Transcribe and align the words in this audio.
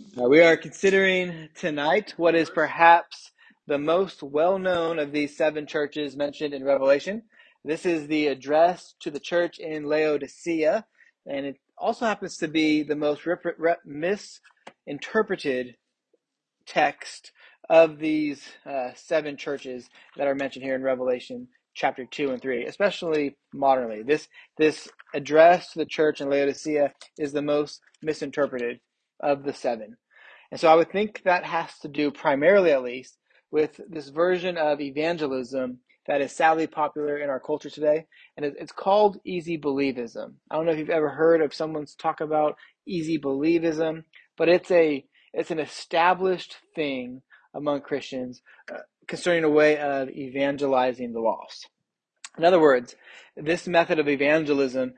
Uh, 0.00 0.28
we 0.28 0.40
are 0.40 0.56
considering 0.56 1.48
tonight 1.54 2.14
what 2.16 2.34
is 2.34 2.50
perhaps 2.50 3.30
the 3.68 3.78
most 3.78 4.24
well 4.24 4.58
known 4.58 4.98
of 4.98 5.12
these 5.12 5.36
seven 5.36 5.68
churches 5.68 6.16
mentioned 6.16 6.52
in 6.52 6.64
Revelation. 6.64 7.22
This 7.64 7.86
is 7.86 8.08
the 8.08 8.26
address 8.26 8.94
to 9.00 9.10
the 9.12 9.20
church 9.20 9.60
in 9.60 9.84
Laodicea, 9.84 10.84
and 11.26 11.46
it 11.46 11.58
also 11.78 12.06
happens 12.06 12.36
to 12.38 12.48
be 12.48 12.82
the 12.82 12.96
most 12.96 13.24
rep- 13.24 13.44
rep- 13.56 13.84
misinterpreted 13.86 15.76
text 16.66 17.30
of 17.70 17.98
these 17.98 18.42
uh, 18.66 18.90
seven 18.96 19.36
churches 19.36 19.88
that 20.16 20.26
are 20.26 20.34
mentioned 20.34 20.64
here 20.64 20.74
in 20.74 20.82
Revelation 20.82 21.46
chapter 21.74 22.04
2 22.04 22.32
and 22.32 22.42
3, 22.42 22.66
especially 22.66 23.36
modernly. 23.52 24.02
This, 24.02 24.26
this 24.58 24.88
address 25.14 25.72
to 25.72 25.78
the 25.78 25.86
church 25.86 26.20
in 26.20 26.28
Laodicea 26.28 26.92
is 27.16 27.32
the 27.32 27.42
most 27.42 27.80
misinterpreted 28.02 28.80
of 29.24 29.42
the 29.42 29.52
seven. 29.52 29.96
And 30.50 30.60
so 30.60 30.70
I 30.70 30.76
would 30.76 30.92
think 30.92 31.22
that 31.24 31.44
has 31.44 31.76
to 31.80 31.88
do 31.88 32.12
primarily, 32.12 32.70
at 32.70 32.84
least, 32.84 33.18
with 33.50 33.80
this 33.88 34.10
version 34.10 34.56
of 34.56 34.80
evangelism 34.80 35.78
that 36.06 36.20
is 36.20 36.32
sadly 36.32 36.66
popular 36.66 37.18
in 37.18 37.30
our 37.30 37.40
culture 37.40 37.70
today. 37.70 38.06
And 38.36 38.44
it's 38.44 38.72
called 38.72 39.18
easy 39.24 39.58
believism. 39.58 40.34
I 40.50 40.56
don't 40.56 40.66
know 40.66 40.72
if 40.72 40.78
you've 40.78 40.90
ever 40.90 41.08
heard 41.08 41.40
of 41.40 41.54
someone's 41.54 41.94
talk 41.94 42.20
about 42.20 42.56
easy 42.86 43.18
believism, 43.18 44.04
but 44.36 44.48
it's 44.48 44.70
a 44.70 45.04
it's 45.32 45.50
an 45.50 45.58
established 45.58 46.56
thing 46.76 47.22
among 47.54 47.80
Christians 47.80 48.42
uh, 48.72 48.78
concerning 49.08 49.44
a 49.44 49.50
way 49.50 49.78
of 49.78 50.08
evangelizing 50.10 51.12
the 51.12 51.20
lost. 51.20 51.68
In 52.36 52.44
other 52.44 52.60
words, 52.60 52.94
this 53.36 53.66
method 53.66 53.98
of 53.98 54.08
evangelism 54.08 54.94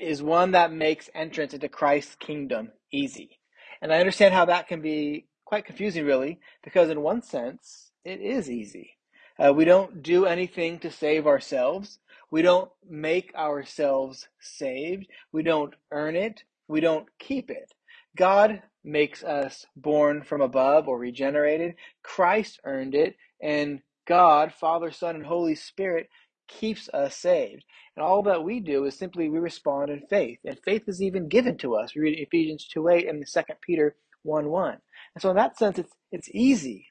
is 0.00 0.22
one 0.22 0.52
that 0.52 0.72
makes 0.72 1.10
entrance 1.14 1.54
into 1.54 1.68
Christ's 1.68 2.16
kingdom 2.16 2.72
easy. 2.92 3.38
And 3.82 3.92
I 3.92 3.98
understand 3.98 4.34
how 4.34 4.46
that 4.46 4.68
can 4.68 4.80
be 4.80 5.26
quite 5.44 5.64
confusing, 5.64 6.04
really, 6.04 6.40
because 6.62 6.90
in 6.90 7.00
one 7.02 7.22
sense, 7.22 7.90
it 8.04 8.20
is 8.20 8.50
easy. 8.50 8.96
Uh, 9.38 9.52
we 9.52 9.64
don't 9.64 10.02
do 10.02 10.26
anything 10.26 10.78
to 10.80 10.90
save 10.90 11.26
ourselves. 11.26 11.98
We 12.30 12.42
don't 12.42 12.70
make 12.88 13.34
ourselves 13.34 14.28
saved. 14.40 15.06
We 15.32 15.42
don't 15.42 15.74
earn 15.90 16.16
it. 16.16 16.44
We 16.68 16.80
don't 16.80 17.06
keep 17.18 17.50
it. 17.50 17.72
God 18.16 18.62
makes 18.84 19.22
us 19.24 19.66
born 19.76 20.22
from 20.22 20.40
above 20.40 20.88
or 20.88 20.98
regenerated. 20.98 21.74
Christ 22.02 22.60
earned 22.64 22.94
it. 22.94 23.16
And 23.42 23.80
God, 24.06 24.52
Father, 24.52 24.90
Son, 24.90 25.16
and 25.16 25.26
Holy 25.26 25.54
Spirit 25.54 26.08
keeps 26.50 26.88
us 26.90 27.16
saved. 27.16 27.64
And 27.96 28.04
all 28.04 28.22
that 28.24 28.44
we 28.44 28.60
do 28.60 28.84
is 28.84 28.96
simply 28.96 29.28
we 29.28 29.38
respond 29.38 29.90
in 29.90 30.02
faith. 30.08 30.38
And 30.44 30.58
faith 30.64 30.82
is 30.88 31.00
even 31.00 31.28
given 31.28 31.56
to 31.58 31.76
us. 31.76 31.94
We 31.94 32.02
read 32.02 32.18
Ephesians 32.18 32.66
2 32.72 32.88
8 32.88 33.08
and 33.08 33.26
2 33.26 33.40
Peter 33.62 33.96
1 34.22 34.50
1. 34.50 34.78
And 35.14 35.22
so 35.22 35.30
in 35.30 35.36
that 35.36 35.58
sense 35.58 35.78
it's 35.78 35.92
it's 36.12 36.28
easy. 36.32 36.88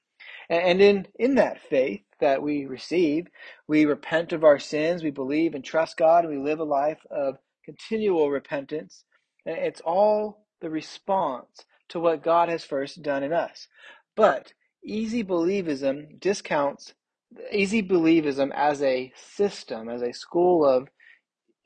And 0.49 0.81
in, 0.81 1.07
in 1.17 1.35
that 1.35 1.61
faith 1.61 2.02
that 2.19 2.41
we 2.41 2.65
receive, 2.65 3.27
we 3.67 3.85
repent 3.85 4.33
of 4.33 4.43
our 4.43 4.59
sins, 4.59 5.03
we 5.03 5.11
believe 5.11 5.53
and 5.53 5.63
trust 5.63 5.97
God, 5.97 6.25
and 6.25 6.33
we 6.33 6.43
live 6.43 6.59
a 6.59 6.63
life 6.65 6.99
of 7.11 7.37
continual 7.63 8.30
repentance. 8.31 9.03
It's 9.45 9.81
all 9.81 10.45
the 10.61 10.69
response 10.69 11.65
to 11.89 11.99
what 11.99 12.23
God 12.23 12.49
has 12.49 12.63
first 12.63 13.02
done 13.02 13.23
in 13.23 13.31
us. 13.31 13.67
But 14.15 14.53
easy 14.83 15.23
believism 15.23 16.19
discounts 16.19 16.93
easy 17.52 17.83
believism 17.83 18.52
as 18.53 18.81
a 18.81 19.13
system, 19.16 19.89
as 19.89 20.02
a 20.02 20.13
school 20.13 20.66
of 20.66 20.89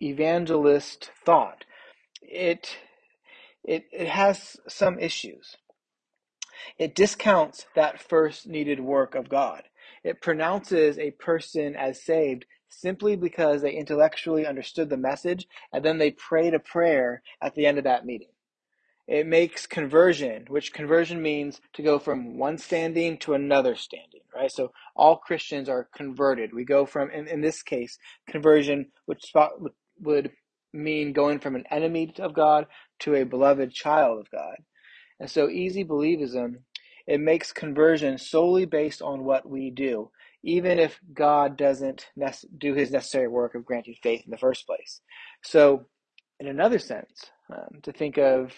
evangelist 0.02 1.12
thought. 1.26 1.66
It 2.22 2.78
it 3.64 3.86
it 3.92 4.08
has 4.08 4.58
some 4.68 5.00
issues. 5.00 5.58
It 6.78 6.96
discounts 6.96 7.68
that 7.76 8.02
first 8.02 8.48
needed 8.48 8.80
work 8.82 9.16
of 9.16 9.30
God. 9.30 9.64
It 10.04 10.22
pronounces 10.22 11.00
a 11.00 11.12
person 11.12 11.76
as 11.76 12.04
saved 12.04 12.46
simply 12.70 13.16
because 13.16 13.62
they 13.62 13.74
intellectually 13.74 14.46
understood 14.48 14.90
the 14.90 14.98
message 14.98 15.48
and 15.74 15.86
then 15.86 16.00
they 16.00 16.12
prayed 16.12 16.54
a 16.54 16.60
prayer 16.60 17.24
at 17.42 17.56
the 17.56 17.66
end 17.68 17.78
of 17.78 17.86
that 17.86 18.06
meeting. 18.06 18.33
It 19.08 19.28
makes 19.28 19.68
conversion, 19.68 20.46
which 20.48 20.74
conversion 20.74 21.22
means 21.22 21.60
to 21.74 21.84
go 21.84 22.00
from 22.00 22.38
one 22.38 22.58
standing 22.58 23.18
to 23.20 23.34
another 23.34 23.76
standing, 23.76 24.22
right? 24.34 24.52
So 24.52 24.72
all 24.96 25.18
Christians 25.18 25.68
are 25.68 25.90
converted. 25.94 26.54
We 26.54 26.64
go 26.64 26.86
from, 26.86 27.12
in, 27.12 27.28
in 27.28 27.42
this 27.42 27.62
case, 27.62 27.98
conversion, 28.28 28.88
which 29.06 29.34
would 30.00 30.32
mean 30.72 31.14
going 31.14 31.40
from 31.40 31.56
an 31.56 31.66
enemy 31.70 32.14
of 32.20 32.34
God 32.34 32.66
to 33.00 33.16
a 33.16 33.26
beloved 33.26 33.74
child 33.74 34.20
of 34.20 34.32
God. 34.32 34.56
And 35.20 35.30
so 35.30 35.50
easy 35.50 35.84
believism, 35.84 36.56
it 37.06 37.20
makes 37.20 37.52
conversion 37.52 38.18
solely 38.18 38.66
based 38.66 39.02
on 39.02 39.26
what 39.26 39.48
we 39.48 39.70
do, 39.70 40.12
even 40.44 40.80
if 40.80 41.00
God 41.14 41.58
doesn't 41.58 42.08
do 42.58 42.74
his 42.74 42.92
necessary 42.92 43.28
work 43.28 43.54
of 43.56 43.66
granting 43.66 43.96
faith 44.02 44.24
in 44.26 44.32
the 44.32 44.38
first 44.38 44.66
place. 44.66 45.02
So, 45.44 45.86
in 46.40 46.48
another 46.48 46.80
sense, 46.80 47.26
um, 47.54 47.80
to 47.84 47.92
think 47.92 48.18
of 48.18 48.54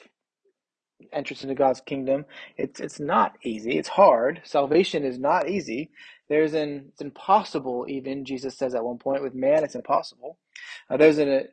entrance 1.13 1.43
into 1.43 1.55
God's 1.55 1.81
kingdom. 1.81 2.25
It's 2.57 2.79
it's 2.79 2.99
not 2.99 3.33
easy. 3.43 3.77
It's 3.77 3.89
hard. 3.89 4.41
Salvation 4.43 5.03
is 5.03 5.19
not 5.19 5.49
easy. 5.49 5.91
There's 6.29 6.53
an 6.53 6.87
it's 6.89 7.01
impossible. 7.01 7.85
Even 7.89 8.25
Jesus 8.25 8.57
says 8.57 8.75
at 8.75 8.83
one 8.83 8.97
point 8.97 9.23
with 9.23 9.35
man, 9.35 9.63
it's 9.63 9.75
impossible. 9.75 10.37
Uh, 10.89 10.97
there's 10.97 11.17
an 11.17 11.47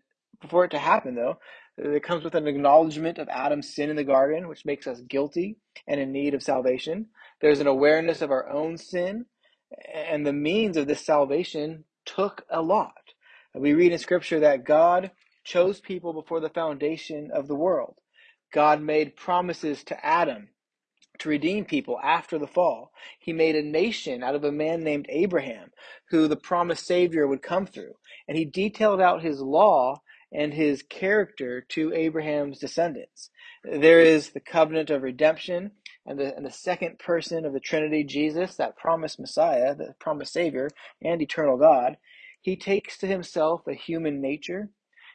for 0.49 0.65
it 0.65 0.71
to 0.73 0.79
happen 0.79 1.15
though. 1.15 1.39
It 1.79 2.03
comes 2.03 2.23
with 2.25 2.35
an 2.35 2.47
acknowledgement 2.47 3.19
of 3.19 3.29
Adam's 3.29 3.75
sin 3.75 3.91
in 3.91 3.97
the 3.97 4.05
garden, 4.05 4.49
which 4.49 4.67
makes 4.67 4.87
us 4.87 5.01
guilty 5.01 5.57
and 5.87 6.01
in 6.01 6.13
need 6.13 6.35
of 6.35 6.43
salvation. 6.43 7.07
There's 7.41 7.61
an 7.61 7.67
awareness 7.67 8.21
of 8.23 8.31
our 8.31 8.49
own 8.51 8.77
sin, 8.77 9.27
and 9.93 10.27
the 10.27 10.35
means 10.35 10.77
of 10.77 10.87
this 10.87 11.05
salvation 11.05 11.85
took 12.05 12.45
a 12.51 12.63
lot. 12.63 12.93
We 13.55 13.73
read 13.73 13.93
in 13.93 13.99
Scripture 13.99 14.41
that 14.41 14.65
God 14.65 15.13
chose 15.45 15.81
people 15.81 16.13
before 16.13 16.41
the 16.41 16.51
foundation 16.51 17.31
of 17.33 17.49
the 17.49 17.55
world. 17.57 17.97
God 18.53 18.83
made 18.83 19.17
promises 19.17 19.85
to 19.85 20.07
Adam 20.07 20.49
to 21.19 21.29
redeem 21.29 21.65
people 21.65 21.99
after 22.03 22.39
the 22.39 22.47
fall. 22.47 22.93
He 23.21 23.33
made 23.33 23.57
a 23.57 23.63
nation 23.63 24.23
out 24.23 24.35
of 24.35 24.45
a 24.45 24.53
man 24.53 24.83
named 24.83 25.07
Abraham, 25.09 25.71
who 26.11 26.29
the 26.29 26.37
promised 26.37 26.87
Savior 26.87 27.27
would 27.27 27.43
come 27.43 27.67
through. 27.67 27.95
And 28.29 28.37
he 28.37 28.45
detailed 28.45 29.01
out 29.01 29.23
his 29.23 29.41
law 29.41 30.03
and 30.33 30.55
his 30.55 30.83
character 30.83 31.65
to 31.71 31.95
Abraham's 31.95 32.59
descendants. 32.59 33.31
There 33.65 34.01
is 34.01 34.31
the 34.31 34.41
covenant 34.41 34.91
of 34.91 35.03
redemption 35.03 35.73
and 36.07 36.19
the, 36.19 36.35
and 36.37 36.45
the 36.45 36.51
second 36.51 36.99
person 36.99 37.45
of 37.45 37.53
the 37.53 37.61
Trinity, 37.61 38.05
Jesus, 38.05 38.57
that 38.57 38.77
promised 38.77 39.21
Messiah, 39.21 39.75
the 39.75 39.95
promised 40.01 40.33
Savior, 40.33 40.69
and 41.03 41.23
eternal 41.23 41.57
God. 41.59 41.97
He 42.41 42.57
takes 42.57 42.99
to 42.99 43.07
himself 43.07 43.63
a 43.69 43.75
human 43.75 44.21
nature 44.21 44.71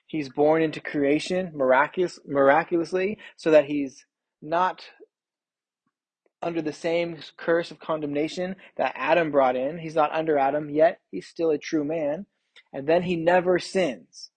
He's 0.08 0.30
born 0.30 0.62
into 0.62 0.80
creation 0.80 1.52
miraculous, 1.54 2.18
miraculously 2.26 3.18
so 3.36 3.52
that 3.52 3.66
he's 3.66 4.06
not 4.42 4.86
under 6.42 6.62
the 6.62 6.74
same 6.74 7.18
curse 7.36 7.72
of 7.72 7.80
condemnation 7.80 8.56
that 8.78 8.94
Adam 8.96 9.32
brought 9.32 9.56
in. 9.56 9.78
He's 9.78 9.96
not 9.96 10.14
under 10.14 10.38
Adam, 10.38 10.70
yet 10.70 11.00
he's 11.12 11.28
still 11.28 11.50
a 11.50 11.58
true 11.58 11.84
man. 11.84 12.26
And 12.72 12.88
then 12.88 13.04
he 13.04 13.16
never 13.16 13.60
sins. 13.60 14.32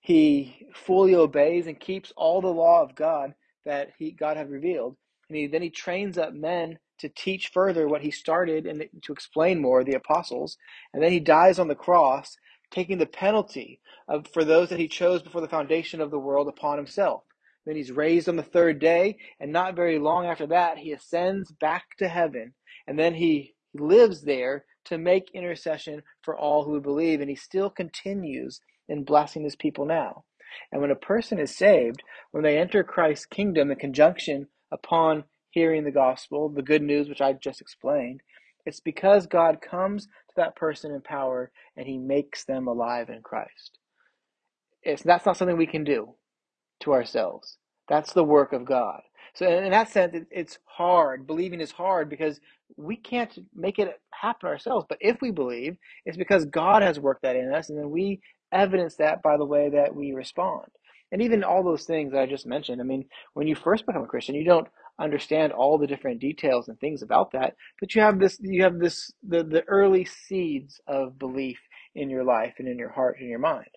He 0.00 0.66
fully 0.74 1.14
obeys 1.14 1.66
and 1.66 1.78
keeps 1.78 2.12
all 2.16 2.40
the 2.40 2.46
law 2.48 2.82
of 2.82 2.94
God 2.94 3.34
that 3.64 3.90
he, 3.98 4.12
God 4.12 4.36
had 4.36 4.50
revealed. 4.50 4.96
And 5.28 5.36
he, 5.36 5.46
then 5.46 5.62
he 5.62 5.70
trains 5.70 6.16
up 6.16 6.32
men 6.32 6.78
to 6.98 7.08
teach 7.08 7.50
further 7.52 7.88
what 7.88 8.02
he 8.02 8.10
started 8.10 8.66
and 8.66 8.84
to 9.02 9.12
explain 9.12 9.60
more, 9.60 9.84
the 9.84 9.96
apostles. 9.96 10.56
And 10.94 11.02
then 11.02 11.12
he 11.12 11.20
dies 11.20 11.58
on 11.58 11.68
the 11.68 11.74
cross 11.74 12.36
taking 12.70 12.98
the 12.98 13.06
penalty 13.06 13.80
of, 14.08 14.26
for 14.28 14.44
those 14.44 14.68
that 14.70 14.78
he 14.78 14.88
chose 14.88 15.22
before 15.22 15.40
the 15.40 15.48
foundation 15.48 16.00
of 16.00 16.10
the 16.10 16.18
world 16.18 16.48
upon 16.48 16.76
himself. 16.76 17.22
Then 17.64 17.76
he's 17.76 17.90
raised 17.90 18.28
on 18.28 18.36
the 18.36 18.42
third 18.42 18.78
day, 18.78 19.18
and 19.40 19.52
not 19.52 19.74
very 19.74 19.98
long 19.98 20.26
after 20.26 20.46
that, 20.48 20.78
he 20.78 20.92
ascends 20.92 21.50
back 21.50 21.96
to 21.98 22.08
heaven, 22.08 22.54
and 22.86 22.98
then 22.98 23.14
he 23.14 23.54
lives 23.74 24.22
there 24.22 24.64
to 24.84 24.98
make 24.98 25.30
intercession 25.34 26.02
for 26.22 26.36
all 26.38 26.64
who 26.64 26.80
believe, 26.80 27.20
and 27.20 27.28
he 27.28 27.36
still 27.36 27.70
continues 27.70 28.60
in 28.88 29.04
blessing 29.04 29.42
his 29.42 29.56
people 29.56 29.84
now. 29.84 30.24
And 30.70 30.80
when 30.80 30.92
a 30.92 30.96
person 30.96 31.38
is 31.38 31.56
saved, 31.56 32.02
when 32.30 32.44
they 32.44 32.56
enter 32.56 32.84
Christ's 32.84 33.26
kingdom 33.26 33.70
in 33.70 33.78
conjunction 33.78 34.46
upon 34.70 35.24
hearing 35.50 35.84
the 35.84 35.90
gospel, 35.90 36.48
the 36.48 36.62
good 36.62 36.82
news 36.82 37.08
which 37.08 37.20
I 37.20 37.32
just 37.32 37.60
explained, 37.60 38.20
it's 38.66 38.80
because 38.80 39.26
God 39.26 39.60
comes 39.62 40.06
to 40.06 40.34
that 40.36 40.56
person 40.56 40.92
in 40.92 41.02
power 41.02 41.52
and 41.76 41.86
he 41.86 41.98
makes 41.98 42.44
them 42.44 42.68
alive 42.68 43.10
in 43.10 43.22
Christ. 43.22 43.78
It's 44.82 45.02
that's 45.02 45.26
not 45.26 45.36
something 45.36 45.56
we 45.56 45.66
can 45.66 45.84
do 45.84 46.14
to 46.80 46.92
ourselves. 46.92 47.58
That's 47.88 48.12
the 48.12 48.24
work 48.24 48.52
of 48.52 48.64
God. 48.64 49.02
So 49.34 49.46
in 49.48 49.70
that 49.70 49.90
sense, 49.90 50.14
it, 50.14 50.26
it's 50.30 50.58
hard. 50.64 51.26
Believing 51.26 51.60
is 51.60 51.72
hard 51.72 52.08
because 52.08 52.40
we 52.76 52.96
can't 52.96 53.36
make 53.54 53.78
it 53.78 54.00
happen 54.12 54.48
ourselves. 54.48 54.86
But 54.88 54.98
if 55.00 55.20
we 55.20 55.30
believe, 55.30 55.76
it's 56.04 56.16
because 56.16 56.44
God 56.46 56.82
has 56.82 56.98
worked 56.98 57.22
that 57.22 57.36
in 57.36 57.52
us, 57.52 57.68
and 57.68 57.78
then 57.78 57.90
we 57.90 58.20
evidence 58.52 58.96
that 58.96 59.22
by 59.22 59.36
the 59.36 59.44
way 59.44 59.70
that 59.70 59.94
we 59.94 60.12
respond. 60.12 60.66
And 61.12 61.22
even 61.22 61.44
all 61.44 61.62
those 61.62 61.84
things 61.84 62.12
that 62.12 62.22
I 62.22 62.26
just 62.26 62.46
mentioned, 62.46 62.80
I 62.80 62.84
mean, 62.84 63.04
when 63.34 63.46
you 63.46 63.54
first 63.54 63.86
become 63.86 64.02
a 64.02 64.06
Christian, 64.08 64.34
you 64.34 64.44
don't 64.44 64.68
understand 65.00 65.52
all 65.52 65.78
the 65.78 65.86
different 65.86 66.20
details 66.20 66.68
and 66.68 66.78
things 66.80 67.02
about 67.02 67.32
that, 67.32 67.54
but 67.80 67.94
you 67.94 68.02
have 68.02 68.18
this, 68.18 68.38
you 68.40 68.62
have 68.64 68.78
this, 68.78 69.12
the, 69.26 69.44
the 69.44 69.64
early 69.68 70.04
seeds 70.04 70.80
of 70.88 71.18
belief 71.18 71.58
in 71.94 72.10
your 72.10 72.24
life 72.24 72.54
and 72.58 72.68
in 72.68 72.78
your 72.78 72.90
heart 72.90 73.18
and 73.20 73.28
your 73.28 73.38
mind. 73.40 73.70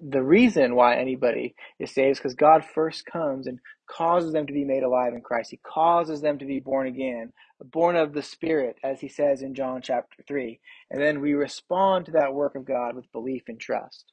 the 0.00 0.22
reason 0.22 0.76
why 0.76 0.96
anybody 0.96 1.54
is 1.80 1.92
saved 1.92 2.12
is 2.12 2.18
because 2.18 2.34
God 2.34 2.64
first 2.64 3.06
comes 3.06 3.48
and 3.48 3.58
causes 3.90 4.32
them 4.32 4.46
to 4.46 4.54
be 4.54 4.64
made 4.64 4.84
alive 4.84 5.14
in 5.14 5.22
Christ. 5.22 5.50
He 5.50 5.58
causes 5.58 6.20
them 6.20 6.38
to 6.38 6.46
be 6.46 6.60
born 6.60 6.86
again, 6.86 7.32
born 7.64 7.96
of 7.96 8.12
the 8.14 8.22
Spirit, 8.22 8.76
as 8.84 9.00
he 9.00 9.08
says 9.08 9.42
in 9.42 9.54
John 9.54 9.82
chapter 9.82 10.22
3. 10.28 10.60
And 10.90 11.02
then 11.02 11.20
we 11.20 11.34
respond 11.34 12.06
to 12.06 12.12
that 12.12 12.34
work 12.34 12.54
of 12.56 12.66
God 12.66 12.96
with 12.96 13.12
belief 13.12 13.44
and 13.48 13.60
trust. 13.60 14.12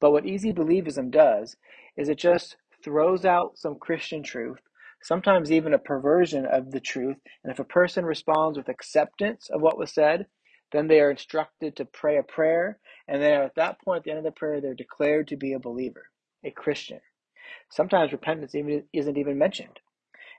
But 0.00 0.12
what 0.12 0.26
easy 0.26 0.52
believism 0.52 1.10
does 1.10 1.56
is 1.96 2.08
it 2.08 2.18
just 2.18 2.56
throws 2.82 3.24
out 3.24 3.58
some 3.58 3.78
Christian 3.78 4.22
truth, 4.22 4.60
sometimes 5.02 5.52
even 5.52 5.74
a 5.74 5.78
perversion 5.78 6.46
of 6.46 6.70
the 6.70 6.80
truth. 6.80 7.18
And 7.44 7.52
if 7.52 7.58
a 7.58 7.64
person 7.64 8.04
responds 8.04 8.56
with 8.56 8.68
acceptance 8.68 9.50
of 9.50 9.60
what 9.60 9.78
was 9.78 9.92
said, 9.92 10.26
then 10.72 10.88
they 10.88 11.00
are 11.00 11.10
instructed 11.10 11.76
to 11.76 11.84
pray 11.84 12.16
a 12.16 12.22
prayer. 12.22 12.78
And 13.08 13.20
then 13.20 13.42
at 13.42 13.56
that 13.56 13.80
point, 13.82 13.98
at 13.98 14.04
the 14.04 14.10
end 14.10 14.18
of 14.18 14.24
the 14.24 14.30
prayer, 14.30 14.60
they're 14.60 14.74
declared 14.74 15.28
to 15.28 15.36
be 15.36 15.52
a 15.52 15.58
believer, 15.58 16.06
a 16.44 16.50
Christian. 16.50 17.00
Sometimes 17.70 18.12
repentance 18.12 18.54
even 18.54 18.84
isn't 18.92 19.18
even 19.18 19.36
mentioned. 19.36 19.80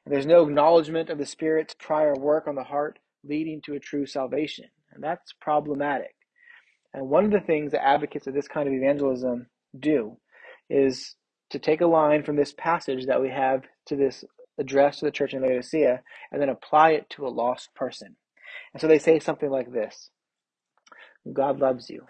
And 0.05 0.13
there's 0.13 0.25
no 0.25 0.43
acknowledgement 0.43 1.09
of 1.09 1.17
the 1.17 1.25
Spirit's 1.25 1.75
prior 1.77 2.15
work 2.15 2.47
on 2.47 2.55
the 2.55 2.63
heart 2.63 2.97
leading 3.23 3.61
to 3.61 3.75
a 3.75 3.79
true 3.79 4.05
salvation. 4.05 4.65
And 4.91 5.03
that's 5.03 5.33
problematic. 5.33 6.15
And 6.93 7.09
one 7.09 7.25
of 7.25 7.31
the 7.31 7.39
things 7.39 7.71
that 7.71 7.85
advocates 7.85 8.27
of 8.27 8.33
this 8.33 8.47
kind 8.47 8.67
of 8.67 8.73
evangelism 8.73 9.47
do 9.77 10.17
is 10.69 11.15
to 11.49 11.59
take 11.59 11.81
a 11.81 11.87
line 11.87 12.23
from 12.23 12.35
this 12.35 12.53
passage 12.57 13.05
that 13.07 13.21
we 13.21 13.29
have 13.29 13.63
to 13.87 13.95
this 13.95 14.23
address 14.57 14.99
to 14.99 15.05
the 15.05 15.11
church 15.11 15.33
in 15.33 15.41
Laodicea 15.41 16.01
and 16.31 16.41
then 16.41 16.49
apply 16.49 16.91
it 16.91 17.09
to 17.09 17.25
a 17.25 17.29
lost 17.29 17.73
person. 17.75 18.15
And 18.73 18.81
so 18.81 18.87
they 18.87 18.99
say 18.99 19.19
something 19.19 19.49
like 19.49 19.71
this 19.71 20.09
God 21.31 21.59
loves 21.59 21.89
you. 21.89 22.05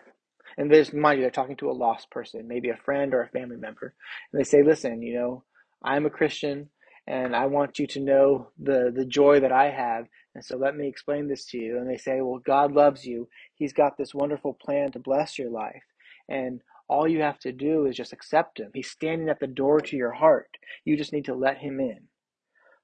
And 0.58 0.72
there's, 0.72 0.94
mind 0.94 1.18
you, 1.18 1.24
they're 1.24 1.31
talking 1.31 1.56
to 1.58 1.69
a 1.69 1.74
lost 1.74 2.10
person, 2.12 2.48
maybe 2.48 2.69
a 2.69 2.78
friend 2.78 3.13
or 3.13 3.22
a 3.22 3.30
family 3.30 3.58
member. 3.58 3.94
And 4.31 4.40
they 4.40 4.44
say, 4.44 4.64
listen, 4.64 5.02
you 5.02 5.16
know, 5.16 5.44
I'm 5.84 6.06
a 6.06 6.10
Christian 6.10 6.69
and 7.07 7.36
I 7.36 7.48
want 7.48 7.80
you 7.80 7.88
to 7.88 8.00
know 8.00 8.50
the, 8.62 8.92
the 8.94 9.06
joy 9.06 9.40
that 9.40 9.52
I 9.52 9.72
have. 9.72 10.06
And 10.36 10.44
so 10.44 10.57
let 10.57 10.75
me 10.75 10.88
explain 10.88 11.28
this 11.28 11.46
to 11.48 11.57
you. 11.57 11.78
And 11.78 11.90
they 11.90 11.98
say, 11.98 12.22
well, 12.22 12.42
God 12.46 12.74
loves 12.74 13.06
you. 13.06 13.28
He's 13.56 13.74
got 13.74 13.98
this 13.98 14.14
wonderful 14.14 14.54
plan 14.54 14.92
to 14.92 15.00
bless 15.00 15.40
your 15.40 15.50
life. 15.50 15.84
And 16.30 16.62
all 16.92 17.08
you 17.08 17.22
have 17.22 17.40
to 17.40 17.54
do 17.54 17.86
is 17.86 17.96
just 17.96 18.12
accept 18.12 18.60
him. 18.60 18.70
He's 18.74 18.92
standing 18.92 19.30
at 19.30 19.40
the 19.40 19.48
door 19.48 19.80
to 19.80 19.96
your 19.96 20.12
heart. 20.12 20.50
You 20.84 20.98
just 20.98 21.14
need 21.14 21.26
to 21.26 21.34
let 21.34 21.58
him 21.58 21.80
in. 21.80 22.02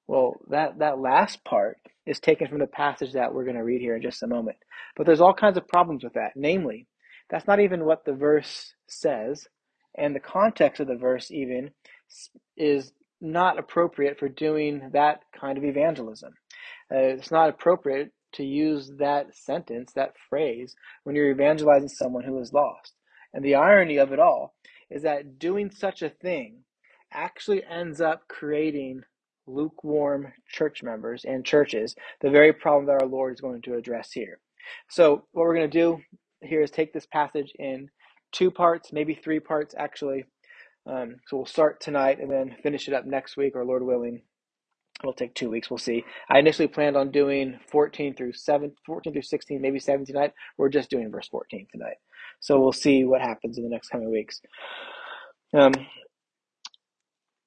Well, 0.08 0.36
that, 0.50 0.80
that 0.80 1.00
last 1.00 1.44
part 1.44 1.78
is 2.06 2.22
taken 2.22 2.48
from 2.48 2.60
the 2.60 2.68
passage 2.68 3.12
that 3.14 3.34
we're 3.34 3.44
going 3.44 3.58
to 3.58 3.64
read 3.64 3.82
here 3.82 3.98
in 3.98 4.02
just 4.02 4.24
a 4.24 4.28
moment. 4.28 4.56
But 4.96 5.06
there's 5.06 5.20
all 5.20 5.34
kinds 5.34 5.58
of 5.58 5.68
problems 5.68 6.06
with 6.06 6.14
that. 6.14 6.32
Namely, 6.38 6.88
that's 7.30 7.48
not 7.48 7.60
even 7.60 7.84
what 7.84 8.06
the 8.06 8.14
verse 8.14 8.74
says, 8.88 9.46
and 9.98 10.16
the 10.16 10.22
context 10.22 10.80
of 10.80 10.88
the 10.88 10.96
verse 10.96 11.30
even 11.30 11.72
is 12.56 12.94
not 13.20 13.60
appropriate 13.60 14.18
for 14.18 14.30
doing 14.30 14.92
that 14.94 15.20
kind 15.38 15.58
of 15.58 15.66
evangelism. 15.66 16.32
Uh, 16.90 17.00
it's 17.00 17.32
not 17.32 17.50
appropriate 17.50 18.12
to 18.36 18.46
use 18.46 18.90
that 19.00 19.36
sentence, 19.36 19.92
that 19.94 20.14
phrase, 20.30 20.76
when 21.04 21.16
you're 21.16 21.32
evangelizing 21.32 21.90
someone 21.90 22.24
who 22.24 22.40
is 22.40 22.54
lost. 22.54 22.94
And 23.34 23.44
the 23.44 23.56
irony 23.56 23.98
of 23.98 24.12
it 24.12 24.20
all 24.20 24.56
is 24.90 25.04
that 25.04 25.40
doing 25.40 25.70
such 25.72 26.02
a 26.02 26.10
thing 26.10 26.64
actually 27.12 27.64
ends 27.64 28.02
up 28.02 28.28
creating 28.28 29.02
lukewarm 29.48 30.34
church 30.50 30.84
members 30.84 31.26
and 31.26 31.46
churches, 31.46 31.96
the 32.22 32.30
very 32.30 32.54
problem 32.54 32.86
that 32.86 33.02
our 33.02 33.08
Lord 33.08 33.34
is 33.34 33.42
going 33.42 33.62
to 33.64 33.76
address 33.76 34.12
here. 34.12 34.40
So, 34.90 35.26
what 35.32 35.44
we're 35.44 35.56
going 35.56 35.70
to 35.70 35.80
do 35.80 36.00
here 36.42 36.62
is 36.62 36.72
take 36.72 36.94
this 36.94 37.06
passage 37.06 37.54
in 37.58 37.90
two 38.34 38.52
parts, 38.52 38.92
maybe 38.92 39.16
three 39.16 39.40
parts 39.40 39.74
actually. 39.78 40.26
Um, 40.86 41.16
so, 41.28 41.38
we'll 41.38 41.46
start 41.46 41.80
tonight 41.80 42.20
and 42.20 42.30
then 42.30 42.56
finish 42.62 42.88
it 42.88 42.94
up 42.94 43.06
next 43.06 43.38
week, 43.38 43.56
or 43.56 43.66
Lord 43.66 43.84
willing. 43.84 44.22
It'll 45.02 45.14
take 45.14 45.36
two 45.36 45.50
weeks. 45.50 45.70
We'll 45.70 45.78
see. 45.78 46.04
I 46.30 46.40
initially 46.40 46.68
planned 46.68 46.98
on 46.98 47.12
doing 47.12 47.60
14 47.72 48.16
through 48.16 48.34
7, 48.34 48.72
14 48.86 49.14
through 49.14 49.22
16, 49.22 49.62
maybe 49.62 49.80
17 49.80 50.14
tonight. 50.14 50.34
We're 50.58 50.70
just 50.70 50.90
doing 50.90 51.12
verse 51.12 51.28
14 51.28 51.68
tonight. 51.72 51.98
So 52.40 52.60
we'll 52.60 52.72
see 52.72 53.04
what 53.04 53.22
happens 53.22 53.58
in 53.58 53.64
the 53.64 53.70
next 53.70 53.90
coming 53.90 54.12
weeks. 54.12 54.42
Um, 55.54 55.74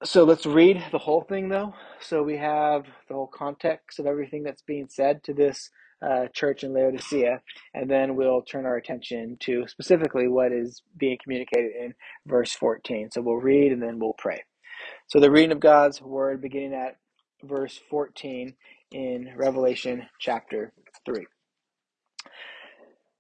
so 0.03 0.25
let's 0.25 0.47
read 0.47 0.83
the 0.93 0.99
whole 0.99 1.23
thing, 1.23 1.49
though. 1.49 1.75
So 2.01 2.23
we 2.23 2.39
have 2.39 2.87
the 3.09 3.15
whole 3.15 3.31
context 3.33 3.99
of 3.99 4.07
everything 4.07 4.43
that's 4.43 4.63
being 4.63 4.89
said 4.89 5.23
to 5.25 5.35
this 5.35 5.71
uh, 6.03 6.27
church 6.35 6.65
in 6.65 6.73
Laodicea, 6.73 7.41
and 7.75 7.91
then 7.91 8.17
we'll 8.17 8.43
turn 8.43 8.65
our 8.65 8.77
attention 8.77 9.37
to 9.41 9.67
specifically 9.69 10.29
what 10.29 10.53
is 10.53 10.83
being 10.97 11.19
communicated 11.23 11.73
in 11.79 11.95
verse 12.27 12.53
14. 12.55 13.11
So 13.13 13.21
we'll 13.21 13.37
read 13.37 13.73
and 13.73 13.83
then 13.83 13.99
we'll 13.99 14.15
pray. 14.17 14.43
So 15.09 15.21
the 15.21 15.31
reading 15.31 15.53
of 15.53 15.61
God's 15.61 16.01
word, 16.01 16.41
beginning 16.41 16.75
at 16.75 16.97
verse 17.43 17.79
14 17.91 18.55
in 18.93 19.33
Revelation 19.37 20.07
chapter 20.19 20.73
3. 21.05 21.27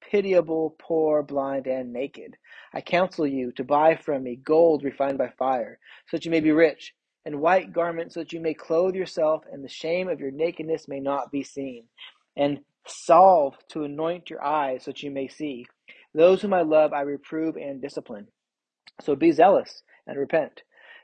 pitiable, 0.00 0.76
poor, 0.78 1.22
blind, 1.22 1.66
and 1.66 1.92
naked. 1.92 2.36
I 2.74 2.80
counsel 2.80 3.26
you 3.26 3.52
to 3.52 3.64
buy 3.64 3.96
from 3.96 4.24
me 4.24 4.36
gold 4.36 4.84
refined 4.84 5.18
by 5.18 5.30
fire, 5.38 5.78
so 6.08 6.16
that 6.16 6.24
you 6.24 6.30
may 6.30 6.40
be 6.40 6.52
rich 6.52 6.94
and 7.24 7.40
white 7.40 7.72
garments 7.72 8.14
so 8.14 8.20
that 8.20 8.32
you 8.32 8.40
may 8.40 8.54
clothe 8.54 8.94
yourself, 8.94 9.44
and 9.52 9.62
the 9.62 9.68
shame 9.68 10.08
of 10.08 10.20
your 10.20 10.30
nakedness 10.30 10.88
may 10.88 11.00
not 11.00 11.30
be 11.30 11.42
seen, 11.42 11.84
and 12.36 12.60
salve 12.86 13.56
to 13.68 13.84
anoint 13.84 14.30
your 14.30 14.42
eyes 14.42 14.84
so 14.84 14.90
that 14.90 15.02
you 15.02 15.10
may 15.10 15.28
see. 15.28 15.66
Those 16.14 16.42
whom 16.42 16.54
I 16.54 16.62
love 16.62 16.92
I 16.92 17.02
reprove 17.02 17.56
and 17.56 17.80
discipline. 17.80 18.28
So 19.02 19.14
be 19.14 19.32
zealous 19.32 19.82
and 20.06 20.18
repent. 20.18 20.62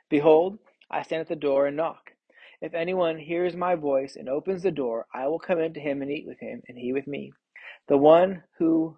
Behold, 0.09 0.59
I 0.91 1.03
stand 1.03 1.21
at 1.21 1.29
the 1.29 1.37
door 1.37 1.67
and 1.67 1.77
knock. 1.77 2.13
If 2.61 2.75
anyone 2.75 3.19
hears 3.19 3.55
my 3.55 3.75
voice 3.75 4.17
and 4.17 4.29
opens 4.29 4.63
the 4.63 4.71
door, 4.71 5.07
I 5.15 5.29
will 5.29 5.39
come 5.39 5.61
in 5.61 5.75
to 5.75 5.81
him 5.81 6.01
and 6.01 6.11
eat 6.11 6.27
with 6.27 6.41
him, 6.41 6.63
and 6.69 6.79
he 6.79 6.93
with 6.93 7.07
me. 7.07 7.33
The 7.89 7.99
one 7.99 8.43
who 8.59 8.97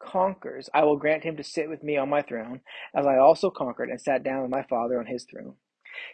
conquers, 0.00 0.68
I 0.74 0.84
will 0.84 0.96
grant 0.96 1.24
him 1.24 1.36
to 1.36 1.44
sit 1.44 1.68
with 1.68 1.82
me 1.82 1.96
on 1.96 2.08
my 2.08 2.22
throne, 2.22 2.60
as 2.94 3.06
I 3.06 3.16
also 3.16 3.50
conquered 3.50 3.90
and 3.90 4.00
sat 4.00 4.22
down 4.22 4.42
with 4.42 4.50
my 4.50 4.62
Father 4.64 4.98
on 4.98 5.06
his 5.06 5.24
throne. 5.24 5.54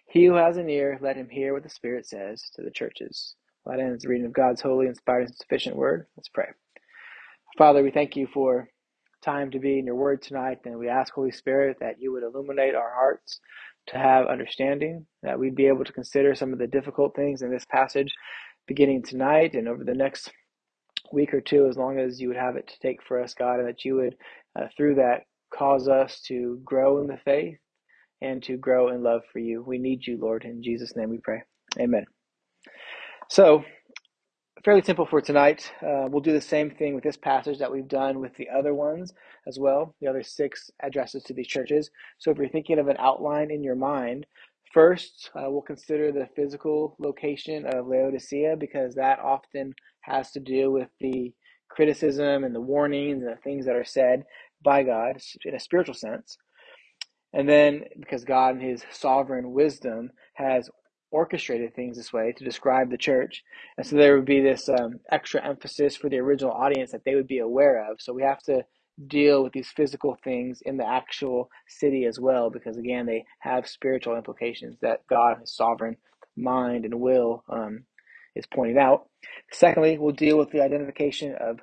He 0.07 0.27
who 0.27 0.35
has 0.35 0.57
an 0.57 0.69
ear, 0.69 0.99
let 1.01 1.17
him 1.17 1.29
hear 1.31 1.55
what 1.55 1.63
the 1.63 1.71
Spirit 1.71 2.07
says 2.07 2.51
to 2.55 2.63
the 2.63 2.71
churches. 2.71 3.35
That 3.67 3.81
ends 3.81 4.03
the 4.03 4.09
reading 4.09 4.27
of 4.27 4.33
God's 4.33 4.61
holy, 4.61 4.87
inspired, 4.87 5.29
and 5.29 5.35
sufficient 5.35 5.77
word. 5.77 6.07
Let's 6.17 6.29
pray. 6.29 6.49
Father, 7.59 7.83
we 7.83 7.91
thank 7.91 8.17
you 8.17 8.27
for 8.27 8.69
time 9.23 9.51
to 9.51 9.59
be 9.59 9.79
in 9.79 9.87
your 9.87 9.97
word 9.97 10.23
tonight, 10.23 10.59
and 10.65 10.79
we 10.79 10.89
ask, 10.89 11.13
Holy 11.13 11.33
Spirit, 11.33 11.79
that 11.81 12.01
you 12.01 12.13
would 12.13 12.23
illuminate 12.23 12.75
our 12.75 12.93
hearts 12.93 13.41
to 13.89 13.99
have 13.99 14.27
understanding, 14.27 15.07
that 15.23 15.39
we'd 15.39 15.55
be 15.55 15.67
able 15.67 15.85
to 15.85 15.93
consider 15.93 16.35
some 16.35 16.53
of 16.53 16.59
the 16.59 16.67
difficult 16.67 17.15
things 17.15 17.43
in 17.43 17.51
this 17.51 17.65
passage 17.67 18.15
beginning 18.67 19.03
tonight 19.03 19.55
and 19.55 19.69
over 19.69 19.85
the 19.85 19.95
next 19.95 20.31
week 21.13 21.35
or 21.35 21.41
two, 21.41 21.69
as 21.69 21.77
long 21.77 21.99
as 21.99 22.21
you 22.21 22.29
would 22.29 22.37
have 22.37 22.57
it 22.57 22.69
to 22.69 22.79
take 22.81 23.03
for 23.03 23.23
us, 23.23 23.35
God, 23.35 23.61
and 23.61 23.69
that 23.69 23.85
you 23.85 23.97
would, 23.97 24.17
uh, 24.59 24.67
through 24.77 24.97
that, 24.97 25.23
cause 25.53 25.89
us 25.89 26.21
to 26.23 26.61
grow 26.65 27.01
in 27.01 27.07
the 27.07 27.19
faith 27.25 27.59
and 28.23 28.43
to 28.45 28.57
grow 28.57 28.91
in 28.91 29.03
love 29.03 29.23
for 29.33 29.39
you. 29.39 29.63
We 29.63 29.79
need 29.79 30.07
you, 30.07 30.19
Lord. 30.19 30.45
In 30.45 30.63
Jesus' 30.63 30.97
name 30.97 31.11
we 31.11 31.19
pray. 31.19 31.43
Amen. 31.79 32.07
So, 33.29 33.65
fairly 34.65 34.83
simple 34.83 35.07
for 35.07 35.21
tonight. 35.21 35.73
Uh, 35.83 36.07
we'll 36.11 36.23
do 36.23 36.33
the 36.33 36.41
same 36.41 36.71
thing 36.71 36.95
with 36.95 37.05
this 37.05 37.17
passage 37.17 37.59
that 37.59 37.73
we've 37.73 37.89
done 37.89 38.21
with 38.21 38.35
the 38.37 38.49
other 38.51 38.75
ones 38.75 39.13
as 39.47 39.59
well, 39.59 39.95
the 40.01 40.09
other 40.09 40.23
six 40.23 40.71
addresses 40.83 41.23
to 41.25 41.35
these 41.35 41.49
churches. 41.49 41.91
So, 42.19 42.31
if 42.31 42.39
you're 42.39 42.49
thinking 42.49 42.79
of 42.79 42.89
an 42.89 42.97
outline 42.99 43.51
in 43.51 43.63
your 43.65 43.77
mind, 43.77 44.27
first 44.75 45.31
uh, 45.37 45.51
we'll 45.51 45.63
consider 45.63 46.13
the 46.13 46.29
physical 46.37 46.97
location 46.99 47.67
of 47.67 47.87
Laodicea 47.87 48.57
because 48.59 48.95
that 48.97 49.21
often 49.21 49.75
has 50.11 50.33
to 50.33 50.41
do 50.41 50.71
with 50.71 50.89
the 51.01 51.33
criticism 51.69 52.45
and 52.45 52.55
the 52.55 52.61
warnings 52.61 53.23
and 53.23 53.33
the 53.33 53.41
things 53.41 53.67
that 53.67 53.77
are 53.77 53.85
said 53.85 54.25
by 54.63 54.83
God 54.83 55.19
in 55.45 55.55
a 55.55 55.61
spiritual 55.61 55.95
sense. 55.95 56.37
And 57.33 57.49
then, 57.49 57.85
because 57.99 58.25
God, 58.25 58.57
in 58.57 58.61
His 58.61 58.85
sovereign 58.91 59.53
wisdom, 59.53 60.11
has 60.35 60.69
orchestrated 61.13 61.75
things 61.75 61.97
this 61.97 62.13
way 62.13 62.33
to 62.37 62.45
describe 62.45 62.91
the 62.91 62.99
church. 62.99 63.43
And 63.77 63.87
so 63.87 63.97
there 63.97 64.17
would 64.17 64.25
be 64.25 64.41
this 64.41 64.69
um, 64.69 65.01
extra 65.11 65.45
emphasis 65.47 65.97
for 65.97 66.09
the 66.09 66.19
original 66.19 66.53
audience 66.53 66.93
that 66.93 67.05
they 67.05 67.15
would 67.15 67.27
be 67.29 67.39
aware 67.39 67.91
of. 67.91 68.01
So 68.01 68.13
we 68.13 68.23
have 68.23 68.43
to 68.45 68.65
deal 69.07 69.43
with 69.43 69.53
these 69.53 69.71
physical 69.71 70.19
things 70.23 70.61
in 70.65 70.77
the 70.77 70.87
actual 70.87 71.51
city 71.69 72.05
as 72.05 72.21
well, 72.21 72.51
because 72.51 72.77
again, 72.77 73.07
they 73.07 73.25
have 73.41 73.67
spiritual 73.69 74.17
implications 74.17 74.77
that 74.83 75.07
God, 75.09 75.39
His 75.41 75.55
sovereign 75.55 75.97
mind 76.37 76.85
and 76.85 77.01
will, 77.01 77.45
um, 77.49 77.85
is 78.35 78.47
pointed 78.47 78.77
out. 78.77 79.07
Secondly, 79.53 79.99
we'll 79.99 80.13
deal 80.13 80.39
with 80.39 80.51
the 80.51 80.63
identification 80.63 81.35
of 81.41 81.61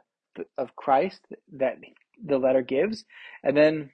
of 0.57 0.75
Christ 0.75 1.21
that 1.53 1.77
the 2.23 2.37
letter 2.37 2.61
gives, 2.61 3.05
and 3.43 3.57
then 3.57 3.89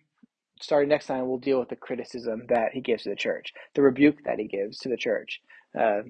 starting 0.61 0.89
next 0.89 1.07
time, 1.07 1.27
we'll 1.27 1.37
deal 1.37 1.59
with 1.59 1.69
the 1.69 1.75
criticism 1.75 2.43
that 2.49 2.71
he 2.73 2.81
gives 2.81 3.03
to 3.03 3.09
the 3.09 3.15
church, 3.15 3.53
the 3.75 3.81
rebuke 3.81 4.23
that 4.25 4.39
he 4.39 4.47
gives 4.47 4.77
to 4.79 4.89
the 4.89 4.97
church. 4.97 5.41
Uh, 5.77 6.01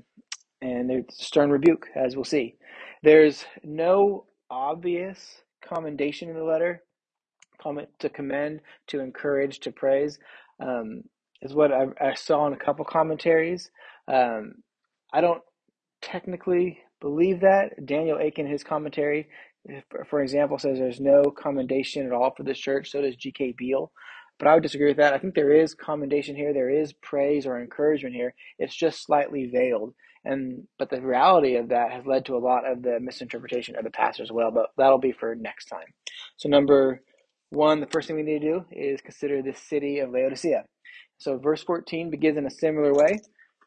and 0.62 0.92
a 0.92 1.04
stern 1.12 1.50
rebuke, 1.50 1.88
as 1.96 2.16
we'll 2.16 2.24
see. 2.24 2.56
There's 3.02 3.46
no 3.64 4.26
obvious 4.50 5.42
commendation 5.62 6.30
in 6.30 6.36
the 6.36 6.44
letter, 6.44 6.84
comment 7.62 7.90
to 8.00 8.10
commend, 8.10 8.62
to 8.88 9.00
encourage, 9.00 9.60
to 9.62 9.72
praise, 9.72 10.20
um, 10.60 11.04
is 11.42 11.54
what 11.54 11.72
I, 11.74 11.88
I, 12.00 12.14
saw 12.14 12.48
in 12.48 12.54
a 12.54 12.58
couple 12.58 12.86
commentaries. 12.86 13.72
Um, 14.08 14.56
I 15.12 15.20
don't 15.20 15.42
technically 16.04 16.80
believe 17.00 17.42
that. 17.42 17.86
Daniel 17.86 18.20
Akin, 18.20 18.46
his 18.46 18.64
commentary, 18.64 19.28
eh, 19.70 19.82
for 20.10 20.22
example, 20.22 20.60
says 20.60 20.78
there's 20.78 21.00
no 21.00 21.32
commendation 21.32 22.06
at 22.06 22.12
all 22.12 22.34
for 22.36 22.44
this 22.44 22.60
church. 22.60 22.92
So 22.92 23.02
does 23.02 23.16
G.K. 23.16 23.56
Beale. 23.58 23.92
But 24.40 24.48
I 24.48 24.54
would 24.56 24.64
disagree 24.64 24.88
with 24.88 24.98
that. 24.98 25.14
I 25.14 25.20
think 25.20 25.36
there 25.36 25.54
is 25.54 25.74
commendation 25.74 26.36
here, 26.36 26.54
there 26.54 26.70
is 26.70 26.94
praise 26.94 27.46
or 27.46 27.60
encouragement 27.60 28.16
here. 28.16 28.34
It's 28.58 28.76
just 28.76 29.04
slightly 29.04 29.46
veiled. 29.46 29.94
And 30.26 30.68
but 30.80 30.90
the 30.90 31.02
reality 31.02 31.56
of 31.56 31.70
that 31.70 31.92
has 31.92 32.06
led 32.06 32.26
to 32.26 32.36
a 32.36 32.40
lot 32.40 32.70
of 32.70 32.82
the 32.82 33.00
misinterpretation 33.00 33.76
of 33.76 33.84
the 33.84 33.90
pastor 33.90 34.24
as 34.24 34.32
well. 34.32 34.52
But 34.52 34.68
that'll 34.78 34.98
be 34.98 35.12
for 35.12 35.36
next 35.36 35.66
time. 35.66 35.88
So 36.38 36.50
number 36.50 37.02
one, 37.50 37.80
the 37.80 37.88
first 37.88 38.08
thing 38.08 38.16
we 38.16 38.24
need 38.24 38.42
to 38.42 38.52
do 38.52 38.66
is 38.72 39.02
consider 39.02 39.42
the 39.42 39.54
city 39.54 40.00
of 40.00 40.12
Laodicea. 40.12 40.64
So 41.18 41.38
verse 41.38 41.64
14 41.64 42.10
begins 42.10 42.38
in 42.38 42.46
a 42.46 42.52
similar 42.52 42.94
way. 42.94 43.20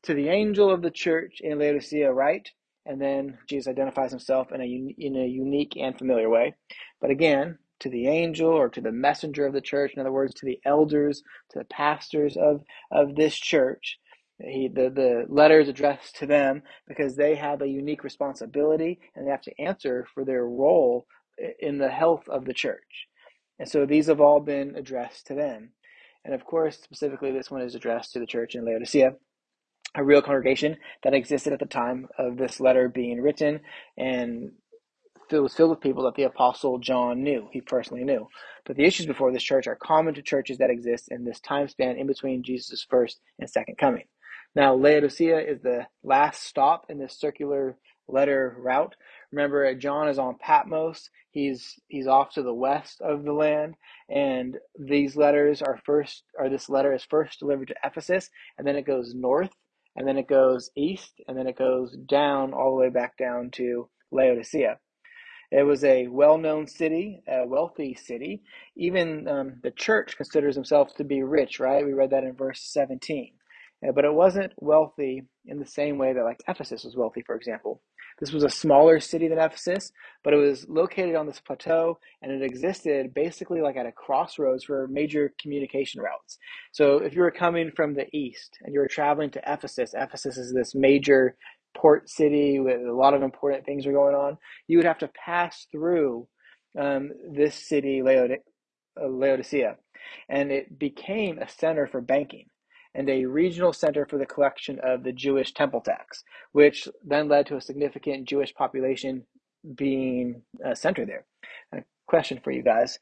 To 0.06 0.14
the 0.14 0.28
angel 0.28 0.70
of 0.70 0.82
the 0.82 0.90
church 0.90 1.40
in 1.40 1.58
Laodicea, 1.58 2.12
write, 2.12 2.50
and 2.84 3.00
then 3.00 3.38
Jesus 3.48 3.68
identifies 3.68 4.10
himself 4.10 4.52
in 4.52 4.60
a 4.60 4.94
in 4.98 5.16
a 5.16 5.26
unique 5.26 5.76
and 5.76 5.98
familiar 5.98 6.30
way. 6.30 6.54
But 7.00 7.10
again, 7.10 7.58
to 7.80 7.90
the 7.90 8.08
angel 8.08 8.48
or 8.48 8.68
to 8.68 8.80
the 8.80 8.92
messenger 8.92 9.46
of 9.46 9.52
the 9.52 9.60
church, 9.60 9.92
in 9.94 10.00
other 10.00 10.12
words, 10.12 10.34
to 10.34 10.46
the 10.46 10.60
elders, 10.64 11.22
to 11.50 11.58
the 11.58 11.64
pastors 11.66 12.36
of, 12.36 12.62
of 12.90 13.16
this 13.16 13.36
church. 13.36 13.98
He, 14.38 14.68
the, 14.68 14.90
the 14.90 15.25
letter 15.28 15.60
is 15.60 15.68
addressed 15.68 16.16
to 16.16 16.26
them 16.26 16.62
because 16.86 17.16
they 17.16 17.34
have 17.36 17.62
a 17.62 17.68
unique 17.68 18.04
responsibility 18.04 19.00
and 19.14 19.26
they 19.26 19.30
have 19.30 19.42
to 19.42 19.60
answer 19.60 20.06
for 20.14 20.25
their 20.25 20.44
role 20.44 21.06
in 21.58 21.78
the 21.78 21.90
health 21.90 22.28
of 22.28 22.44
the 22.44 22.54
church. 22.54 23.08
And 23.58 23.68
so 23.68 23.86
these 23.86 24.06
have 24.06 24.20
all 24.20 24.40
been 24.40 24.76
addressed 24.76 25.26
to 25.28 25.34
them. 25.34 25.70
And 26.25 26.34
of 26.34 26.44
course, 26.44 26.78
specifically, 26.82 27.32
this 27.32 27.50
one 27.50 27.62
is 27.62 27.75
addressed 27.75 28.12
to 28.12 28.18
the 28.18 28.26
church 28.26 28.54
in 28.54 28.64
Laodicea, 28.64 29.12
a 29.96 30.04
real 30.04 30.22
congregation 30.22 30.76
that 31.02 31.14
existed 31.14 31.52
at 31.52 31.58
the 31.58 31.66
time 31.66 32.08
of 32.18 32.36
this 32.36 32.60
letter 32.60 32.88
being 32.88 33.20
written 33.20 33.60
and 33.96 34.52
it 35.30 35.40
was 35.40 35.54
filled 35.54 35.70
with 35.70 35.80
people 35.80 36.04
that 36.04 36.14
the 36.14 36.22
apostle 36.22 36.78
John 36.78 37.22
knew, 37.22 37.48
he 37.50 37.60
personally 37.60 38.04
knew. 38.04 38.28
But 38.64 38.76
the 38.76 38.84
issues 38.84 39.06
before 39.06 39.32
this 39.32 39.42
church 39.42 39.66
are 39.66 39.76
common 39.76 40.14
to 40.14 40.22
churches 40.22 40.58
that 40.58 40.70
exist 40.70 41.08
in 41.10 41.24
this 41.24 41.40
time 41.40 41.68
span 41.68 41.96
in 41.96 42.06
between 42.06 42.42
Jesus' 42.42 42.86
first 42.88 43.20
and 43.38 43.50
second 43.50 43.76
coming. 43.78 44.04
Now, 44.54 44.74
Laodicea 44.74 45.38
is 45.40 45.60
the 45.60 45.86
last 46.02 46.44
stop 46.44 46.86
in 46.88 46.98
this 46.98 47.18
circular 47.18 47.76
letter 48.08 48.56
route. 48.58 48.94
Remember, 49.32 49.74
John 49.74 50.08
is 50.08 50.18
on 50.18 50.36
Patmos. 50.38 51.10
He's 51.30 51.78
he's 51.88 52.06
off 52.06 52.30
to 52.34 52.42
the 52.42 52.54
west 52.54 53.02
of 53.02 53.24
the 53.24 53.32
land, 53.32 53.74
and 54.08 54.56
these 54.78 55.16
letters 55.16 55.60
are 55.60 55.78
first, 55.84 56.22
or 56.38 56.48
this 56.48 56.70
letter 56.70 56.94
is 56.94 57.04
first 57.04 57.40
delivered 57.40 57.68
to 57.68 57.74
Ephesus, 57.84 58.30
and 58.56 58.66
then 58.66 58.76
it 58.76 58.86
goes 58.86 59.14
north, 59.14 59.50
and 59.96 60.06
then 60.06 60.18
it 60.18 60.28
goes 60.28 60.70
east, 60.76 61.20
and 61.28 61.36
then 61.38 61.46
it 61.46 61.56
goes 61.58 61.96
down 62.06 62.52
all 62.52 62.70
the 62.74 62.80
way 62.82 62.90
back 62.90 63.16
down 63.16 63.50
to 63.52 63.88
Laodicea. 64.12 64.78
It 65.50 65.62
was 65.62 65.84
a 65.84 66.08
well 66.08 66.38
known 66.38 66.66
city, 66.66 67.22
a 67.28 67.46
wealthy 67.46 67.94
city. 67.94 68.42
Even 68.76 69.28
um, 69.28 69.60
the 69.62 69.70
church 69.70 70.16
considers 70.16 70.56
themselves 70.56 70.92
to 70.94 71.04
be 71.04 71.22
rich, 71.22 71.60
right? 71.60 71.84
We 71.84 71.92
read 71.92 72.10
that 72.10 72.24
in 72.24 72.34
verse 72.34 72.60
17. 72.72 73.32
Uh, 73.86 73.92
but 73.92 74.04
it 74.04 74.12
wasn't 74.12 74.52
wealthy 74.58 75.22
in 75.46 75.58
the 75.58 75.66
same 75.66 75.98
way 75.98 76.12
that, 76.12 76.24
like, 76.24 76.40
Ephesus 76.48 76.84
was 76.84 76.96
wealthy, 76.96 77.22
for 77.22 77.34
example. 77.34 77.82
This 78.18 78.32
was 78.32 78.44
a 78.44 78.50
smaller 78.50 78.98
city 78.98 79.28
than 79.28 79.38
Ephesus, 79.38 79.92
but 80.24 80.32
it 80.32 80.38
was 80.38 80.66
located 80.68 81.16
on 81.16 81.26
this 81.26 81.40
plateau 81.40 81.98
and 82.22 82.32
it 82.32 82.42
existed 82.42 83.12
basically 83.12 83.60
like 83.60 83.76
at 83.76 83.84
a 83.84 83.92
crossroads 83.92 84.64
for 84.64 84.88
major 84.88 85.34
communication 85.38 86.00
routes. 86.00 86.38
So 86.72 86.96
if 86.98 87.14
you 87.14 87.20
were 87.20 87.30
coming 87.30 87.70
from 87.76 87.94
the 87.94 88.06
east 88.16 88.56
and 88.62 88.72
you 88.72 88.80
were 88.80 88.88
traveling 88.88 89.30
to 89.32 89.42
Ephesus, 89.46 89.92
Ephesus 89.94 90.38
is 90.38 90.54
this 90.54 90.74
major 90.74 91.36
port 91.76 92.08
city 92.08 92.58
with 92.58 92.80
a 92.80 92.92
lot 92.92 93.12
of 93.12 93.22
important 93.22 93.66
things 93.66 93.86
are 93.86 93.92
going 93.92 94.14
on, 94.14 94.38
you 94.66 94.78
would 94.78 94.86
have 94.86 94.98
to 95.00 95.08
pass 95.08 95.66
through 95.70 96.26
um, 96.80 97.10
this 97.34 97.68
city, 97.68 98.00
uh, 98.00 99.06
Laodicea. 99.06 99.76
And 100.30 100.50
it 100.50 100.78
became 100.78 101.38
a 101.38 101.48
center 101.48 101.86
for 101.86 102.00
banking 102.00 102.46
and 102.96 103.10
a 103.10 103.26
regional 103.26 103.72
center 103.72 104.06
for 104.06 104.18
the 104.18 104.26
collection 104.26 104.80
of 104.82 105.04
the 105.04 105.12
Jewish 105.12 105.52
temple 105.52 105.82
tax, 105.82 106.24
which 106.52 106.88
then 107.04 107.28
led 107.28 107.46
to 107.46 107.56
a 107.56 107.60
significant 107.60 108.26
Jewish 108.26 108.54
population 108.54 109.24
being 109.74 110.42
uh, 110.64 110.74
centered 110.74 111.08
there. 111.08 111.26
A 111.72 111.84
question 112.06 112.40
for 112.42 112.50
you 112.50 112.62
guys. 112.62 112.98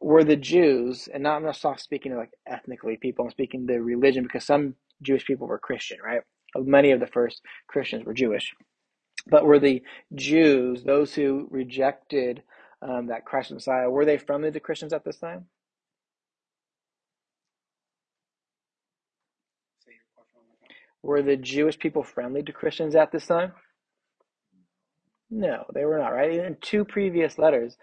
Were 0.00 0.24
the 0.24 0.36
Jews, 0.36 1.08
and 1.12 1.22
not, 1.22 1.36
I'm 1.36 1.44
not 1.44 1.80
speaking 1.80 2.14
like 2.16 2.32
ethnically 2.46 2.98
people, 2.98 3.24
I'm 3.24 3.30
speaking 3.30 3.64
the 3.64 3.80
religion 3.80 4.24
because 4.24 4.44
some 4.44 4.74
Jewish 5.00 5.24
people 5.24 5.46
were 5.46 5.58
Christian, 5.58 5.98
right? 6.04 6.20
many 6.58 6.90
of 6.90 7.00
the 7.00 7.06
first 7.06 7.42
Christians 7.66 8.04
were 8.04 8.14
Jewish. 8.14 8.54
But 9.26 9.44
were 9.44 9.58
the 9.58 9.82
Jews, 10.14 10.84
those 10.84 11.14
who 11.14 11.48
rejected 11.50 12.42
um, 12.82 13.08
that 13.08 13.24
Christ 13.24 13.52
Messiah, 13.52 13.90
were 13.90 14.04
they 14.04 14.18
friendly 14.18 14.50
to 14.50 14.60
Christians 14.60 14.92
at 14.92 15.04
this 15.04 15.18
time? 15.18 15.46
Were 21.06 21.22
the 21.22 21.36
Jewish 21.36 21.78
people 21.78 22.02
friendly 22.02 22.42
to 22.42 22.52
Christians 22.52 22.96
at 22.96 23.12
this 23.12 23.28
time? 23.28 23.52
No, 25.30 25.64
they 25.72 25.84
were 25.84 26.00
not, 26.00 26.08
right? 26.08 26.32
In 26.32 26.56
two 26.60 26.84
previous 26.84 27.38
letters, 27.38 27.76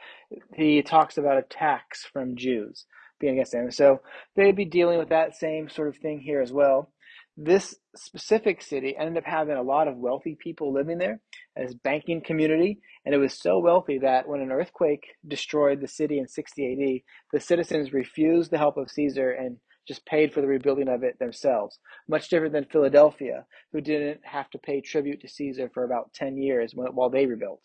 he 0.54 0.82
talks 0.82 1.18
about 1.18 1.38
attacks 1.38 2.04
from 2.04 2.36
Jews 2.36 2.86
being 3.22 3.36
against 3.36 3.54
them. 3.54 3.72
So 3.72 4.02
they'd 4.36 4.58
be 4.58 4.66
dealing 4.66 5.00
with 5.00 5.08
that 5.08 5.38
same 5.38 5.70
sort 5.70 5.88
of 5.88 5.96
thing 5.96 6.20
here 6.20 6.42
as 6.42 6.52
well. 6.52 6.92
This 7.38 7.76
specific 7.96 8.62
city 8.62 8.94
ended 8.98 9.24
up 9.24 9.24
having 9.26 9.56
a 9.56 9.64
lot 9.64 9.88
of 9.88 9.96
wealthy 9.96 10.38
people 10.38 10.74
living 10.74 10.98
there 10.98 11.22
as 11.56 11.74
banking 11.74 12.22
community, 12.22 12.82
and 13.06 13.16
it 13.16 13.20
was 13.20 13.40
so 13.40 13.58
wealthy 13.58 14.00
that 14.00 14.28
when 14.28 14.42
an 14.42 14.52
earthquake 14.52 15.06
destroyed 15.26 15.80
the 15.80 15.88
city 15.88 16.20
in 16.20 16.28
60 16.28 16.74
AD, 16.74 17.02
the 17.32 17.40
citizens 17.40 17.94
refused 17.94 18.52
the 18.52 18.58
help 18.58 18.76
of 18.76 18.92
Caesar 18.92 19.32
and 19.32 19.60
just 19.88 20.06
paid 20.06 20.34
for 20.34 20.42
the 20.42 20.48
rebuilding 20.48 20.88
of 20.88 21.04
it 21.04 21.20
themselves. 21.20 21.80
Much 22.08 22.30
different 22.30 22.54
than 22.54 22.66
Philadelphia, 22.66 23.46
who 23.72 23.82
didn't 23.82 24.22
have 24.24 24.50
to 24.52 24.58
pay 24.58 24.82
tribute 24.82 25.22
to 25.22 25.28
Caesar 25.28 25.70
for 25.74 25.84
about 25.84 26.14
10 26.14 26.38
years 26.38 26.74
while 26.76 27.10
they 27.10 27.26
rebuilt. 27.26 27.62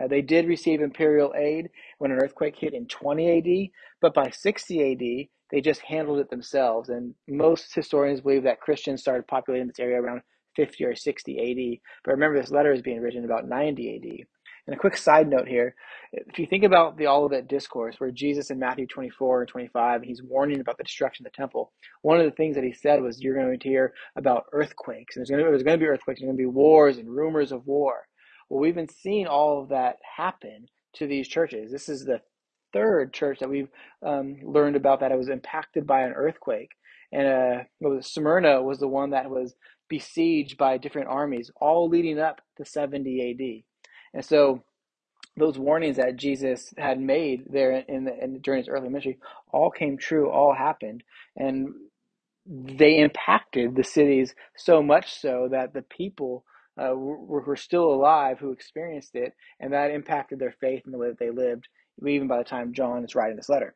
Uh, 0.00 0.06
they 0.06 0.22
did 0.22 0.46
receive 0.46 0.80
imperial 0.80 1.34
aid 1.36 1.68
when 1.98 2.10
an 2.10 2.18
earthquake 2.18 2.56
hit 2.56 2.74
in 2.74 2.86
20 2.86 3.38
AD, 3.38 3.70
but 4.00 4.14
by 4.14 4.30
60 4.30 4.92
AD, 4.92 5.28
they 5.50 5.60
just 5.60 5.80
handled 5.80 6.20
it 6.20 6.30
themselves. 6.30 6.88
And 6.88 7.14
most 7.28 7.74
historians 7.74 8.20
believe 8.20 8.44
that 8.44 8.60
Christians 8.60 9.00
started 9.00 9.26
populating 9.26 9.66
this 9.66 9.80
area 9.80 10.00
around 10.00 10.22
50 10.56 10.84
or 10.84 10.94
60 10.94 11.38
AD. 11.38 11.80
But 12.04 12.12
remember, 12.12 12.40
this 12.40 12.50
letter 12.50 12.72
is 12.72 12.82
being 12.82 13.00
written 13.00 13.24
about 13.24 13.48
90 13.48 13.96
AD. 13.96 14.26
And 14.70 14.78
a 14.78 14.80
quick 14.80 14.96
side 14.96 15.28
note 15.28 15.48
here 15.48 15.74
if 16.12 16.38
you 16.38 16.46
think 16.46 16.62
about 16.62 16.96
the 16.96 17.08
Olivet 17.08 17.48
Discourse, 17.48 17.96
where 17.98 18.12
Jesus 18.12 18.50
in 18.50 18.58
Matthew 18.60 18.86
24 18.86 19.40
and 19.42 19.48
25, 19.48 20.02
he's 20.02 20.22
warning 20.22 20.60
about 20.60 20.78
the 20.78 20.84
destruction 20.84 21.26
of 21.26 21.32
the 21.32 21.36
temple, 21.36 21.72
one 22.02 22.20
of 22.20 22.24
the 22.24 22.36
things 22.36 22.54
that 22.54 22.62
he 22.62 22.72
said 22.72 23.02
was, 23.02 23.20
You're 23.20 23.34
going 23.34 23.58
to 23.58 23.68
hear 23.68 23.92
about 24.16 24.44
earthquakes. 24.52 25.16
And 25.16 25.20
there's 25.20 25.30
going 25.30 25.44
to, 25.44 25.50
there's 25.50 25.64
going 25.64 25.76
to 25.76 25.84
be 25.84 25.88
earthquakes, 25.88 26.20
there's 26.20 26.28
going 26.28 26.36
to 26.36 26.42
be 26.42 26.46
wars 26.46 26.98
and 26.98 27.10
rumors 27.10 27.50
of 27.50 27.66
war. 27.66 28.06
Well, 28.48 28.60
we've 28.60 28.76
been 28.76 28.88
seeing 28.88 29.26
all 29.26 29.60
of 29.60 29.70
that 29.70 29.96
happen 30.16 30.66
to 30.94 31.08
these 31.08 31.26
churches. 31.26 31.72
This 31.72 31.88
is 31.88 32.04
the 32.04 32.20
third 32.72 33.12
church 33.12 33.40
that 33.40 33.50
we've 33.50 33.68
um, 34.06 34.36
learned 34.44 34.76
about 34.76 35.00
that 35.00 35.12
it 35.12 35.18
was 35.18 35.28
impacted 35.28 35.84
by 35.84 36.02
an 36.02 36.12
earthquake. 36.12 36.70
And 37.12 37.26
uh, 37.26 37.64
was, 37.80 38.06
Smyrna 38.06 38.62
was 38.62 38.78
the 38.78 38.88
one 38.88 39.10
that 39.10 39.30
was 39.30 39.54
besieged 39.88 40.56
by 40.56 40.78
different 40.78 41.08
armies, 41.08 41.50
all 41.60 41.88
leading 41.88 42.20
up 42.20 42.40
to 42.56 42.64
70 42.64 43.64
AD. 43.64 43.69
And 44.14 44.24
so 44.24 44.62
those 45.36 45.58
warnings 45.58 45.98
that 45.98 46.16
Jesus 46.16 46.74
had 46.78 47.00
made 47.00 47.44
there 47.50 47.72
in, 47.88 48.04
the, 48.06 48.24
in 48.24 48.40
during 48.40 48.60
his 48.60 48.68
early 48.68 48.88
ministry 48.88 49.18
all 49.52 49.70
came 49.70 49.98
true, 49.98 50.30
all 50.30 50.54
happened. 50.54 51.04
And 51.36 51.70
they 52.46 52.98
impacted 52.98 53.76
the 53.76 53.84
cities 53.84 54.34
so 54.56 54.82
much 54.82 55.20
so 55.20 55.48
that 55.52 55.74
the 55.74 55.82
people 55.82 56.44
uh, 56.78 56.94
were, 56.94 57.42
were 57.42 57.56
still 57.56 57.92
alive 57.92 58.38
who 58.40 58.52
experienced 58.52 59.14
it, 59.14 59.32
and 59.60 59.72
that 59.72 59.92
impacted 59.92 60.38
their 60.38 60.54
faith 60.60 60.82
and 60.84 60.94
the 60.94 60.98
way 60.98 61.08
that 61.08 61.18
they 61.18 61.30
lived, 61.30 61.68
even 62.06 62.28
by 62.28 62.38
the 62.38 62.44
time 62.44 62.74
John 62.74 63.04
is 63.04 63.14
writing 63.14 63.36
this 63.36 63.48
letter. 63.50 63.74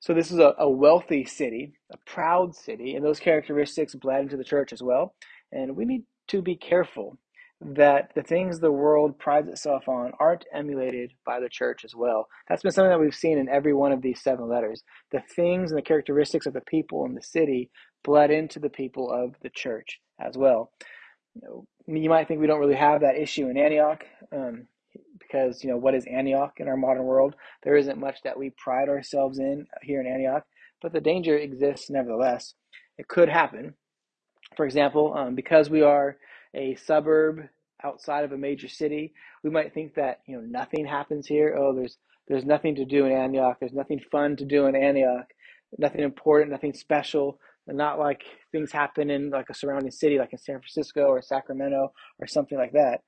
So 0.00 0.14
this 0.14 0.30
is 0.30 0.38
a, 0.38 0.54
a 0.58 0.68
wealthy 0.70 1.24
city, 1.24 1.74
a 1.92 1.96
proud 2.06 2.54
city, 2.54 2.94
and 2.94 3.04
those 3.04 3.20
characteristics 3.20 3.94
bled 3.94 4.22
into 4.22 4.36
the 4.36 4.44
church 4.44 4.72
as 4.72 4.82
well. 4.82 5.14
And 5.52 5.76
we 5.76 5.84
need 5.84 6.04
to 6.28 6.42
be 6.42 6.56
careful 6.56 7.18
that 7.60 8.12
the 8.14 8.22
things 8.22 8.58
the 8.58 8.70
world 8.70 9.18
prides 9.18 9.48
itself 9.48 9.88
on 9.88 10.12
aren't 10.20 10.44
emulated 10.52 11.12
by 11.24 11.40
the 11.40 11.48
church 11.48 11.84
as 11.84 11.94
well. 11.94 12.28
That's 12.48 12.62
been 12.62 12.72
something 12.72 12.90
that 12.90 13.00
we've 13.00 13.14
seen 13.14 13.38
in 13.38 13.48
every 13.48 13.72
one 13.72 13.92
of 13.92 14.02
these 14.02 14.22
seven 14.22 14.48
letters. 14.48 14.82
The 15.10 15.22
things 15.34 15.70
and 15.70 15.78
the 15.78 15.82
characteristics 15.82 16.46
of 16.46 16.52
the 16.52 16.60
people 16.60 17.06
in 17.06 17.14
the 17.14 17.22
city 17.22 17.70
bled 18.04 18.30
into 18.30 18.60
the 18.60 18.68
people 18.68 19.10
of 19.10 19.34
the 19.42 19.50
church 19.50 20.00
as 20.20 20.36
well. 20.36 20.70
You, 21.86 22.10
might 22.10 22.28
think 22.28 22.40
we 22.40 22.46
don't 22.46 22.60
really 22.60 22.74
have 22.74 23.00
that 23.00 23.16
issue 23.16 23.48
in 23.48 23.56
Antioch. 23.56 24.04
Um, 24.32 24.68
because 25.18 25.62
you 25.62 25.70
know 25.70 25.76
what 25.76 25.94
is 25.94 26.06
Antioch 26.06 26.54
in 26.58 26.68
our 26.68 26.76
modern 26.76 27.04
world? 27.04 27.34
There 27.62 27.76
isn't 27.76 27.98
much 27.98 28.22
that 28.24 28.38
we 28.38 28.50
pride 28.56 28.88
ourselves 28.88 29.38
in 29.38 29.66
here 29.82 30.00
in 30.00 30.06
Antioch, 30.06 30.44
but 30.80 30.92
the 30.92 31.00
danger 31.00 31.36
exists 31.36 31.90
nevertheless. 31.90 32.54
It 32.98 33.08
could 33.08 33.28
happen. 33.28 33.74
For 34.56 34.64
example, 34.64 35.14
um, 35.16 35.34
because 35.34 35.68
we 35.68 35.82
are 35.82 36.16
a 36.56 36.74
suburb 36.76 37.48
outside 37.84 38.24
of 38.24 38.32
a 38.32 38.38
major 38.38 38.68
city, 38.68 39.12
we 39.44 39.50
might 39.50 39.74
think 39.74 39.94
that 39.94 40.20
you 40.26 40.36
know 40.36 40.42
nothing 40.42 40.86
happens 40.86 41.26
here. 41.26 41.56
Oh, 41.56 41.74
there's 41.74 41.98
there's 42.26 42.44
nothing 42.44 42.74
to 42.76 42.84
do 42.84 43.04
in 43.04 43.12
Antioch. 43.12 43.58
There's 43.60 43.72
nothing 43.72 44.00
fun 44.10 44.36
to 44.36 44.44
do 44.44 44.66
in 44.66 44.74
Antioch. 44.74 45.26
Nothing 45.78 46.02
important. 46.02 46.50
Nothing 46.50 46.72
special. 46.72 47.38
Not 47.68 47.98
like 47.98 48.22
things 48.52 48.72
happen 48.72 49.10
in 49.10 49.30
like 49.30 49.50
a 49.50 49.54
surrounding 49.54 49.90
city, 49.90 50.18
like 50.18 50.32
in 50.32 50.38
San 50.38 50.58
Francisco 50.60 51.02
or 51.02 51.20
Sacramento 51.20 51.92
or 52.18 52.26
something 52.26 52.56
like 52.56 52.72
that. 52.72 53.02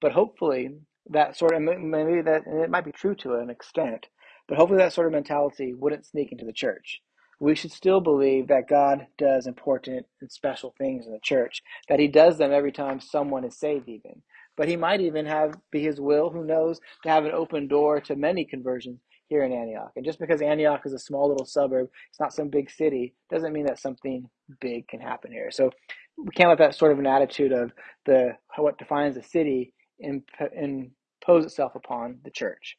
But 0.00 0.12
hopefully, 0.12 0.70
that 1.10 1.36
sort 1.36 1.54
of 1.54 1.62
maybe 1.62 2.22
that 2.22 2.46
and 2.46 2.60
it 2.60 2.70
might 2.70 2.84
be 2.84 2.92
true 2.92 3.14
to 3.16 3.34
an 3.34 3.50
extent, 3.50 4.06
but 4.48 4.56
hopefully 4.56 4.78
that 4.78 4.92
sort 4.92 5.06
of 5.06 5.12
mentality 5.12 5.74
wouldn't 5.74 6.06
sneak 6.06 6.32
into 6.32 6.44
the 6.44 6.52
church. 6.52 7.00
We 7.40 7.54
should 7.54 7.72
still 7.72 8.00
believe 8.00 8.48
that 8.48 8.68
God 8.68 9.06
does 9.18 9.46
important 9.46 10.06
and 10.20 10.30
special 10.30 10.74
things 10.78 11.06
in 11.06 11.12
the 11.12 11.20
church, 11.22 11.62
that 11.88 12.00
He 12.00 12.08
does 12.08 12.38
them 12.38 12.52
every 12.52 12.72
time 12.72 13.00
someone 13.00 13.44
is 13.44 13.58
saved, 13.58 13.88
even. 13.88 14.22
But 14.56 14.68
He 14.68 14.76
might 14.76 15.00
even 15.00 15.26
have 15.26 15.56
be 15.70 15.82
His 15.82 16.00
will, 16.00 16.30
who 16.30 16.44
knows, 16.44 16.80
to 17.02 17.10
have 17.10 17.24
an 17.24 17.32
open 17.32 17.68
door 17.68 18.00
to 18.02 18.16
many 18.16 18.44
conversions 18.44 19.00
here 19.28 19.44
in 19.44 19.52
Antioch. 19.52 19.92
And 19.96 20.04
just 20.04 20.18
because 20.20 20.42
Antioch 20.42 20.82
is 20.84 20.92
a 20.92 20.98
small 20.98 21.28
little 21.28 21.46
suburb, 21.46 21.88
it's 22.10 22.20
not 22.20 22.32
some 22.32 22.48
big 22.48 22.70
city, 22.70 23.14
doesn't 23.30 23.52
mean 23.52 23.66
that 23.66 23.78
something 23.78 24.28
big 24.60 24.86
can 24.88 25.00
happen 25.00 25.32
here. 25.32 25.50
So 25.50 25.70
we 26.16 26.30
can't 26.30 26.50
let 26.50 26.58
that 26.58 26.74
sort 26.74 26.92
of 26.92 26.98
an 26.98 27.06
attitude 27.06 27.52
of 27.52 27.72
the 28.06 28.36
what 28.56 28.78
defines 28.78 29.16
a 29.16 29.22
city 29.22 29.72
impose 29.98 31.44
itself 31.44 31.74
upon 31.74 32.18
the 32.24 32.30
church. 32.30 32.76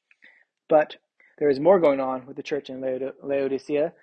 But 0.70 0.96
there 1.38 1.50
is 1.50 1.60
more 1.60 1.80
going 1.80 2.00
on 2.00 2.26
with 2.26 2.38
the 2.38 2.44
church 2.44 2.70
in 2.70 2.82
Laodicea 3.24 3.94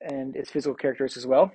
and 0.00 0.36
its 0.36 0.50
physical 0.50 0.74
characteristics 0.74 1.24
as 1.24 1.26
well. 1.26 1.52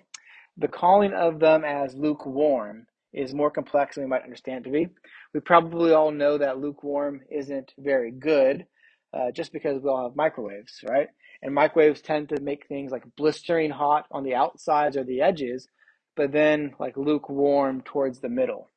The 0.58 0.68
calling 0.68 1.14
of 1.14 1.40
them 1.40 1.64
as 1.64 1.96
lukewarm 1.96 2.88
is 3.14 3.34
more 3.34 3.52
complex 3.52 3.96
than 3.96 4.04
we 4.04 4.10
might 4.10 4.24
understand 4.24 4.66
it 4.66 4.70
to 4.70 4.74
be. 4.74 4.88
We 5.34 5.40
probably 5.40 5.94
all 5.94 6.12
know 6.12 6.38
that 6.38 6.60
lukewarm 6.60 7.22
isn't 7.32 7.74
very 7.78 8.12
good 8.12 8.66
uh, 9.14 9.32
just 9.32 9.52
because 9.54 9.82
we 9.82 9.90
all 9.90 10.04
have 10.08 10.16
microwaves, 10.16 10.84
right? 10.88 11.08
And 11.42 11.54
microwaves 11.54 12.02
tend 12.02 12.30
to 12.30 12.40
make 12.42 12.68
things 12.68 12.92
like 12.92 13.04
blistering 13.18 13.72
hot 13.72 14.06
on 14.12 14.24
the 14.24 14.36
outsides 14.36 14.96
or 14.96 15.04
the 15.04 15.22
edges, 15.22 15.68
but 16.16 16.32
then 16.32 16.74
like 16.80 16.98
lukewarm 16.98 17.82
towards 17.82 18.20
the 18.20 18.30
middle. 18.30 18.70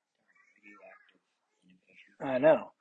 I 2.20 2.38
know. 2.38 2.72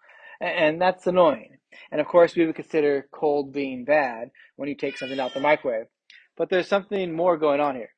And 0.41 0.81
that's 0.81 1.07
annoying. 1.07 1.57
And 1.91 2.01
of 2.01 2.07
course, 2.07 2.35
we 2.35 2.45
would 2.45 2.55
consider 2.55 3.07
cold 3.11 3.51
being 3.51 3.85
bad 3.85 4.29
when 4.55 4.69
you 4.69 4.75
take 4.75 4.97
something 4.97 5.19
out 5.19 5.33
the 5.33 5.39
microwave. 5.39 5.87
But 6.37 6.49
there's 6.49 6.67
something 6.67 7.13
more 7.13 7.37
going 7.37 7.59
on 7.59 7.75
here. 7.75 7.89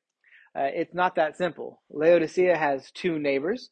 Uh, 0.56 0.70
it's 0.74 0.94
not 0.94 1.16
that 1.16 1.36
simple. 1.36 1.82
Laodicea 1.90 2.56
has 2.56 2.90
two 2.92 3.18
neighbors 3.18 3.70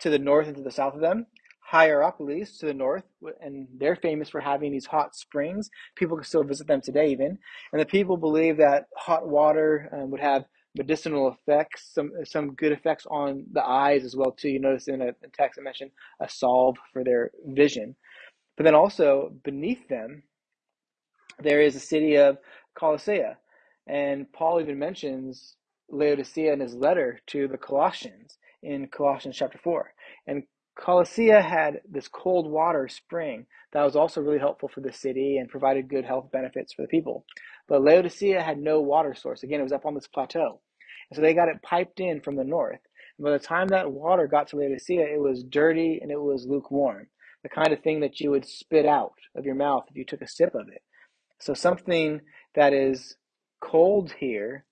to 0.00 0.10
the 0.10 0.18
north 0.18 0.46
and 0.46 0.56
to 0.56 0.62
the 0.62 0.70
south 0.70 0.94
of 0.94 1.00
them. 1.00 1.26
Hierapolis 1.72 2.58
to 2.58 2.66
the 2.66 2.74
north, 2.74 3.04
and 3.40 3.66
they're 3.76 3.96
famous 3.96 4.28
for 4.28 4.40
having 4.40 4.70
these 4.70 4.86
hot 4.86 5.16
springs. 5.16 5.68
People 5.96 6.16
can 6.16 6.24
still 6.24 6.44
visit 6.44 6.68
them 6.68 6.80
today, 6.80 7.08
even. 7.10 7.38
And 7.72 7.80
the 7.80 7.86
people 7.86 8.16
believe 8.16 8.56
that 8.58 8.86
hot 8.96 9.26
water 9.28 9.88
um, 9.92 10.10
would 10.12 10.20
have 10.20 10.44
medicinal 10.76 11.28
effects, 11.32 11.90
some 11.92 12.12
some 12.24 12.54
good 12.54 12.70
effects 12.72 13.06
on 13.10 13.46
the 13.52 13.64
eyes 13.64 14.04
as 14.04 14.14
well 14.14 14.30
too. 14.30 14.48
You 14.48 14.60
notice 14.60 14.88
in 14.88 15.02
a 15.02 15.12
text 15.34 15.58
I 15.58 15.62
mentioned 15.62 15.90
a 16.20 16.28
salve 16.28 16.76
for 16.92 17.02
their 17.02 17.32
vision, 17.46 17.96
but 18.56 18.64
then 18.64 18.74
also 18.74 19.32
beneath 19.42 19.88
them 19.88 20.22
there 21.42 21.60
is 21.62 21.74
a 21.76 21.80
city 21.80 22.16
of 22.16 22.38
Colossae, 22.78 23.22
and 23.86 24.30
Paul 24.32 24.60
even 24.60 24.78
mentions 24.78 25.56
Laodicea 25.88 26.52
in 26.52 26.60
his 26.60 26.74
letter 26.74 27.20
to 27.28 27.48
the 27.48 27.58
Colossians 27.58 28.38
in 28.62 28.88
Colossians 28.88 29.36
chapter 29.36 29.58
four, 29.62 29.92
and 30.26 30.42
Colossia 30.78 31.42
had 31.42 31.80
this 31.88 32.06
cold 32.06 32.50
water 32.50 32.86
spring 32.86 33.46
that 33.72 33.82
was 33.82 33.96
also 33.96 34.20
really 34.20 34.38
helpful 34.38 34.68
for 34.68 34.80
the 34.80 34.92
city 34.92 35.38
and 35.38 35.48
provided 35.48 35.88
good 35.88 36.04
health 36.04 36.30
benefits 36.30 36.72
for 36.72 36.82
the 36.82 36.88
people. 36.88 37.24
But 37.66 37.82
Laodicea 37.82 38.42
had 38.42 38.58
no 38.58 38.80
water 38.80 39.14
source. 39.14 39.42
Again, 39.42 39.60
it 39.60 39.64
was 39.64 39.72
up 39.72 39.86
on 39.86 39.94
this 39.94 40.06
plateau. 40.06 40.60
And 41.10 41.16
so 41.16 41.22
they 41.22 41.34
got 41.34 41.48
it 41.48 41.62
piped 41.62 42.00
in 42.00 42.20
from 42.20 42.36
the 42.36 42.44
north. 42.44 42.80
And 43.18 43.24
by 43.24 43.30
the 43.30 43.38
time 43.38 43.68
that 43.68 43.90
water 43.90 44.26
got 44.26 44.48
to 44.48 44.56
Laodicea, 44.56 45.02
it 45.02 45.20
was 45.20 45.44
dirty 45.44 45.98
and 46.02 46.10
it 46.10 46.20
was 46.20 46.46
lukewarm. 46.46 47.06
The 47.42 47.48
kind 47.48 47.72
of 47.72 47.80
thing 47.80 48.00
that 48.00 48.20
you 48.20 48.30
would 48.30 48.46
spit 48.46 48.86
out 48.86 49.14
of 49.34 49.46
your 49.46 49.54
mouth 49.54 49.84
if 49.88 49.96
you 49.96 50.04
took 50.04 50.20
a 50.20 50.28
sip 50.28 50.54
of 50.54 50.68
it. 50.68 50.82
So 51.38 51.54
something 51.54 52.20
that 52.54 52.72
is 52.72 53.16
cold 53.60 54.12
here 54.18 54.64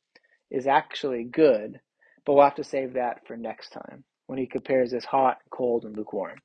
is 0.50 0.66
actually 0.66 1.24
good, 1.24 1.80
but 2.24 2.34
we'll 2.34 2.44
have 2.44 2.54
to 2.56 2.64
save 2.64 2.94
that 2.94 3.26
for 3.26 3.36
next 3.36 3.70
time 3.70 4.04
when 4.26 4.38
he 4.38 4.46
compares 4.46 4.90
this 4.90 5.04
hot, 5.04 5.38
cold, 5.50 5.84
and 5.84 5.96
lukewarm. 5.96 6.38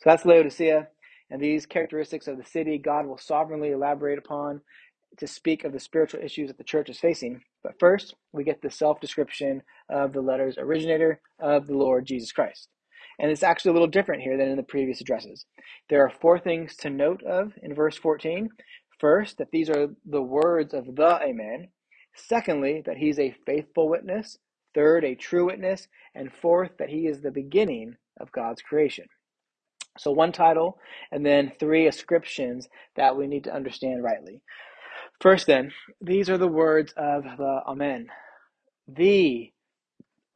So 0.00 0.10
that's 0.10 0.24
Laodicea. 0.24 0.88
And 1.30 1.40
these 1.40 1.66
characteristics 1.66 2.28
of 2.28 2.36
the 2.36 2.44
city, 2.44 2.78
God 2.78 3.06
will 3.06 3.18
sovereignly 3.18 3.70
elaborate 3.70 4.18
upon 4.18 4.60
to 5.18 5.26
speak 5.26 5.64
of 5.64 5.72
the 5.72 5.80
spiritual 5.80 6.20
issues 6.20 6.48
that 6.48 6.58
the 6.58 6.64
church 6.64 6.88
is 6.90 6.98
facing. 6.98 7.40
But 7.62 7.78
first, 7.78 8.14
we 8.32 8.44
get 8.44 8.62
the 8.62 8.70
self 8.70 9.00
description 9.00 9.62
of 9.88 10.12
the 10.12 10.20
letter's 10.20 10.58
originator 10.58 11.20
of 11.40 11.66
the 11.66 11.76
Lord 11.76 12.06
Jesus 12.06 12.32
Christ. 12.32 12.68
And 13.18 13.30
it's 13.30 13.42
actually 13.42 13.70
a 13.70 13.74
little 13.74 13.88
different 13.88 14.22
here 14.22 14.36
than 14.36 14.48
in 14.48 14.56
the 14.56 14.62
previous 14.62 15.00
addresses. 15.00 15.46
There 15.88 16.04
are 16.04 16.10
four 16.10 16.38
things 16.38 16.76
to 16.76 16.90
note 16.90 17.22
of 17.22 17.52
in 17.62 17.74
verse 17.74 17.96
14. 17.96 18.48
First, 18.98 19.38
that 19.38 19.50
these 19.52 19.70
are 19.70 19.88
the 20.04 20.22
words 20.22 20.74
of 20.74 20.96
the 20.96 21.20
Amen. 21.22 21.68
Secondly, 22.14 22.82
that 22.86 22.98
he's 22.98 23.18
a 23.18 23.36
faithful 23.46 23.88
witness. 23.88 24.38
Third, 24.74 25.04
a 25.04 25.14
true 25.14 25.46
witness. 25.46 25.88
And 26.14 26.32
fourth, 26.32 26.72
that 26.78 26.90
he 26.90 27.06
is 27.06 27.20
the 27.20 27.30
beginning 27.30 27.96
of 28.20 28.32
God's 28.32 28.62
creation. 28.62 29.06
So, 29.98 30.10
one 30.10 30.32
title, 30.32 30.78
and 31.12 31.24
then 31.24 31.52
three 31.60 31.86
ascriptions 31.86 32.68
that 32.96 33.16
we 33.16 33.26
need 33.28 33.44
to 33.44 33.54
understand 33.54 34.02
rightly. 34.02 34.42
First, 35.20 35.46
then, 35.46 35.72
these 36.00 36.30
are 36.30 36.38
the 36.38 36.48
words 36.48 36.92
of 36.96 37.24
the 37.24 37.60
Amen. 37.66 38.08
The 38.88 39.52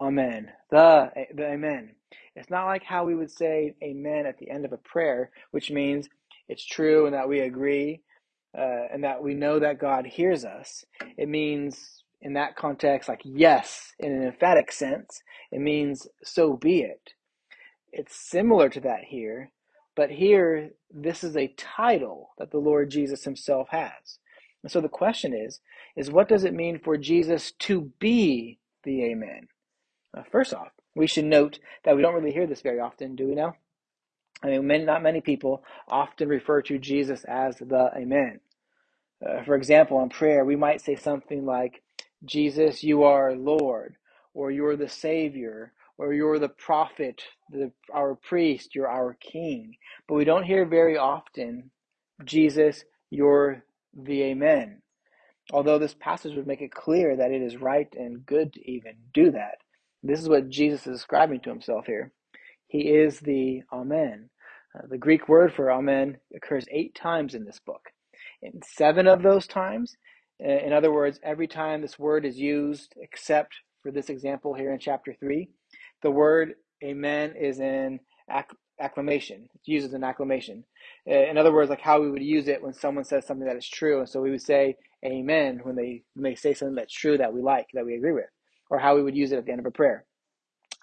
Amen. 0.01 0.53
The, 0.71 1.11
the 1.35 1.47
Amen. 1.47 1.93
It's 2.37 2.51
not 2.51 2.67
like 2.67 2.85
how 2.85 3.05
we 3.05 3.17
would 3.17 3.31
say 3.33 3.75
Amen 3.83 4.27
at 4.27 4.39
the 4.39 4.51
end 4.51 4.65
of 4.65 4.73
a 4.73 4.79
prayer, 4.79 5.31
which 5.51 5.71
means 5.71 6.09
it's 6.49 6.65
true 6.65 7.07
and 7.07 7.15
that 7.15 7.29
we 7.29 7.41
agree 7.41 8.01
uh, 8.57 8.87
and 8.93 9.05
that 9.05 9.23
we 9.23 9.35
know 9.35 9.59
that 9.59 9.79
God 9.79 10.07
hears 10.07 10.45
us. 10.45 10.85
It 11.17 11.29
means, 11.29 12.03
in 12.21 12.35
that 12.35 12.57
context, 12.57 13.09
like 13.09 13.23
yes, 13.25 13.93
in 13.99 14.13
an 14.13 14.23
emphatic 14.25 14.73
sense. 14.73 15.23
It 15.53 15.61
means 15.61 16.07
so 16.23 16.57
be 16.57 16.81
it. 16.81 17.13
It's 17.93 18.15
similar 18.15 18.69
to 18.71 18.81
that 18.81 19.05
here, 19.05 19.51
but 19.97 20.11
here, 20.11 20.71
this 20.91 21.25
is 21.25 21.37
a 21.37 21.55
title 21.57 22.31
that 22.39 22.51
the 22.51 22.59
Lord 22.59 22.91
Jesus 22.91 23.25
himself 23.25 23.69
has. 23.71 24.19
And 24.63 24.71
so 24.71 24.81
the 24.81 24.89
question 24.89 25.35
is, 25.35 25.61
is 25.97 26.11
what 26.11 26.29
does 26.29 26.45
it 26.45 26.55
mean 26.55 26.79
for 26.79 26.97
Jesus 26.97 27.53
to 27.61 27.93
be 27.99 28.59
the 28.85 29.05
Amen? 29.05 29.49
First 30.31 30.53
off, 30.55 30.69
we 30.95 31.07
should 31.07 31.25
note 31.25 31.59
that 31.85 31.97
we 31.97 32.03
don't 32.03 32.15
really 32.15 32.33
hear 32.33 32.47
this 32.47 32.61
very 32.61 32.81
often, 32.81 33.17
do 33.17 33.29
we 33.29 33.35
now? 33.35 33.55
I 34.43 34.59
mean, 34.59 34.87
not 34.87 35.03
many 35.03 35.21
people 35.21 35.65
often 35.89 36.29
refer 36.29 36.63
to 36.63 36.79
Jesus 36.79 37.25
as 37.25 37.57
the 37.59 37.91
Amen. 37.97 38.41
Uh, 39.27 39.45
for 39.45 39.57
example, 39.57 40.03
in 40.03 40.09
prayer, 40.11 40.45
we 40.45 40.57
might 40.57 40.81
say 40.81 40.97
something 40.97 41.45
like, 41.47 41.83
Jesus, 42.25 42.85
you 42.85 43.05
are 43.05 43.35
Lord, 43.35 43.97
or 44.35 44.51
you're 44.51 44.77
the 44.77 44.89
Savior, 44.89 45.73
or 45.99 46.15
you're 46.15 46.39
the 46.39 46.49
prophet, 46.51 47.23
the, 47.51 47.73
our 47.93 48.17
priest, 48.17 48.75
you're 48.75 48.89
our 48.89 49.15
king. 49.21 49.77
But 50.09 50.15
we 50.17 50.25
don't 50.25 50.45
hear 50.45 50.67
very 50.67 50.99
often, 50.99 51.71
Jesus, 52.25 52.85
you're 53.11 53.65
the 53.95 54.23
Amen. 54.25 54.83
Although 55.53 55.79
this 55.79 55.95
passage 55.95 56.37
would 56.37 56.47
make 56.47 56.63
it 56.63 56.73
clear 56.73 57.17
that 57.17 57.33
it 57.33 57.43
is 57.43 57.57
right 57.57 57.89
and 57.97 58.27
good 58.27 58.53
to 58.55 58.71
even 58.71 58.95
do 59.15 59.33
that. 59.33 59.59
This 60.03 60.21
is 60.21 60.29
what 60.29 60.51
Jesus 60.51 60.87
is 60.87 60.99
describing 60.99 61.41
to 61.41 61.51
himself 61.51 61.87
here. 61.87 62.13
He 62.69 62.81
is 62.91 63.21
the 63.21 63.63
Amen. 63.73 64.31
Uh, 64.77 64.87
the 64.91 64.99
Greek 64.99 65.29
word 65.31 65.55
for 65.55 65.73
Amen 65.73 66.19
occurs 66.37 66.67
eight 66.73 66.97
times 66.97 67.35
in 67.35 67.47
this 67.47 67.61
book. 67.61 67.91
In 68.43 68.61
seven 68.63 69.09
of 69.09 69.23
those 69.23 69.47
times, 69.49 69.97
uh, 70.45 70.49
in 70.49 70.75
other 70.75 70.93
words, 70.93 71.21
every 71.25 71.49
time 71.49 71.83
this 71.83 71.99
word 71.99 72.27
is 72.27 72.39
used, 72.39 72.95
except 72.99 73.55
for 73.83 73.93
this 73.93 74.11
example 74.11 74.55
here 74.55 74.73
in 74.75 74.81
chapter 74.81 75.15
3, 75.21 75.49
the 76.03 76.13
word 76.13 76.55
Amen 76.85 77.35
is 77.41 77.61
in 77.61 78.01
acc- 78.31 78.57
acclamation. 78.81 79.49
It's 79.55 79.69
used 79.69 79.87
as 79.87 79.95
an 79.95 80.05
acclamation. 80.05 80.65
Uh, 81.11 81.15
in 81.31 81.39
other 81.39 81.53
words, 81.55 81.71
like 81.71 81.81
how 81.83 82.03
we 82.03 82.11
would 82.11 82.23
use 82.23 82.49
it 82.49 82.63
when 82.63 82.75
someone 82.75 83.05
says 83.05 83.27
something 83.27 83.47
that 83.49 83.57
is 83.57 83.69
true. 83.69 84.01
And 84.01 84.11
so 84.11 84.23
we 84.23 84.33
would 84.33 84.43
say 84.43 84.77
Amen 85.07 85.61
when 85.65 85.77
they, 85.77 86.05
when 86.15 86.25
they 86.25 86.37
say 86.37 86.55
something 86.55 86.77
that's 86.77 86.95
true 86.95 87.19
that 87.19 87.35
we 87.35 87.43
like, 87.43 87.69
that 87.75 87.87
we 87.87 87.97
agree 87.97 88.13
with, 88.13 88.31
or 88.71 88.81
how 88.81 88.97
we 88.97 89.05
would 89.05 89.17
use 89.17 89.33
it 89.33 89.39
at 89.39 89.47
the 89.47 89.53
end 89.53 89.61
of 89.61 89.67
a 89.67 89.73
prayer. 89.73 90.05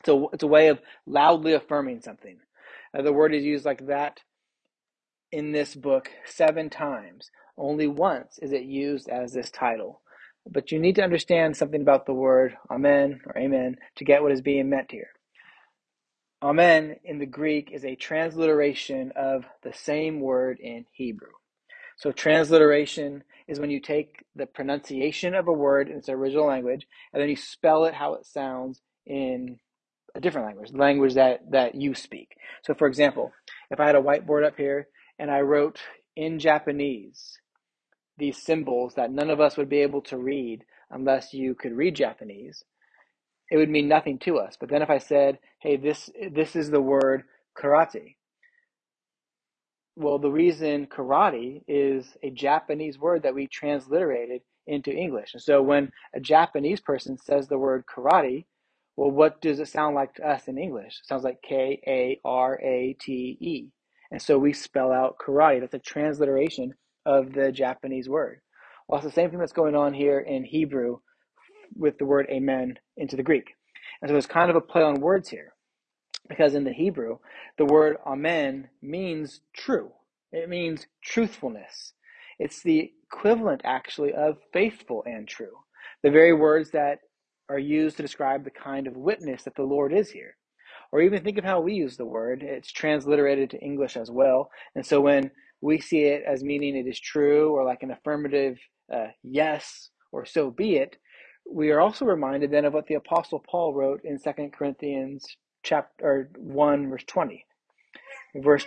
So 0.05 0.29
it's 0.33 0.43
a 0.43 0.47
way 0.47 0.67
of 0.67 0.79
loudly 1.05 1.53
affirming 1.53 2.01
something. 2.01 2.37
Uh, 2.97 3.01
the 3.01 3.13
word 3.13 3.33
is 3.33 3.43
used 3.43 3.65
like 3.65 3.87
that 3.87 4.21
in 5.31 5.51
this 5.51 5.75
book 5.75 6.09
seven 6.25 6.69
times. 6.69 7.31
Only 7.57 7.87
once 7.87 8.37
is 8.41 8.51
it 8.51 8.63
used 8.63 9.09
as 9.09 9.33
this 9.33 9.49
title. 9.49 10.01
But 10.47 10.71
you 10.71 10.79
need 10.79 10.95
to 10.95 11.03
understand 11.03 11.57
something 11.57 11.81
about 11.81 12.05
the 12.05 12.13
word 12.13 12.55
amen 12.69 13.21
or 13.25 13.37
amen 13.37 13.77
to 13.95 14.05
get 14.05 14.21
what 14.21 14.31
is 14.31 14.41
being 14.41 14.69
meant 14.69 14.91
here. 14.91 15.09
Amen 16.43 16.97
in 17.03 17.17
the 17.17 17.25
Greek 17.25 17.71
is 17.71 17.83
a 17.83 17.95
transliteration 17.95 19.11
of 19.15 19.45
the 19.63 19.73
same 19.73 20.19
word 20.19 20.59
in 20.59 20.85
Hebrew. 20.91 21.31
So, 21.97 22.11
transliteration 22.11 23.23
is 23.47 23.59
when 23.59 23.71
you 23.71 23.79
take 23.79 24.25
the 24.35 24.45
pronunciation 24.45 25.33
of 25.33 25.47
a 25.47 25.53
word 25.53 25.89
in 25.89 25.97
its 25.97 26.09
original 26.09 26.45
language 26.45 26.85
and 27.13 27.21
then 27.21 27.29
you 27.29 27.37
spell 27.37 27.85
it 27.85 27.93
how 27.93 28.15
it 28.15 28.25
sounds 28.25 28.81
in 29.05 29.59
a 30.15 30.21
different 30.21 30.47
language, 30.47 30.73
language 30.73 31.15
that, 31.15 31.51
that 31.51 31.75
you 31.75 31.95
speak. 31.95 32.37
So, 32.63 32.75
for 32.75 32.87
example, 32.87 33.33
if 33.71 33.79
I 33.79 33.87
had 33.87 33.95
a 33.95 34.01
whiteboard 34.01 34.45
up 34.45 34.57
here 34.57 34.89
and 35.19 35.31
I 35.31 35.41
wrote 35.41 35.79
in 36.15 36.39
Japanese 36.39 37.39
these 38.17 38.41
symbols 38.43 38.95
that 38.95 39.11
none 39.11 39.29
of 39.29 39.41
us 39.41 39.57
would 39.57 39.69
be 39.69 39.81
able 39.81 40.01
to 40.03 40.17
read 40.17 40.63
unless 40.91 41.33
you 41.33 41.55
could 41.55 41.73
read 41.73 41.95
Japanese, 41.95 42.63
it 43.51 43.57
would 43.57 43.69
mean 43.69 43.87
nothing 43.87 44.19
to 44.19 44.37
us. 44.39 44.57
But 44.59 44.69
then 44.69 44.81
if 44.81 44.89
I 44.89 44.99
said, 44.99 45.39
hey, 45.61 45.77
this, 45.77 46.09
this 46.31 46.55
is 46.55 46.71
the 46.71 46.81
word 46.81 47.23
karate, 47.57 48.15
well, 49.95 50.19
the 50.19 50.31
reason 50.31 50.87
karate 50.87 51.63
is 51.67 52.17
a 52.23 52.29
Japanese 52.31 52.99
word 52.99 53.23
that 53.23 53.35
we 53.35 53.47
transliterated 53.47 54.41
into 54.67 54.91
English. 54.91 55.33
And 55.33 55.41
so 55.43 55.61
when 55.61 55.91
a 56.15 56.19
Japanese 56.19 56.81
person 56.81 57.17
says 57.17 57.47
the 57.47 57.59
word 57.59 57.85
karate, 57.85 58.45
well, 58.95 59.11
what 59.11 59.41
does 59.41 59.59
it 59.59 59.67
sound 59.67 59.95
like 59.95 60.15
to 60.15 60.27
us 60.27 60.47
in 60.47 60.57
English? 60.57 60.99
It 61.01 61.07
sounds 61.07 61.23
like 61.23 61.41
K 61.41 61.81
A 61.87 62.19
R 62.23 62.59
A 62.61 62.95
T 62.99 63.37
E. 63.39 63.69
And 64.11 64.21
so 64.21 64.37
we 64.37 64.53
spell 64.53 64.91
out 64.91 65.17
karate. 65.17 65.59
That's 65.59 65.73
a 65.73 65.79
transliteration 65.79 66.73
of 67.05 67.33
the 67.33 67.51
Japanese 67.51 68.07
word. 68.07 68.41
Well, 68.87 68.99
it's 68.99 69.07
the 69.07 69.13
same 69.13 69.29
thing 69.29 69.39
that's 69.39 69.51
going 69.51 69.75
on 69.75 69.93
here 69.93 70.19
in 70.19 70.45
Hebrew 70.45 70.99
with 71.75 71.97
the 71.97 72.05
word 72.05 72.27
amen 72.29 72.75
into 72.97 73.15
the 73.15 73.23
Greek. 73.23 73.55
And 74.01 74.09
so 74.09 74.13
there's 74.13 74.27
kind 74.27 74.49
of 74.49 74.55
a 74.55 74.61
play 74.61 74.83
on 74.83 75.01
words 75.01 75.29
here 75.29 75.53
because 76.29 76.55
in 76.55 76.63
the 76.63 76.73
Hebrew, 76.73 77.17
the 77.57 77.65
word 77.65 77.97
amen 78.05 78.69
means 78.81 79.41
true. 79.53 79.91
It 80.31 80.49
means 80.49 80.87
truthfulness. 81.03 81.93
It's 82.39 82.61
the 82.61 82.91
equivalent, 83.11 83.61
actually, 83.63 84.13
of 84.13 84.37
faithful 84.53 85.03
and 85.05 85.27
true. 85.27 85.57
The 86.03 86.11
very 86.11 86.33
words 86.33 86.71
that 86.71 86.99
are 87.49 87.59
used 87.59 87.97
to 87.97 88.03
describe 88.03 88.43
the 88.43 88.51
kind 88.51 88.87
of 88.87 88.95
witness 88.95 89.43
that 89.43 89.55
the 89.55 89.63
Lord 89.63 89.93
is 89.93 90.11
here. 90.11 90.35
Or 90.91 91.01
even 91.01 91.23
think 91.23 91.37
of 91.37 91.43
how 91.43 91.59
we 91.61 91.73
use 91.73 91.97
the 91.97 92.05
word. 92.05 92.43
It's 92.43 92.71
transliterated 92.71 93.49
to 93.51 93.59
English 93.59 93.97
as 93.97 94.09
well. 94.11 94.49
And 94.75 94.85
so 94.85 95.01
when 95.01 95.31
we 95.61 95.79
see 95.79 96.03
it 96.03 96.23
as 96.27 96.43
meaning 96.43 96.75
it 96.75 96.87
is 96.87 96.99
true 96.99 97.51
or 97.51 97.65
like 97.65 97.83
an 97.83 97.91
affirmative 97.91 98.57
uh, 98.93 99.07
yes 99.23 99.89
or 100.11 100.25
so 100.25 100.51
be 100.51 100.77
it, 100.77 100.97
we 101.51 101.71
are 101.71 101.81
also 101.81 102.05
reminded 102.05 102.51
then 102.51 102.65
of 102.65 102.73
what 102.73 102.87
the 102.87 102.95
Apostle 102.95 103.43
Paul 103.49 103.73
wrote 103.73 104.01
in 104.03 104.19
2 104.19 104.49
Corinthians 104.53 105.25
chapter 105.63 106.29
1 106.37 106.89
verse 106.89 107.03
20 107.07 107.43
verse 108.35 108.65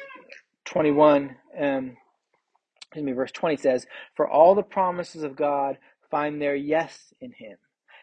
21 0.64 1.36
um, 1.60 1.96
excuse 2.82 3.04
me 3.04 3.12
verse 3.12 3.30
20 3.30 3.56
says 3.56 3.86
for 4.16 4.28
all 4.28 4.56
the 4.56 4.64
promises 4.64 5.22
of 5.22 5.36
god 5.36 5.78
find 6.10 6.42
their 6.42 6.56
yes 6.56 7.14
in 7.20 7.30
him 7.30 7.56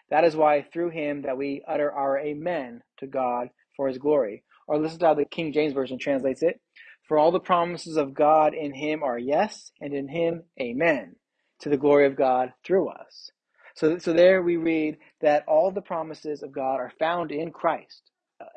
that 0.10 0.24
is 0.24 0.36
why 0.36 0.62
through 0.74 0.90
him 0.90 1.24
that 1.24 1.38
we 1.38 1.64
utter 1.68 1.92
our 1.92 2.20
amen 2.20 2.82
to 2.98 3.08
god 3.08 3.50
for 3.76 3.88
his 3.88 3.98
glory 3.98 4.44
or 4.68 4.78
listen 4.78 5.00
to 5.00 5.06
how 5.08 5.14
the 5.14 5.26
king 5.26 5.54
james 5.54 5.74
version 5.74 6.00
translates 6.00 6.44
it 6.44 6.60
for 7.08 7.18
all 7.18 7.32
the 7.32 7.40
promises 7.40 7.98
of 7.98 8.14
god 8.14 8.54
in 8.54 8.74
him 8.74 9.04
are 9.04 9.20
yes 9.20 9.72
and 9.82 9.94
in 9.94 10.08
him 10.08 10.44
amen 10.62 11.16
to 11.60 11.70
the 11.70 11.78
glory 11.78 12.06
of 12.08 12.16
god 12.16 12.54
through 12.66 12.90
us 12.90 13.32
so, 13.76 13.98
so 13.98 14.14
there 14.14 14.42
we 14.42 14.58
read 14.58 14.98
that 15.22 15.44
all 15.48 15.72
the 15.72 15.82
promises 15.82 16.44
of 16.44 16.52
god 16.52 16.76
are 16.80 16.94
found 17.00 17.32
in 17.32 17.52
christ 17.52 18.12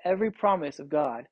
every 0.04 0.30
promise 0.30 0.78
of 0.78 0.88
God 0.88 1.26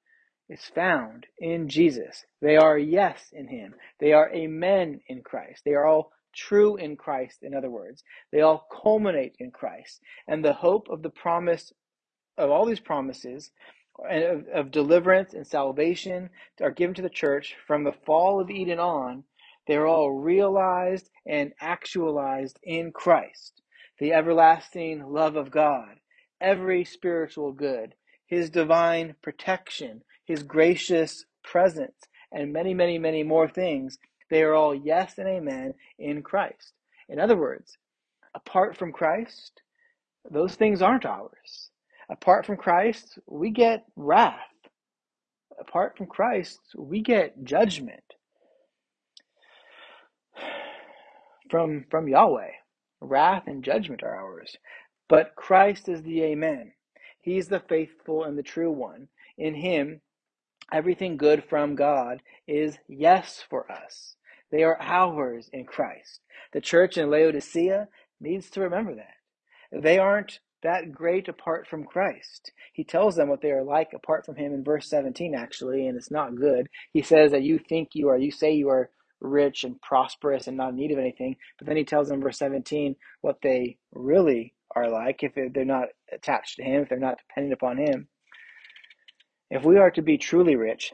is 0.48 0.64
found 0.74 1.26
in 1.38 1.68
Jesus. 1.68 2.24
They 2.40 2.57
are 2.57 2.79
yes 2.79 3.31
in 3.33 3.48
Him. 3.48 3.74
They 4.00 4.12
are 4.12 4.33
amen 4.33 5.00
in 5.09 5.22
Christ. 5.22 5.62
They 5.64 5.74
are 5.74 5.87
all 5.87 6.12
true 6.37 6.77
in 6.77 6.96
Christ, 6.96 7.42
in 7.42 7.55
other 7.55 7.70
words. 7.70 8.05
They 8.33 8.42
all 8.42 8.66
culminate 8.83 9.37
in 9.40 9.51
Christ. 9.51 10.01
And 10.29 10.44
the 10.44 10.53
hope 10.53 10.88
of 10.90 11.03
the 11.03 11.11
promise 11.11 11.72
of 12.38 12.51
all 12.51 12.66
these 12.66 12.81
promises 12.81 13.51
and 14.11 14.25
of, 14.25 14.49
of 14.49 14.70
deliverance 14.70 15.35
and 15.35 15.46
salvation 15.46 16.31
are 16.61 16.70
given 16.70 16.94
to 16.96 17.03
the 17.03 17.11
church 17.11 17.57
from 17.66 17.85
the 17.85 17.94
fall 18.05 18.40
of 18.40 18.51
Eden 18.51 18.79
on. 18.79 19.25
They're 19.66 19.87
all 19.87 20.12
realized 20.12 21.11
and 21.27 21.53
actualized 21.61 22.59
in 22.62 22.92
Christ. 22.92 23.62
The 23.99 24.12
everlasting 24.12 25.05
love 25.12 25.37
of 25.37 25.51
God, 25.51 25.96
every 26.40 26.85
spiritual 26.85 27.53
good, 27.53 27.94
his 28.27 28.51
divine 28.51 29.16
protection, 29.22 30.03
his 30.27 30.42
gracious 30.42 31.25
presence, 31.42 31.96
and 32.33 32.53
many, 32.53 32.75
many, 32.75 32.99
many 32.99 33.22
more 33.22 33.49
things. 33.49 33.99
They 34.30 34.42
are 34.42 34.54
all 34.54 34.74
yes 34.74 35.18
and 35.18 35.28
amen 35.28 35.74
in 35.98 36.22
Christ. 36.22 36.72
In 37.08 37.20
other 37.20 37.36
words, 37.36 37.78
apart 38.34 38.76
from 38.76 38.92
Christ, 38.92 39.62
those 40.30 40.54
things 40.54 40.82
aren't 40.82 41.06
ours. 41.06 41.70
Apart 42.08 42.46
from 42.46 42.56
Christ, 42.56 43.18
we 43.26 43.50
get 43.50 43.84
wrath. 43.96 44.40
Apart 45.58 45.96
from 45.96 46.06
Christ, 46.06 46.60
we 46.76 47.00
get 47.00 47.44
judgment 47.44 48.02
from, 51.50 51.84
from 51.90 52.08
Yahweh. 52.08 52.50
Wrath 53.00 53.44
and 53.46 53.62
judgment 53.62 54.02
are 54.02 54.16
ours. 54.16 54.56
But 55.08 55.34
Christ 55.36 55.88
is 55.88 56.02
the 56.02 56.22
Amen. 56.24 56.72
He's 57.20 57.48
the 57.48 57.60
faithful 57.60 58.24
and 58.24 58.36
the 58.36 58.42
true 58.42 58.70
one. 58.70 59.08
In 59.38 59.54
him, 59.54 60.00
everything 60.72 61.16
good 61.16 61.44
from 61.44 61.74
God 61.74 62.22
is 62.46 62.79
yes 62.88 63.42
for 63.48 63.70
us. 63.70 64.16
They 64.50 64.62
are 64.62 64.81
ours 64.81 65.50
in 65.52 65.64
Christ. 65.64 66.20
The 66.52 66.61
church 66.61 66.96
in 66.96 67.11
Laodicea 67.11 67.88
needs 68.20 68.50
to 68.50 68.61
remember 68.61 68.94
that. 68.94 69.14
They 69.72 69.98
aren't 69.98 70.40
that 70.62 70.92
great 70.92 71.29
apart 71.29 71.66
from 71.68 71.85
Christ. 71.85 72.52
He 72.72 72.85
tells 72.85 73.16
them 73.16 73.29
what 73.29 73.42
they 73.42 73.50
are 73.50 73.64
like 73.64 73.90
apart 73.94 74.24
from 74.24 74.37
him 74.37 74.52
in 74.52 74.64
verse 74.64 74.88
17, 74.88 75.35
actually, 75.35 75.87
and 75.87 75.96
it's 75.96 76.11
not 76.11 76.35
good. 76.35 76.68
He 76.92 77.02
says 77.02 77.33
that 77.33 77.42
you 77.42 77.59
think 77.59 77.90
you 77.92 78.09
are, 78.09 78.16
you 78.16 78.31
say 78.31 78.52
you 78.52 78.68
are 78.68 78.90
rich 79.20 79.64
and 79.64 79.81
prosperous 79.81 80.46
and 80.46 80.57
not 80.57 80.70
in 80.70 80.76
need 80.76 80.92
of 80.92 80.98
anything, 80.98 81.37
but 81.59 81.66
then 81.66 81.76
he 81.76 81.85
tells 81.85 82.09
them, 82.09 82.20
verse 82.20 82.38
17, 82.38 82.96
what 83.20 83.38
they 83.42 83.79
really 83.92 84.55
are 84.74 84.90
like 84.90 85.22
if 85.22 85.35
they're 85.35 85.64
not 85.64 85.88
attached 86.12 86.57
to 86.57 86.62
Him, 86.62 86.83
if 86.83 86.88
they're 86.88 86.98
not 86.98 87.18
dependent 87.18 87.55
upon 87.55 87.79
Him. 87.79 88.09
If 89.50 89.64
we 89.64 89.78
are 89.78 89.90
to 89.92 90.02
be 90.02 90.18
truly 90.18 90.56
rich, 90.56 90.92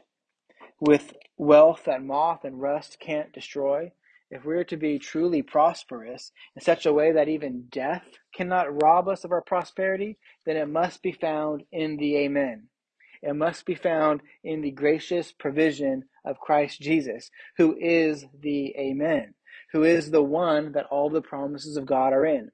with 0.79 1.13
wealth 1.37 1.83
that 1.85 2.03
moth 2.03 2.43
and 2.43 2.61
rust 2.61 2.99
can't 2.99 3.33
destroy, 3.33 3.91
if 4.29 4.45
we 4.45 4.55
are 4.55 4.63
to 4.65 4.77
be 4.77 4.99
truly 4.99 5.41
prosperous 5.41 6.31
in 6.55 6.61
such 6.61 6.85
a 6.85 6.93
way 6.93 7.11
that 7.13 7.29
even 7.29 7.67
death 7.71 8.05
cannot 8.35 8.81
rob 8.83 9.07
us 9.07 9.23
of 9.23 9.31
our 9.31 9.41
prosperity, 9.41 10.17
then 10.45 10.57
it 10.57 10.67
must 10.67 11.01
be 11.01 11.11
found 11.11 11.63
in 11.71 11.97
the 11.97 12.17
Amen. 12.17 12.67
It 13.21 13.35
must 13.35 13.65
be 13.65 13.75
found 13.75 14.21
in 14.43 14.61
the 14.61 14.71
gracious 14.71 15.31
provision 15.31 16.05
of 16.25 16.39
Christ 16.39 16.81
Jesus, 16.81 17.31
who 17.57 17.77
is 17.79 18.25
the 18.41 18.75
Amen, 18.77 19.33
who 19.71 19.83
is 19.83 20.11
the 20.11 20.23
one 20.23 20.73
that 20.73 20.87
all 20.87 21.09
the 21.09 21.21
promises 21.21 21.77
of 21.77 21.85
God 21.85 22.13
are 22.13 22.25
in. 22.25 22.51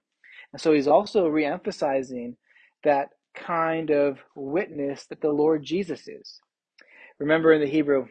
And 0.53 0.62
so 0.62 0.73
he's 0.73 0.88
also 0.88 1.29
reemphasizing 1.29 2.35
that 2.83 3.09
kind 3.33 3.89
of 3.91 4.19
witness 4.35 5.05
that 5.07 5.21
the 5.21 5.31
Lord 5.31 5.63
Jesus 5.63 6.07
is. 6.07 6.39
Remember 7.19 7.53
in 7.53 7.61
the 7.61 7.67
Hebrew, 7.67 8.07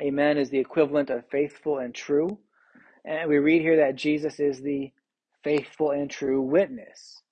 amen 0.00 0.38
is 0.38 0.50
the 0.50 0.58
equivalent 0.58 1.10
of 1.10 1.28
faithful 1.30 1.78
and 1.78 1.94
true. 1.94 2.38
And 3.04 3.28
we 3.28 3.38
read 3.38 3.62
here 3.62 3.78
that 3.78 3.96
Jesus 3.96 4.38
is 4.38 4.60
the 4.60 4.92
faithful 5.42 5.90
and 5.90 6.10
true 6.10 6.40
witness. 6.40 7.22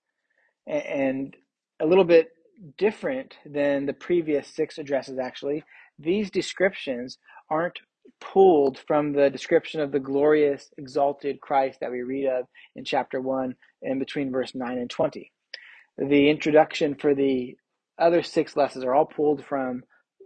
And 0.67 1.37
a 1.81 1.87
little 1.87 2.05
bit 2.05 2.31
different 2.77 3.37
than 3.47 3.87
the 3.87 3.93
previous 3.93 4.49
six 4.49 4.79
addresses, 4.79 5.19
actually. 5.19 5.65
These 5.99 6.31
descriptions 6.31 7.19
aren't 7.51 7.79
pulled 8.21 8.79
from 8.87 9.13
the 9.13 9.31
description 9.31 9.81
of 9.81 9.93
the 9.93 10.01
glorious, 10.01 10.71
exalted 10.79 11.41
Christ 11.41 11.81
that 11.81 11.91
we 11.91 12.03
read 12.03 12.27
of 12.27 12.47
in 12.75 12.85
chapter 12.85 13.21
1 13.21 13.55
and 13.83 13.99
between 13.99 14.33
verse 14.33 14.55
9 14.55 14.79
and 14.79 14.91
20. 14.91 15.31
The 15.99 16.31
introduction 16.31 16.95
for 16.95 17.13
the 17.13 17.57
other 17.99 18.23
six 18.23 18.57
lessons 18.57 18.85
are 18.85 18.95
all 18.95 19.05
pulled 19.07 19.45
from 19.45 19.83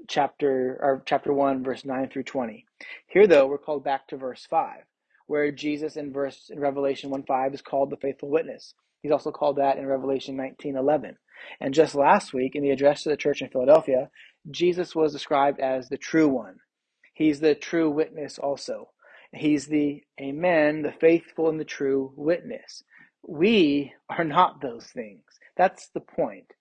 chapter 0.07 0.79
or 0.83 1.03
chapter 1.07 1.33
1 1.33 1.65
verse 1.65 1.87
9 1.87 2.11
through 2.11 2.25
20. 2.25 2.67
Here 3.09 3.27
though, 3.27 3.47
we're 3.47 3.57
called 3.57 3.83
back 3.83 4.07
to 4.09 4.19
verse 4.19 4.47
5, 4.51 4.81
where 5.29 5.51
Jesus 5.51 5.97
in 5.97 6.13
verse 6.13 6.51
in 6.51 6.61
Revelation 6.61 7.09
1 7.09 7.23
5 7.25 7.55
is 7.55 7.63
called 7.63 7.89
the 7.89 7.97
faithful 7.97 8.29
witness. 8.29 8.75
He's 9.01 9.13
also 9.13 9.31
called 9.33 9.57
that 9.57 9.79
in 9.79 9.87
Revelation 9.87 10.37
19 10.37 10.77
11. 10.77 11.17
And 11.59 11.73
just 11.73 11.95
last 11.95 12.35
week 12.35 12.55
in 12.55 12.63
the 12.63 12.71
address 12.71 13.05
to 13.05 13.09
the 13.09 13.17
church 13.17 13.41
in 13.41 13.49
Philadelphia, 13.49 14.11
Jesus 14.51 14.95
was 14.95 15.13
described 15.13 15.59
as 15.59 15.89
the 15.89 15.97
true 15.97 16.29
one. 16.29 16.57
He's 17.15 17.41
the 17.41 17.55
true 17.55 17.91
witness 17.91 18.39
also. 18.39 18.91
He's 19.33 19.69
the 19.69 20.03
Amen, 20.21 20.83
the 20.83 20.93
faithful 20.93 21.49
and 21.49 21.59
the 21.59 21.65
true 21.65 22.13
witness. 22.15 22.85
We 23.27 23.95
are 24.11 24.25
not 24.25 24.61
those 24.61 24.87
things. 24.87 25.23
That's 25.57 25.89
the 25.89 26.01
point. 26.01 26.53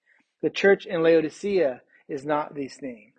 The 0.41 0.49
church 0.49 0.85
in 0.85 1.03
Laodicea 1.03 1.81
is 2.09 2.25
not 2.25 2.55
these 2.55 2.75
things. 2.75 3.13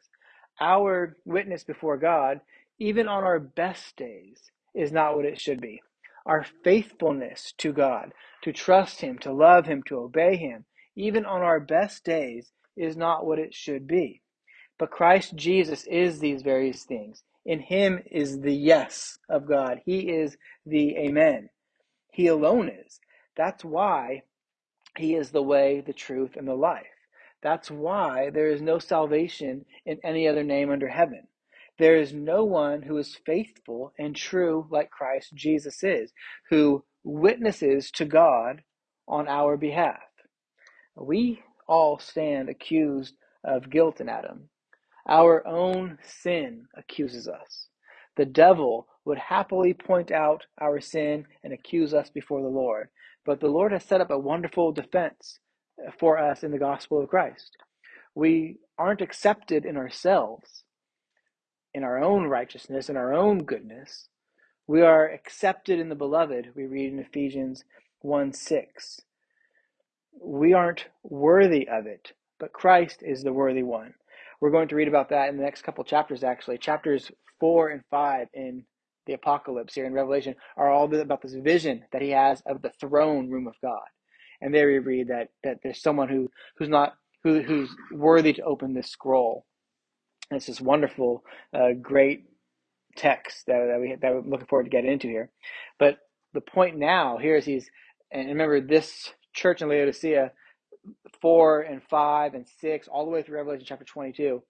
Our 0.60 1.16
witness 1.24 1.64
before 1.64 1.96
God, 1.96 2.40
even 2.78 3.08
on 3.08 3.24
our 3.24 3.40
best 3.40 3.96
days, 3.96 4.50
is 4.74 4.92
not 4.92 5.16
what 5.16 5.24
it 5.24 5.40
should 5.40 5.60
be. 5.60 5.82
Our 6.26 6.44
faithfulness 6.64 7.52
to 7.58 7.72
God, 7.72 8.12
to 8.42 8.52
trust 8.52 9.00
Him, 9.00 9.18
to 9.20 9.32
love 9.32 9.66
Him, 9.66 9.82
to 9.84 9.98
obey 9.98 10.36
Him, 10.36 10.64
even 10.94 11.24
on 11.24 11.42
our 11.42 11.60
best 11.60 12.04
days, 12.04 12.52
is 12.76 12.96
not 12.96 13.26
what 13.26 13.38
it 13.38 13.54
should 13.54 13.86
be. 13.86 14.20
But 14.78 14.90
Christ 14.90 15.34
Jesus 15.36 15.86
is 15.86 16.18
these 16.18 16.42
various 16.42 16.84
things. 16.84 17.22
In 17.44 17.60
Him 17.60 18.00
is 18.10 18.40
the 18.40 18.54
yes 18.54 19.18
of 19.28 19.46
God. 19.46 19.80
He 19.84 20.10
is 20.10 20.36
the 20.66 20.96
Amen. 20.96 21.48
He 22.12 22.26
alone 22.26 22.68
is. 22.68 23.00
That's 23.36 23.64
why 23.64 24.22
He 24.96 25.14
is 25.14 25.30
the 25.30 25.42
way, 25.42 25.80
the 25.80 25.92
truth, 25.92 26.36
and 26.36 26.46
the 26.46 26.54
life. 26.54 26.86
That's 27.42 27.70
why 27.70 28.30
there 28.30 28.50
is 28.50 28.62
no 28.62 28.78
salvation 28.78 29.64
in 29.86 29.98
any 30.04 30.28
other 30.28 30.44
name 30.44 30.70
under 30.70 30.88
heaven. 30.88 31.26
There 31.78 31.96
is 31.96 32.12
no 32.12 32.44
one 32.44 32.82
who 32.82 32.98
is 32.98 33.18
faithful 33.26 33.92
and 33.98 34.14
true 34.14 34.66
like 34.70 34.90
Christ 34.90 35.34
Jesus 35.34 35.82
is, 35.82 36.12
who 36.50 36.84
witnesses 37.02 37.90
to 37.92 38.04
God 38.04 38.62
on 39.08 39.28
our 39.28 39.56
behalf. 39.56 40.02
We 40.96 41.42
all 41.66 41.98
stand 41.98 42.48
accused 42.50 43.16
of 43.44 43.70
guilt 43.70 44.00
in 44.00 44.08
Adam. 44.08 44.50
Our 45.08 45.46
own 45.46 45.98
sin 46.04 46.66
accuses 46.76 47.26
us. 47.26 47.68
The 48.16 48.26
devil 48.26 48.86
would 49.04 49.18
happily 49.18 49.74
point 49.74 50.12
out 50.12 50.46
our 50.60 50.80
sin 50.80 51.26
and 51.42 51.52
accuse 51.52 51.94
us 51.94 52.10
before 52.10 52.42
the 52.42 52.48
Lord. 52.48 52.88
But 53.24 53.40
the 53.40 53.48
Lord 53.48 53.72
has 53.72 53.84
set 53.84 54.00
up 54.00 54.10
a 54.10 54.18
wonderful 54.18 54.72
defense 54.72 55.38
uh, 55.86 55.90
for 55.98 56.18
us 56.18 56.42
in 56.42 56.50
the 56.50 56.58
gospel 56.58 57.02
of 57.02 57.08
Christ. 57.08 57.56
We 58.14 58.58
aren't 58.78 59.00
accepted 59.00 59.64
in 59.64 59.76
ourselves, 59.76 60.64
in 61.74 61.84
our 61.84 62.02
own 62.02 62.26
righteousness, 62.26 62.88
in 62.88 62.96
our 62.96 63.14
own 63.14 63.44
goodness. 63.44 64.08
We 64.66 64.82
are 64.82 65.08
accepted 65.08 65.78
in 65.78 65.88
the 65.88 65.94
beloved, 65.94 66.50
we 66.54 66.66
read 66.66 66.92
in 66.92 66.98
Ephesians 66.98 67.64
1 68.00 68.32
6. 68.32 69.00
We 70.20 70.52
aren't 70.52 70.86
worthy 71.02 71.68
of 71.68 71.86
it, 71.86 72.12
but 72.38 72.52
Christ 72.52 73.02
is 73.02 73.22
the 73.22 73.32
worthy 73.32 73.62
one. 73.62 73.94
We're 74.40 74.50
going 74.50 74.68
to 74.68 74.76
read 74.76 74.88
about 74.88 75.10
that 75.10 75.28
in 75.28 75.36
the 75.36 75.44
next 75.44 75.62
couple 75.62 75.84
chapters, 75.84 76.24
actually. 76.24 76.58
Chapters 76.58 77.10
4 77.40 77.70
and 77.70 77.82
5 77.90 78.28
in 78.34 78.64
the 79.06 79.14
Apocalypse 79.14 79.74
here 79.74 79.86
in 79.86 79.94
Revelation 79.94 80.34
are 80.56 80.70
all 80.70 80.94
about 80.94 81.22
this 81.22 81.34
vision 81.34 81.84
that 81.92 82.02
he 82.02 82.10
has 82.10 82.42
of 82.46 82.62
the 82.62 82.72
throne 82.80 83.30
room 83.30 83.46
of 83.48 83.54
God 83.62 83.82
and 84.42 84.54
there 84.54 84.68
we 84.68 84.80
read 84.80 85.08
that 85.08 85.30
that 85.44 85.58
there's 85.64 85.82
someone 85.82 86.10
who 86.10 86.30
who's 86.58 86.70
not 86.70 86.94
who 87.24 87.42
who's 87.42 87.70
worthy 87.92 88.34
to 88.34 88.44
open 88.44 88.74
this 88.74 88.90
scroll. 88.90 89.46
And 90.30 90.38
it's 90.38 90.46
this 90.46 90.60
wonderful, 90.60 91.24
uh, 91.54 91.72
great 91.80 92.24
text 92.96 93.46
that, 93.46 93.66
that 93.72 93.80
we 93.80 93.96
that 94.00 94.14
we're 94.14 94.22
looking 94.30 94.46
forward 94.48 94.64
to 94.64 94.70
get 94.70 94.84
into 94.84 95.08
here. 95.08 95.30
But 95.78 95.98
the 96.34 96.42
point 96.42 96.78
now 96.78 97.18
here 97.18 97.36
is 97.36 97.44
he's 97.44 97.70
and 98.12 98.28
remember 98.28 98.60
this 98.60 99.12
church 99.34 99.62
in 99.62 99.68
Laodicea, 99.68 100.32
four 101.22 101.62
and 101.62 101.82
five 101.90 102.34
and 102.34 102.46
six, 102.60 102.88
all 102.88 103.04
the 103.04 103.10
way 103.10 103.22
through 103.22 103.38
Revelation 103.38 103.66
chapter 103.68 103.84
twenty 103.84 104.12
two 104.12 104.42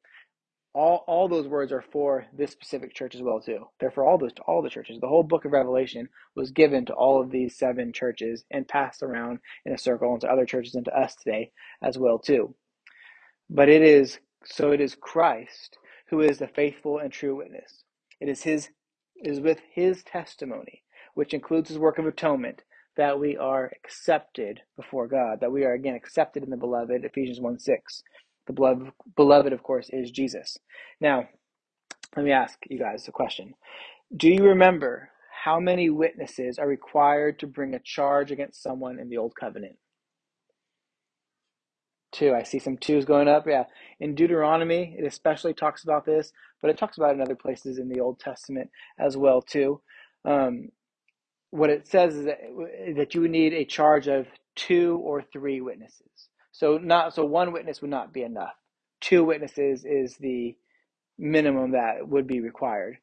all 0.74 1.04
all 1.06 1.28
those 1.28 1.48
words 1.48 1.72
are 1.72 1.84
for 1.92 2.26
this 2.36 2.50
specific 2.50 2.94
church 2.94 3.14
as 3.14 3.22
well 3.22 3.40
too. 3.40 3.66
They're 3.80 3.90
for 3.90 4.04
all 4.04 4.18
those 4.18 4.32
all 4.46 4.62
the 4.62 4.70
churches. 4.70 4.98
The 5.00 5.08
whole 5.08 5.22
book 5.22 5.44
of 5.44 5.52
Revelation 5.52 6.08
was 6.34 6.50
given 6.50 6.86
to 6.86 6.94
all 6.94 7.20
of 7.20 7.30
these 7.30 7.58
seven 7.58 7.92
churches 7.92 8.44
and 8.50 8.66
passed 8.68 9.02
around 9.02 9.40
in 9.66 9.72
a 9.72 9.78
circle 9.78 10.14
into 10.14 10.30
other 10.30 10.46
churches 10.46 10.74
and 10.74 10.84
to 10.86 10.98
us 10.98 11.14
today 11.14 11.50
as 11.82 11.98
well 11.98 12.18
too. 12.18 12.54
But 13.50 13.68
it 13.68 13.82
is 13.82 14.18
so 14.44 14.72
it 14.72 14.80
is 14.80 14.94
Christ 14.94 15.78
who 16.08 16.20
is 16.20 16.38
the 16.38 16.48
faithful 16.48 16.98
and 16.98 17.12
true 17.12 17.36
witness. 17.36 17.84
It 18.20 18.28
is 18.28 18.42
his 18.42 18.70
it 19.16 19.30
is 19.30 19.40
with 19.40 19.60
his 19.74 20.02
testimony, 20.02 20.82
which 21.14 21.34
includes 21.34 21.68
his 21.68 21.78
work 21.78 21.98
of 21.98 22.06
atonement, 22.06 22.62
that 22.96 23.18
we 23.20 23.36
are 23.36 23.72
accepted 23.84 24.60
before 24.76 25.06
God, 25.06 25.40
that 25.40 25.52
we 25.52 25.64
are 25.64 25.72
again 25.72 25.94
accepted 25.94 26.42
in 26.42 26.50
the 26.50 26.56
beloved, 26.56 27.04
Ephesians 27.04 27.40
1 27.40 27.58
6. 27.58 28.02
The 28.46 28.52
beloved, 28.52 28.92
beloved, 29.16 29.52
of 29.52 29.62
course, 29.62 29.88
is 29.92 30.10
Jesus. 30.10 30.58
Now, 31.00 31.28
let 32.16 32.24
me 32.24 32.32
ask 32.32 32.58
you 32.68 32.78
guys 32.78 33.06
a 33.08 33.12
question. 33.12 33.54
Do 34.16 34.28
you 34.28 34.44
remember 34.44 35.10
how 35.44 35.60
many 35.60 35.90
witnesses 35.90 36.58
are 36.58 36.68
required 36.68 37.38
to 37.40 37.46
bring 37.46 37.74
a 37.74 37.80
charge 37.80 38.30
against 38.30 38.62
someone 38.62 38.98
in 38.98 39.08
the 39.08 39.16
Old 39.18 39.34
Covenant? 39.34 39.76
Two. 42.12 42.34
I 42.34 42.42
see 42.42 42.58
some 42.58 42.76
twos 42.76 43.04
going 43.06 43.28
up. 43.28 43.46
Yeah. 43.46 43.64
In 44.00 44.14
Deuteronomy, 44.14 44.96
it 44.98 45.06
especially 45.06 45.54
talks 45.54 45.84
about 45.84 46.04
this, 46.04 46.32
but 46.60 46.70
it 46.70 46.78
talks 46.78 46.98
about 46.98 47.10
it 47.10 47.14
in 47.14 47.22
other 47.22 47.36
places 47.36 47.78
in 47.78 47.88
the 47.88 48.00
Old 48.00 48.20
Testament 48.20 48.70
as 48.98 49.16
well 49.16 49.40
too. 49.42 49.80
Um, 50.24 50.68
what 51.50 51.70
it 51.70 51.88
says 51.88 52.14
is 52.14 52.26
that, 52.26 52.38
that 52.96 53.14
you 53.14 53.22
would 53.22 53.30
need 53.30 53.54
a 53.54 53.64
charge 53.64 54.08
of 54.08 54.26
two 54.56 55.00
or 55.04 55.22
three 55.22 55.60
witnesses. 55.60 56.28
So 56.52 56.78
not 56.78 57.14
so 57.14 57.24
one 57.24 57.52
witness 57.52 57.80
would 57.80 57.90
not 57.90 58.12
be 58.12 58.22
enough. 58.22 58.54
Two 59.00 59.24
witnesses 59.24 59.84
is 59.84 60.16
the 60.16 60.56
minimum 61.18 61.72
that 61.72 62.06
would 62.06 62.26
be 62.26 62.40
required. 62.40 62.98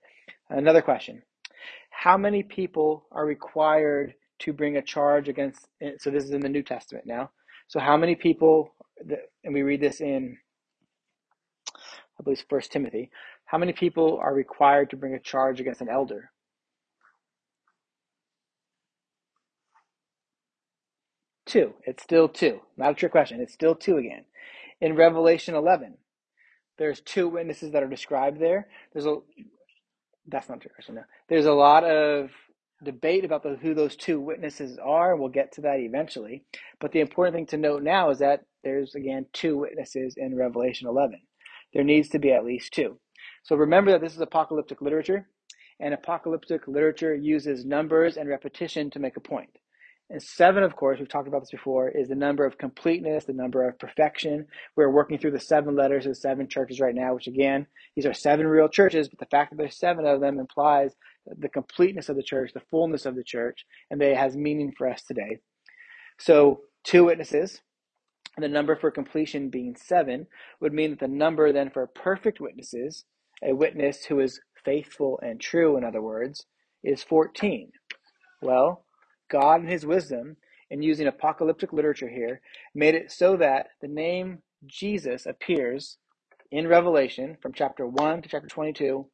Another 0.50 0.82
question. 0.82 1.24
How 1.90 2.18
many 2.18 2.44
people 2.44 3.06
are 3.12 3.26
required 3.26 4.14
to 4.40 4.54
bring 4.54 4.78
a 4.78 4.82
charge 4.82 5.30
against 5.30 5.68
so 5.98 6.10
this 6.10 6.24
is 6.24 6.32
in 6.32 6.42
the 6.42 6.50
New 6.50 6.64
Testament 6.64 7.06
now. 7.06 7.30
So 7.68 7.80
how 7.80 7.98
many 7.98 8.16
people 8.16 8.74
and 9.44 9.54
we 9.54 9.62
read 9.62 9.82
this 9.82 10.02
in 10.02 10.38
I 12.20 12.24
believe 12.24 12.44
first 12.50 12.72
Timothy, 12.72 13.12
how 13.46 13.58
many 13.58 13.74
people 13.74 14.20
are 14.22 14.34
required 14.34 14.90
to 14.90 14.98
bring 14.98 15.14
a 15.14 15.20
charge 15.20 15.60
against 15.62 15.82
an 15.82 15.90
elder? 15.90 16.32
Two. 21.50 21.74
It's 21.84 22.04
still 22.04 22.30
two. 22.30 22.62
Not 22.78 22.92
a 22.92 22.94
trick 22.94 23.12
question. 23.12 23.42
It's 23.42 23.54
still 23.54 23.74
two 23.76 23.98
again. 23.98 24.26
In 24.82 24.96
Revelation 24.96 25.56
11, 25.56 25.96
there's 26.78 27.02
two 27.02 27.28
witnesses 27.28 27.72
that 27.72 27.82
are 27.82 27.90
described 27.90 28.40
there. 28.40 28.68
There's 28.94 29.08
a 29.08 29.18
that's 30.28 30.48
not 30.48 30.60
a 30.60 30.62
trick 30.62 30.76
question. 30.76 30.96
No. 30.96 31.04
There's 31.28 31.48
a 31.48 31.54
lot 31.54 31.84
of 31.84 32.30
debate 32.84 33.26
about 33.26 33.42
the, 33.42 33.58
who 33.62 33.74
those 33.74 33.96
two 33.96 34.22
witnesses 34.22 34.78
are. 34.78 35.16
We'll 35.16 35.30
get 35.30 35.52
to 35.54 35.62
that 35.62 35.80
eventually. 35.80 36.44
But 36.80 36.92
the 36.92 37.02
important 37.02 37.36
thing 37.36 37.48
to 37.48 37.58
note 37.58 37.82
now 37.82 38.12
is 38.12 38.20
that 38.20 38.46
there's 38.64 38.94
again 38.94 39.26
two 39.34 39.58
witnesses 39.58 40.16
in 40.18 40.36
Revelation 40.38 40.88
11. 40.88 41.20
There 41.74 41.84
needs 41.84 42.10
to 42.10 42.20
be 42.20 42.32
at 42.32 42.46
least 42.46 42.74
two. 42.74 43.00
So 43.42 43.56
remember 43.56 43.92
that 43.92 44.02
this 44.02 44.14
is 44.14 44.22
apocalyptic 44.22 44.84
literature, 44.84 45.28
and 45.80 45.96
apocalyptic 45.96 46.68
literature 46.68 47.16
uses 47.16 47.66
numbers 47.66 48.18
and 48.18 48.30
repetition 48.30 48.92
to 48.92 49.00
make 49.00 49.18
a 49.18 49.22
point. 49.22 49.50
And 50.12 50.22
seven, 50.22 50.64
of 50.64 50.76
course, 50.76 50.98
we've 50.98 51.08
talked 51.08 51.28
about 51.28 51.42
this 51.42 51.52
before, 51.52 51.90
is 51.90 52.08
the 52.08 52.16
number 52.16 52.44
of 52.44 52.58
completeness, 52.58 53.26
the 53.26 53.34
number 53.34 53.68
of 53.68 53.78
perfection. 53.78 54.48
We're 54.76 54.90
working 54.90 55.20
through 55.20 55.32
the 55.32 55.40
seven 55.40 55.76
letters 55.76 56.08
of 56.08 56.14
the 56.14 56.16
seven 56.16 56.48
churches 56.48 56.80
right 56.80 56.96
now, 56.96 57.14
which 57.14 57.28
again, 57.28 57.68
these 57.96 58.08
are 58.08 58.14
seven 58.14 58.48
real 58.48 58.70
churches, 58.70 59.08
but 59.08 59.20
the 59.20 59.28
fact 59.28 59.52
that 59.52 59.58
there's 59.58 59.78
seven 59.78 60.08
of 60.08 60.20
them 60.20 60.40
implies 60.40 60.96
the 61.28 61.50
completeness 61.50 62.10
of 62.10 62.16
the 62.16 62.24
church, 62.24 62.54
the 62.54 62.64
fullness 62.72 63.06
of 63.06 63.16
the 63.16 63.24
church, 63.24 63.68
and 63.92 64.02
that 64.02 64.12
it 64.12 64.18
has 64.18 64.36
meaning 64.36 64.74
for 64.76 64.90
us 64.90 65.04
today. 65.04 65.38
So, 66.18 66.62
two 66.84 67.06
witnesses, 67.06 67.62
and 68.36 68.44
the 68.44 68.50
number 68.50 68.76
for 68.76 68.90
completion 68.90 69.50
being 69.50 69.76
seven, 69.76 70.26
would 70.60 70.74
mean 70.74 70.90
that 70.90 71.00
the 71.00 71.08
number 71.08 71.54
then 71.54 71.70
for 71.70 71.86
perfect 71.86 72.40
witnesses, 72.40 73.06
a 73.44 73.54
witness 73.54 74.06
who 74.06 74.20
is 74.20 74.42
faithful 74.66 75.20
and 75.22 75.40
true, 75.40 75.78
in 75.78 75.84
other 75.84 76.02
words, 76.02 76.46
is 76.84 77.04
14. 77.04 77.72
Well, 78.42 78.86
God, 79.30 79.62
in 79.62 79.68
His 79.68 79.86
wisdom, 79.86 80.38
in 80.72 80.82
using 80.84 81.08
apocalyptic 81.08 81.74
literature 81.74 82.10
here, 82.10 82.42
made 82.76 82.96
it 82.96 83.12
so 83.12 83.38
that 83.38 83.68
the 83.82 83.88
name 83.90 84.40
Jesus 84.68 85.26
appears 85.26 85.98
in 86.52 86.68
Revelation 86.68 87.38
from 87.42 87.54
chapter 87.54 87.88
1 87.88 88.24
to 88.24 88.30
chapter 88.30 88.48
22 88.48 89.08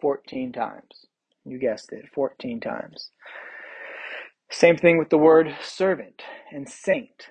14 0.00 0.52
times. 0.52 1.06
You 1.46 1.58
guessed 1.58 1.92
it, 1.92 2.06
14 2.14 2.60
times. 2.60 3.10
Same 4.50 4.76
thing 4.78 4.98
with 4.98 5.10
the 5.10 5.18
word 5.18 5.54
servant 5.62 6.22
and 6.52 6.68
saint. 6.68 7.28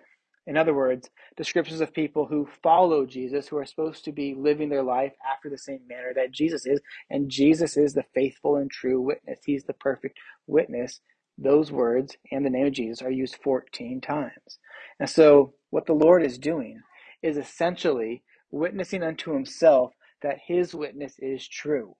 In 0.48 0.58
other 0.58 0.76
words, 0.76 1.10
descriptions 1.38 1.82
of 1.82 1.94
people 1.94 2.28
who 2.28 2.48
follow 2.64 3.06
Jesus, 3.08 3.48
who 3.48 3.58
are 3.58 3.66
supposed 3.66 4.06
to 4.06 4.14
be 4.14 4.36
living 4.38 4.70
their 4.70 4.84
life 4.84 5.14
after 5.32 5.50
the 5.50 5.58
same 5.58 5.82
manner 5.88 6.14
that 6.16 6.32
Jesus 6.32 6.68
is. 6.68 6.82
And 7.10 7.32
Jesus 7.32 7.78
is 7.78 7.94
the 7.94 8.06
faithful 8.16 8.58
and 8.58 8.70
true 8.70 9.02
witness. 9.02 9.40
He's 9.46 9.64
the 9.66 9.74
perfect 9.74 10.20
witness. 10.48 11.02
Those 11.38 11.72
words 11.72 12.18
and 12.32 12.46
the 12.46 12.50
name 12.50 12.68
of 12.68 12.74
Jesus 12.74 13.02
are 13.02 13.12
used 13.12 13.38
14 13.44 14.02
times. 14.02 14.60
And 15.00 15.10
so, 15.10 15.54
what 15.72 15.86
the 15.86 15.94
Lord 15.94 16.24
is 16.24 16.38
doing 16.38 16.82
is 17.24 17.38
essentially 17.38 18.24
witnessing 18.52 19.04
unto 19.04 19.34
himself 19.34 19.94
that 20.22 20.38
his 20.48 20.76
witness 20.76 21.16
is 21.20 21.48
true. 21.48 21.96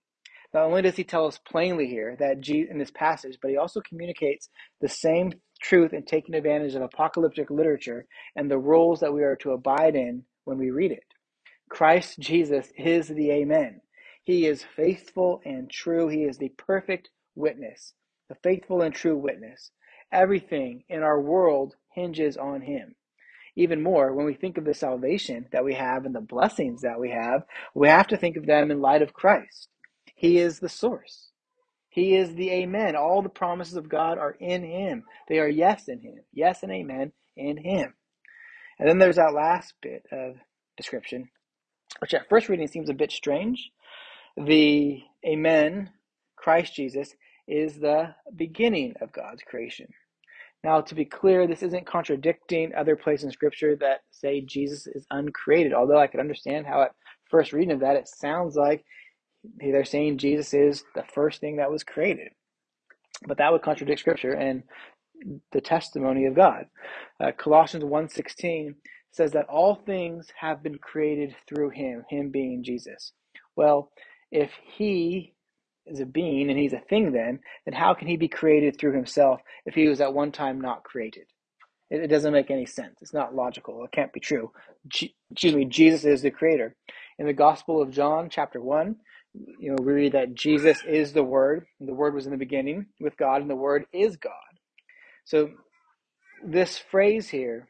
Not 0.54 0.64
only 0.64 0.82
does 0.82 0.96
he 0.96 1.04
tell 1.04 1.26
us 1.26 1.38
plainly 1.38 1.88
here 1.88 2.16
that 2.20 2.40
Jesus, 2.40 2.70
in 2.70 2.78
this 2.78 2.92
passage, 2.92 3.38
but 3.42 3.50
he 3.50 3.56
also 3.56 3.80
communicates 3.80 4.48
the 4.80 4.88
same 4.88 5.32
truth 5.60 5.92
in 5.92 6.04
taking 6.04 6.34
advantage 6.34 6.74
of 6.76 6.82
apocalyptic 6.82 7.50
literature 7.50 8.06
and 8.36 8.50
the 8.50 8.58
rules 8.58 9.00
that 9.00 9.12
we 9.12 9.24
are 9.24 9.36
to 9.36 9.52
abide 9.52 9.96
in 9.96 10.24
when 10.44 10.58
we 10.58 10.70
read 10.70 10.92
it. 10.92 11.02
Christ 11.68 12.20
Jesus 12.20 12.68
is 12.78 13.08
the 13.08 13.32
Amen. 13.32 13.80
He 14.22 14.46
is 14.46 14.64
faithful 14.76 15.40
and 15.44 15.70
true. 15.70 16.08
He 16.08 16.22
is 16.24 16.38
the 16.38 16.50
perfect 16.50 17.10
witness, 17.34 17.94
the 18.28 18.36
faithful 18.42 18.82
and 18.82 18.94
true 18.94 19.16
witness. 19.16 19.70
Everything 20.12 20.84
in 20.88 21.02
our 21.02 21.20
world 21.20 21.74
hinges 21.92 22.36
on 22.36 22.62
him. 22.62 22.94
Even 23.56 23.82
more, 23.82 24.12
when 24.12 24.26
we 24.26 24.34
think 24.34 24.58
of 24.58 24.64
the 24.64 24.74
salvation 24.74 25.46
that 25.52 25.64
we 25.64 25.74
have 25.74 26.04
and 26.04 26.14
the 26.14 26.20
blessings 26.20 26.82
that 26.82 26.98
we 26.98 27.10
have, 27.10 27.44
we 27.74 27.88
have 27.88 28.08
to 28.08 28.16
think 28.16 28.36
of 28.36 28.46
them 28.46 28.70
in 28.70 28.80
light 28.80 29.02
of 29.02 29.12
Christ. 29.12 29.68
He 30.14 30.38
is 30.38 30.58
the 30.58 30.68
source. 30.68 31.30
He 31.88 32.16
is 32.16 32.34
the 32.34 32.50
Amen. 32.50 32.96
All 32.96 33.22
the 33.22 33.28
promises 33.28 33.76
of 33.76 33.88
God 33.88 34.18
are 34.18 34.36
in 34.40 34.64
Him. 34.64 35.04
They 35.28 35.38
are 35.38 35.48
yes 35.48 35.86
in 35.86 36.00
Him. 36.00 36.20
Yes 36.32 36.64
and 36.64 36.72
Amen 36.72 37.12
in 37.36 37.56
Him. 37.56 37.94
And 38.78 38.88
then 38.88 38.98
there's 38.98 39.16
that 39.16 39.34
last 39.34 39.74
bit 39.80 40.04
of 40.10 40.34
description, 40.76 41.28
which 42.00 42.14
at 42.14 42.28
first 42.28 42.48
reading 42.48 42.66
seems 42.66 42.90
a 42.90 42.94
bit 42.94 43.12
strange. 43.12 43.70
The 44.36 45.00
Amen, 45.24 45.90
Christ 46.34 46.74
Jesus, 46.74 47.14
is 47.48 47.78
the 47.78 48.14
beginning 48.36 48.94
of 49.00 49.12
God's 49.12 49.42
creation. 49.42 49.88
Now, 50.64 50.80
to 50.80 50.94
be 50.94 51.04
clear, 51.04 51.46
this 51.46 51.62
isn't 51.62 51.86
contradicting 51.86 52.74
other 52.74 52.96
places 52.96 53.24
in 53.24 53.30
Scripture 53.32 53.76
that 53.76 54.00
say 54.10 54.40
Jesus 54.40 54.86
is 54.86 55.06
uncreated, 55.10 55.74
although 55.74 55.98
I 55.98 56.06
could 56.06 56.20
understand 56.20 56.66
how 56.66 56.82
at 56.82 56.92
first 57.30 57.52
reading 57.52 57.72
of 57.72 57.80
that 57.80 57.96
it 57.96 58.08
sounds 58.08 58.56
like 58.56 58.84
they're 59.58 59.84
saying 59.84 60.18
Jesus 60.18 60.54
is 60.54 60.84
the 60.94 61.04
first 61.14 61.40
thing 61.40 61.56
that 61.56 61.70
was 61.70 61.84
created. 61.84 62.28
But 63.26 63.38
that 63.38 63.52
would 63.52 63.62
contradict 63.62 64.00
Scripture 64.00 64.32
and 64.32 64.62
the 65.52 65.60
testimony 65.60 66.26
of 66.26 66.34
God. 66.34 66.66
Uh, 67.20 67.32
Colossians 67.36 67.84
1.16 67.84 68.74
says 69.12 69.32
that 69.32 69.46
all 69.48 69.76
things 69.76 70.28
have 70.38 70.62
been 70.62 70.78
created 70.78 71.34
through 71.48 71.70
him, 71.70 72.04
him 72.08 72.30
being 72.30 72.62
Jesus. 72.64 73.12
Well, 73.56 73.90
if 74.30 74.50
he 74.76 75.34
is 75.86 76.00
a 76.00 76.06
being 76.06 76.50
and 76.50 76.58
he's 76.58 76.72
a 76.74 76.80
thing 76.80 77.12
then, 77.12 77.40
then 77.66 77.74
how 77.74 77.94
can 77.94 78.08
he 78.08 78.16
be 78.16 78.28
created 78.28 78.78
through 78.78 78.94
himself 78.94 79.40
if 79.66 79.74
he 79.74 79.88
was 79.88 80.00
at 80.00 80.14
one 80.14 80.32
time 80.32 80.60
not 80.60 80.84
created? 80.84 81.24
It, 81.90 82.02
it 82.02 82.08
doesn't 82.08 82.32
make 82.32 82.50
any 82.50 82.66
sense. 82.66 82.96
It's 83.02 83.14
not 83.14 83.34
logical. 83.34 83.84
It 83.84 83.92
can't 83.92 84.12
be 84.12 84.20
true. 84.20 84.52
G- 84.88 85.14
excuse 85.32 85.54
me, 85.54 85.66
Jesus 85.66 86.04
is 86.04 86.22
the 86.22 86.30
creator. 86.30 86.76
In 87.18 87.26
the 87.26 87.34
Gospel 87.34 87.82
of 87.82 87.90
John, 87.92 88.28
chapter 88.30 88.60
1, 88.60 88.96
you 89.60 89.70
know, 89.70 89.76
we 89.82 89.92
read 89.92 90.12
that 90.12 90.34
Jesus 90.34 90.78
is 90.88 91.12
the 91.12 91.24
Word. 91.24 91.66
The 91.80 91.94
Word 91.94 92.14
was 92.14 92.26
in 92.26 92.32
the 92.32 92.38
beginning 92.38 92.86
with 93.00 93.16
God, 93.16 93.42
and 93.42 93.50
the 93.50 93.56
Word 93.56 93.86
is 93.92 94.16
God. 94.16 94.32
So, 95.24 95.50
this 96.44 96.78
phrase 96.78 97.28
here 97.30 97.68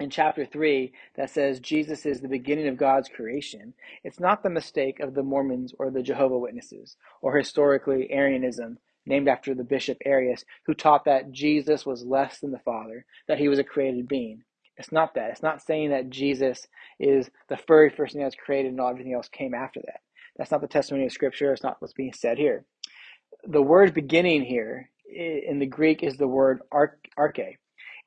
in 0.00 0.10
chapter 0.10 0.46
3 0.46 0.92
that 1.16 1.30
says 1.30 1.60
Jesus 1.60 2.06
is 2.06 2.20
the 2.20 2.28
beginning 2.28 2.68
of 2.68 2.76
God's 2.76 3.08
creation, 3.08 3.74
it's 4.04 4.20
not 4.20 4.42
the 4.42 4.50
mistake 4.50 5.00
of 5.00 5.14
the 5.14 5.22
Mormons 5.22 5.74
or 5.78 5.90
the 5.90 6.02
Jehovah 6.02 6.38
Witnesses 6.38 6.96
or 7.22 7.36
historically 7.36 8.10
Arianism, 8.12 8.78
named 9.06 9.28
after 9.28 9.54
the 9.54 9.64
Bishop 9.64 9.98
Arius, 10.04 10.44
who 10.66 10.74
taught 10.74 11.04
that 11.04 11.32
Jesus 11.32 11.86
was 11.86 12.04
less 12.04 12.40
than 12.40 12.52
the 12.52 12.58
Father, 12.60 13.04
that 13.28 13.38
he 13.38 13.48
was 13.48 13.58
a 13.58 13.64
created 13.64 14.08
being. 14.08 14.42
It's 14.76 14.92
not 14.92 15.14
that. 15.14 15.30
It's 15.30 15.42
not 15.42 15.62
saying 15.62 15.90
that 15.90 16.10
Jesus 16.10 16.66
is 16.98 17.30
the 17.48 17.58
very 17.68 17.90
first 17.90 18.14
thing 18.14 18.22
that's 18.22 18.34
created 18.34 18.72
and 18.72 18.80
all 18.80 18.90
everything 18.90 19.14
else 19.14 19.28
came 19.28 19.54
after 19.54 19.80
that. 19.86 20.00
That's 20.36 20.50
not 20.50 20.62
the 20.62 20.68
testimony 20.68 21.06
of 21.06 21.12
Scripture. 21.12 21.52
It's 21.52 21.62
not 21.62 21.76
what's 21.80 21.94
being 21.94 22.14
said 22.14 22.38
here. 22.38 22.64
The 23.46 23.62
word 23.62 23.94
beginning 23.94 24.44
here 24.44 24.90
in 25.12 25.58
the 25.58 25.66
Greek 25.66 26.02
is 26.02 26.16
the 26.16 26.28
word 26.28 26.60
arche. 26.72 27.56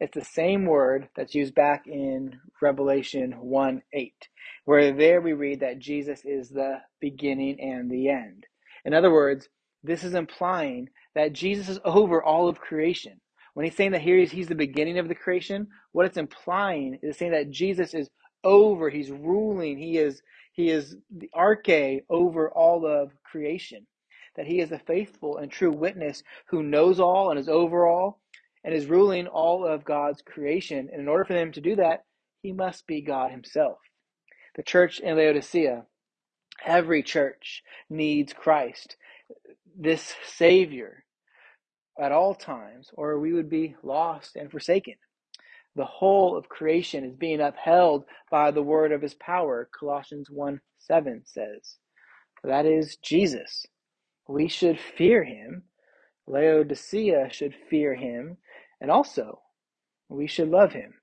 It's 0.04 0.16
the 0.16 0.26
same 0.26 0.66
word 0.66 1.08
that's 1.16 1.34
used 1.34 1.56
back 1.56 1.88
in 1.88 2.38
Revelation 2.62 3.32
1 3.40 3.82
8, 3.94 4.28
where 4.66 4.92
there 4.92 5.22
we 5.22 5.32
read 5.32 5.62
that 5.62 5.80
Jesus 5.80 6.26
is 6.26 6.50
the 6.50 6.82
beginning 7.00 7.58
and 7.62 7.90
the 7.90 8.10
end. 8.10 8.46
In 8.84 8.94
other 8.94 9.14
words, 9.14 9.48
this 9.82 10.04
is 10.04 10.14
implying 10.14 10.90
that 11.16 11.32
Jesus 11.32 11.70
is 11.70 11.80
over 11.86 12.22
all 12.22 12.50
of 12.50 12.60
creation. 12.60 13.22
When 13.54 13.64
he's 13.64 13.78
saying 13.78 13.94
that 13.94 14.02
here 14.02 14.18
he's, 14.18 14.32
he's 14.32 14.50
the 14.50 14.56
beginning 14.56 15.00
of 15.00 15.08
the 15.08 15.16
creation, 15.16 15.70
what 15.94 16.06
it's 16.06 16.18
implying 16.18 17.00
is 17.02 17.18
saying 17.18 17.32
that 17.32 17.50
Jesus 17.50 17.94
is 17.94 18.10
over, 18.44 18.90
he's 18.90 19.10
ruling, 19.10 19.78
he 19.78 19.98
is 19.98 20.22
he 20.52 20.70
is 20.70 20.98
the 21.16 21.30
arche 21.34 22.04
over 22.10 22.50
all 22.50 22.86
of 22.86 23.14
creation. 23.24 23.88
That 24.36 24.48
he 24.48 24.60
is 24.60 24.74
a 24.74 24.80
faithful 24.80 25.38
and 25.38 25.50
true 25.50 25.72
witness 25.72 26.24
who 26.48 26.62
knows 26.62 27.00
all 27.00 27.32
and 27.32 27.40
is 27.40 27.48
over 27.48 27.88
all 27.88 28.20
and 28.64 28.74
is 28.74 28.86
ruling 28.86 29.28
all 29.28 29.66
of 29.66 29.86
God's 29.86 30.22
creation. 30.22 30.90
And 30.92 31.02
in 31.02 31.08
order 31.08 31.26
for 31.26 31.34
them 31.34 31.52
to 31.54 31.62
do 31.62 31.76
that, 31.78 32.04
he 32.42 32.52
must 32.52 32.88
be 32.88 33.02
God 33.02 33.32
himself. 33.32 33.78
The 34.56 34.64
church 34.64 35.00
in 35.00 35.18
Laodicea, 35.18 35.86
every 36.66 37.04
church 37.04 37.64
needs 37.90 38.34
Christ, 38.34 38.96
this 39.78 40.16
Savior, 40.26 41.04
at 42.00 42.12
all 42.12 42.36
times, 42.36 42.90
or 42.94 43.20
we 43.20 43.34
would 43.34 43.50
be 43.50 43.76
lost 43.84 44.36
and 44.36 44.52
forsaken. 44.52 44.96
The 45.76 45.86
whole 45.86 46.38
of 46.38 46.50
creation 46.50 47.04
is 47.04 47.16
being 47.16 47.42
upheld 47.42 48.06
by 48.30 48.52
the 48.52 48.62
word 48.62 48.92
of 48.92 49.02
his 49.02 49.16
power, 49.16 49.70
Colossians 49.78 50.30
1 50.30 50.60
7 50.80 51.24
says. 51.26 51.78
That 52.44 52.66
is 52.66 52.98
Jesus. 52.98 53.66
We 54.28 54.48
should 54.48 54.80
fear 54.80 55.24
him. 55.24 55.64
Laodicea 56.28 57.30
should 57.32 57.56
fear 57.70 57.96
him. 57.96 58.38
And 58.84 58.92
also, 58.92 59.40
we 60.10 60.28
should 60.28 60.50
love 60.50 60.74
him 60.74 60.94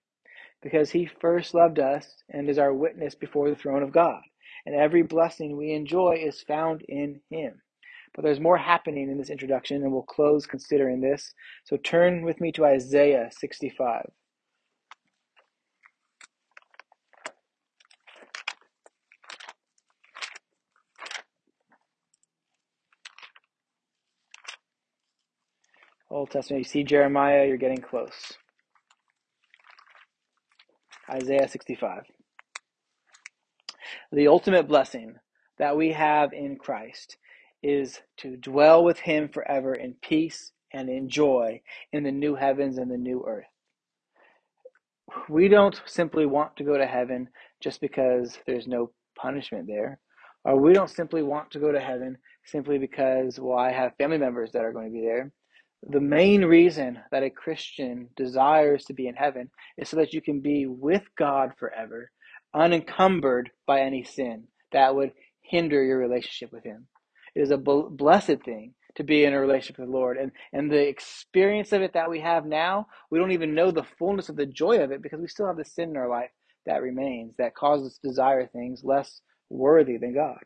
because 0.62 0.90
he 0.90 1.06
first 1.06 1.54
loved 1.54 1.78
us 1.78 2.22
and 2.28 2.46
is 2.48 2.58
our 2.58 2.74
witness 2.74 3.14
before 3.14 3.48
the 3.48 3.56
throne 3.56 3.82
of 3.82 3.90
God. 3.90 4.20
And 4.66 4.74
every 4.74 5.02
blessing 5.02 5.56
we 5.56 5.72
enjoy 5.72 6.22
is 6.22 6.42
found 6.42 6.82
in 6.88 7.22
him. 7.30 7.62
But 8.14 8.24
there's 8.24 8.38
more 8.38 8.58
happening 8.58 9.10
in 9.10 9.16
this 9.16 9.30
introduction, 9.30 9.82
and 9.82 9.92
we'll 9.92 10.02
close 10.02 10.44
considering 10.44 11.00
this. 11.00 11.32
So 11.64 11.78
turn 11.78 12.22
with 12.22 12.38
me 12.38 12.52
to 12.52 12.66
Isaiah 12.66 13.30
65. 13.32 14.10
Old 26.10 26.30
Testament. 26.30 26.60
You 26.60 26.68
see 26.68 26.82
Jeremiah, 26.82 27.46
you're 27.46 27.56
getting 27.56 27.80
close. 27.80 28.34
Isaiah 31.08 31.48
65. 31.48 32.02
The 34.12 34.28
ultimate 34.28 34.66
blessing 34.68 35.14
that 35.58 35.76
we 35.76 35.92
have 35.92 36.32
in 36.32 36.56
Christ 36.56 37.16
is 37.62 38.00
to 38.18 38.36
dwell 38.36 38.82
with 38.82 38.98
Him 38.98 39.28
forever 39.28 39.74
in 39.74 39.94
peace 40.02 40.52
and 40.72 40.88
in 40.88 41.08
joy 41.08 41.60
in 41.92 42.04
the 42.04 42.12
new 42.12 42.34
heavens 42.34 42.78
and 42.78 42.90
the 42.90 42.96
new 42.96 43.24
earth. 43.26 43.46
We 45.28 45.48
don't 45.48 45.80
simply 45.86 46.26
want 46.26 46.56
to 46.56 46.64
go 46.64 46.76
to 46.78 46.86
heaven 46.86 47.28
just 47.60 47.80
because 47.80 48.38
there's 48.46 48.68
no 48.68 48.92
punishment 49.16 49.66
there. 49.66 49.98
Or 50.44 50.58
we 50.58 50.72
don't 50.72 50.88
simply 50.88 51.22
want 51.22 51.50
to 51.50 51.58
go 51.58 51.72
to 51.72 51.80
heaven 51.80 52.16
simply 52.44 52.78
because, 52.78 53.38
well, 53.38 53.58
I 53.58 53.72
have 53.72 53.96
family 53.96 54.18
members 54.18 54.52
that 54.52 54.64
are 54.64 54.72
going 54.72 54.86
to 54.86 54.92
be 54.92 55.04
there. 55.04 55.32
The 55.88 56.00
main 56.00 56.44
reason 56.44 57.00
that 57.10 57.22
a 57.22 57.30
Christian 57.30 58.10
desires 58.16 58.84
to 58.84 58.92
be 58.92 59.06
in 59.06 59.14
heaven 59.14 59.50
is 59.78 59.88
so 59.88 59.96
that 59.96 60.12
you 60.12 60.20
can 60.20 60.40
be 60.40 60.66
with 60.66 61.02
God 61.16 61.52
forever, 61.58 62.10
unencumbered 62.54 63.50
by 63.66 63.80
any 63.80 64.04
sin 64.04 64.44
that 64.72 64.94
would 64.94 65.12
hinder 65.40 65.82
your 65.82 65.98
relationship 65.98 66.52
with 66.52 66.64
Him. 66.64 66.86
It 67.34 67.40
is 67.40 67.50
a 67.50 67.56
blessed 67.56 68.42
thing 68.44 68.74
to 68.96 69.04
be 69.04 69.24
in 69.24 69.32
a 69.32 69.40
relationship 69.40 69.78
with 69.78 69.88
the 69.88 69.96
Lord. 69.96 70.18
And, 70.18 70.32
and 70.52 70.70
the 70.70 70.86
experience 70.86 71.72
of 71.72 71.82
it 71.82 71.94
that 71.94 72.10
we 72.10 72.20
have 72.20 72.44
now, 72.44 72.88
we 73.10 73.18
don't 73.18 73.32
even 73.32 73.54
know 73.54 73.70
the 73.70 73.86
fullness 73.98 74.28
of 74.28 74.36
the 74.36 74.46
joy 74.46 74.80
of 74.80 74.90
it 74.90 75.02
because 75.02 75.20
we 75.20 75.28
still 75.28 75.46
have 75.46 75.56
the 75.56 75.64
sin 75.64 75.90
in 75.90 75.96
our 75.96 76.08
life 76.08 76.30
that 76.66 76.82
remains 76.82 77.34
that 77.38 77.54
causes 77.54 77.92
us 77.92 77.98
to 77.98 78.08
desire 78.08 78.46
things 78.46 78.82
less 78.84 79.22
worthy 79.48 79.96
than 79.96 80.14
God. 80.14 80.38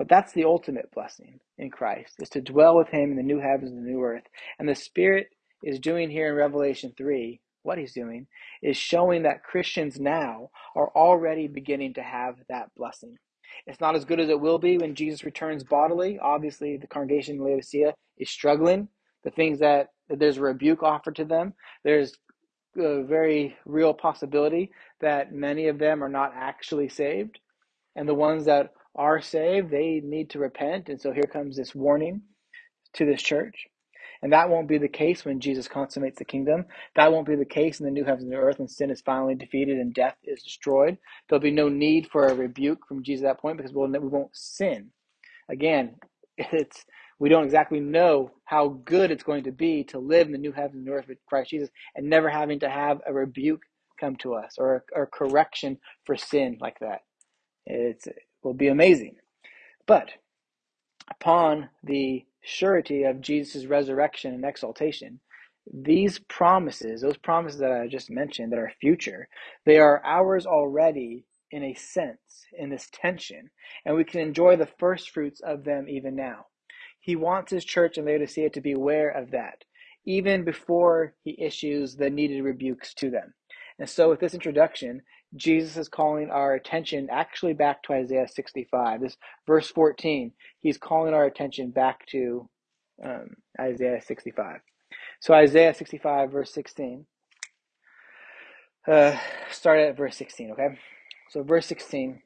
But 0.00 0.08
that's 0.08 0.32
the 0.32 0.44
ultimate 0.44 0.90
blessing 0.94 1.40
in 1.58 1.68
Christ, 1.68 2.14
is 2.20 2.30
to 2.30 2.40
dwell 2.40 2.74
with 2.74 2.88
him 2.88 3.10
in 3.10 3.16
the 3.18 3.22
new 3.22 3.38
heavens 3.38 3.70
and 3.70 3.84
the 3.84 3.90
new 3.90 4.02
earth. 4.02 4.24
And 4.58 4.66
the 4.66 4.74
Spirit 4.74 5.26
is 5.62 5.78
doing 5.78 6.08
here 6.08 6.30
in 6.30 6.36
Revelation 6.36 6.94
3, 6.96 7.38
what 7.64 7.76
he's 7.76 7.92
doing 7.92 8.26
is 8.62 8.78
showing 8.78 9.24
that 9.24 9.44
Christians 9.44 10.00
now 10.00 10.48
are 10.74 10.88
already 10.96 11.48
beginning 11.48 11.92
to 11.94 12.02
have 12.02 12.36
that 12.48 12.74
blessing. 12.78 13.18
It's 13.66 13.82
not 13.82 13.94
as 13.94 14.06
good 14.06 14.20
as 14.20 14.30
it 14.30 14.40
will 14.40 14.58
be 14.58 14.78
when 14.78 14.94
Jesus 14.94 15.22
returns 15.22 15.64
bodily. 15.64 16.18
Obviously, 16.18 16.78
the 16.78 16.86
congregation 16.86 17.36
in 17.36 17.44
Laodicea 17.44 17.92
is 18.16 18.30
struggling. 18.30 18.88
The 19.24 19.30
things 19.32 19.58
that, 19.58 19.88
that 20.08 20.18
there's 20.18 20.38
a 20.38 20.40
rebuke 20.40 20.82
offered 20.82 21.16
to 21.16 21.26
them, 21.26 21.52
there's 21.84 22.14
a 22.78 23.02
very 23.02 23.54
real 23.66 23.92
possibility 23.92 24.70
that 25.02 25.34
many 25.34 25.68
of 25.68 25.78
them 25.78 26.02
are 26.02 26.08
not 26.08 26.32
actually 26.34 26.88
saved. 26.88 27.38
And 27.96 28.08
the 28.08 28.14
ones 28.14 28.46
that 28.46 28.70
are 28.96 29.20
saved, 29.20 29.70
they 29.70 30.00
need 30.04 30.30
to 30.30 30.38
repent. 30.38 30.88
And 30.88 31.00
so 31.00 31.12
here 31.12 31.28
comes 31.32 31.56
this 31.56 31.74
warning 31.74 32.22
to 32.94 33.06
this 33.06 33.22
church. 33.22 33.66
And 34.22 34.32
that 34.32 34.50
won't 34.50 34.68
be 34.68 34.78
the 34.78 34.88
case 34.88 35.24
when 35.24 35.40
Jesus 35.40 35.68
consummates 35.68 36.18
the 36.18 36.24
kingdom. 36.26 36.66
That 36.96 37.10
won't 37.10 37.26
be 37.26 37.36
the 37.36 37.44
case 37.44 37.80
in 37.80 37.86
the 37.86 37.92
new 37.92 38.04
heavens 38.04 38.24
and 38.24 38.32
the 38.32 38.36
earth 38.36 38.58
when 38.58 38.68
sin 38.68 38.90
is 38.90 39.00
finally 39.00 39.34
defeated 39.34 39.78
and 39.78 39.94
death 39.94 40.16
is 40.24 40.42
destroyed. 40.42 40.98
There'll 41.28 41.40
be 41.40 41.50
no 41.50 41.68
need 41.68 42.08
for 42.10 42.26
a 42.26 42.34
rebuke 42.34 42.86
from 42.86 43.02
Jesus 43.02 43.24
at 43.24 43.28
that 43.36 43.40
point 43.40 43.56
because 43.56 43.72
we'll, 43.72 43.88
we 43.88 44.08
won't 44.08 44.34
sin. 44.36 44.90
Again, 45.50 45.96
it's 46.38 46.84
we 47.18 47.28
don't 47.28 47.44
exactly 47.44 47.80
know 47.80 48.30
how 48.46 48.80
good 48.84 49.10
it's 49.10 49.22
going 49.22 49.44
to 49.44 49.52
be 49.52 49.84
to 49.84 49.98
live 49.98 50.26
in 50.26 50.32
the 50.32 50.38
new 50.38 50.52
heavens 50.52 50.86
and 50.86 50.88
earth 50.88 51.06
with 51.08 51.18
Christ 51.26 51.50
Jesus 51.50 51.70
and 51.94 52.08
never 52.08 52.30
having 52.30 52.60
to 52.60 52.70
have 52.70 53.00
a 53.06 53.12
rebuke 53.12 53.62
come 54.00 54.16
to 54.16 54.34
us 54.34 54.54
or, 54.58 54.84
or 54.94 55.06
correction 55.06 55.78
for 56.06 56.16
sin 56.16 56.56
like 56.60 56.78
that. 56.80 57.00
It's, 57.66 58.06
it 58.06 58.16
will 58.42 58.54
be 58.54 58.68
amazing. 58.68 59.16
But 59.86 60.10
upon 61.10 61.70
the 61.82 62.24
surety 62.42 63.04
of 63.04 63.20
Jesus' 63.20 63.66
resurrection 63.66 64.34
and 64.34 64.44
exaltation, 64.44 65.20
these 65.72 66.18
promises, 66.20 67.02
those 67.02 67.16
promises 67.16 67.60
that 67.60 67.72
I 67.72 67.86
just 67.86 68.10
mentioned 68.10 68.52
that 68.52 68.58
are 68.58 68.72
future, 68.80 69.28
they 69.64 69.78
are 69.78 70.04
ours 70.04 70.46
already 70.46 71.24
in 71.50 71.62
a 71.64 71.74
sense, 71.74 72.46
in 72.56 72.70
this 72.70 72.88
tension, 72.92 73.50
and 73.84 73.96
we 73.96 74.04
can 74.04 74.20
enjoy 74.20 74.56
the 74.56 74.68
first 74.78 75.10
fruits 75.10 75.40
of 75.40 75.64
them 75.64 75.88
even 75.88 76.14
now. 76.14 76.46
He 77.00 77.16
wants 77.16 77.50
his 77.50 77.64
church 77.64 77.98
in 77.98 78.04
Laodicea 78.04 78.50
to 78.50 78.60
be 78.60 78.72
aware 78.72 79.10
of 79.10 79.30
that, 79.32 79.64
even 80.04 80.44
before 80.44 81.14
he 81.22 81.40
issues 81.40 81.96
the 81.96 82.10
needed 82.10 82.42
rebukes 82.42 82.94
to 82.94 83.10
them. 83.10 83.34
And 83.78 83.88
so, 83.88 84.10
with 84.10 84.20
this 84.20 84.34
introduction, 84.34 85.02
Jesus 85.36 85.76
is 85.76 85.88
calling 85.88 86.30
our 86.30 86.54
attention 86.54 87.08
actually 87.10 87.54
back 87.54 87.82
to 87.84 87.92
Isaiah 87.92 88.28
65. 88.28 89.00
This 89.00 89.16
verse 89.46 89.68
14, 89.70 90.32
he's 90.60 90.78
calling 90.78 91.14
our 91.14 91.24
attention 91.24 91.70
back 91.70 92.06
to 92.06 92.48
um, 93.04 93.30
Isaiah 93.60 94.00
65. 94.02 94.60
So, 95.20 95.34
Isaiah 95.34 95.74
65, 95.74 96.32
verse 96.32 96.52
16. 96.52 97.06
Uh, 98.88 99.16
start 99.50 99.80
at 99.80 99.96
verse 99.96 100.16
16, 100.16 100.52
okay? 100.52 100.78
So, 101.30 101.42
verse 101.42 101.66
16 101.66 102.22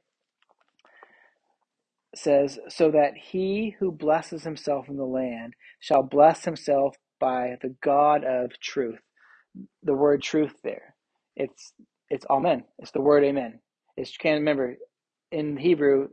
says, 2.14 2.59
So 2.68 2.90
that 2.92 3.16
he 3.16 3.76
who 3.78 3.92
blesses 3.92 4.44
himself 4.44 4.88
in 4.88 4.96
the 4.96 5.05
land 5.05 5.55
shall 5.80 6.02
bless 6.02 6.44
himself 6.44 6.96
by 7.20 7.57
the 7.62 7.74
God 7.82 8.24
of 8.24 8.59
truth. 8.61 9.00
The 9.82 9.94
word 9.94 10.22
truth 10.22 10.55
there. 10.62 10.94
It's 11.36 11.72
it's 12.15 12.27
amen. 12.31 12.65
It's 12.81 12.93
the 12.93 13.03
word 13.03 13.25
amen. 13.25 13.61
It's 13.99 14.17
can't 14.17 14.41
remember 14.41 14.77
in 15.33 15.59
Hebrew, 15.59 16.09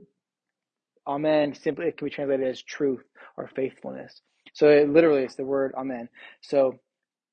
amen 1.08 1.56
simply 1.56 1.88
it 1.88 1.98
can 1.98 2.08
be 2.08 2.12
translated 2.12 2.48
as 2.48 2.62
truth 2.64 3.04
or 3.38 3.50
faithfulness. 3.56 4.22
So 4.54 4.70
it 4.70 4.90
literally 4.90 5.24
it's 5.24 5.36
the 5.36 5.46
word 5.46 5.74
amen. 5.78 6.10
So 6.42 6.74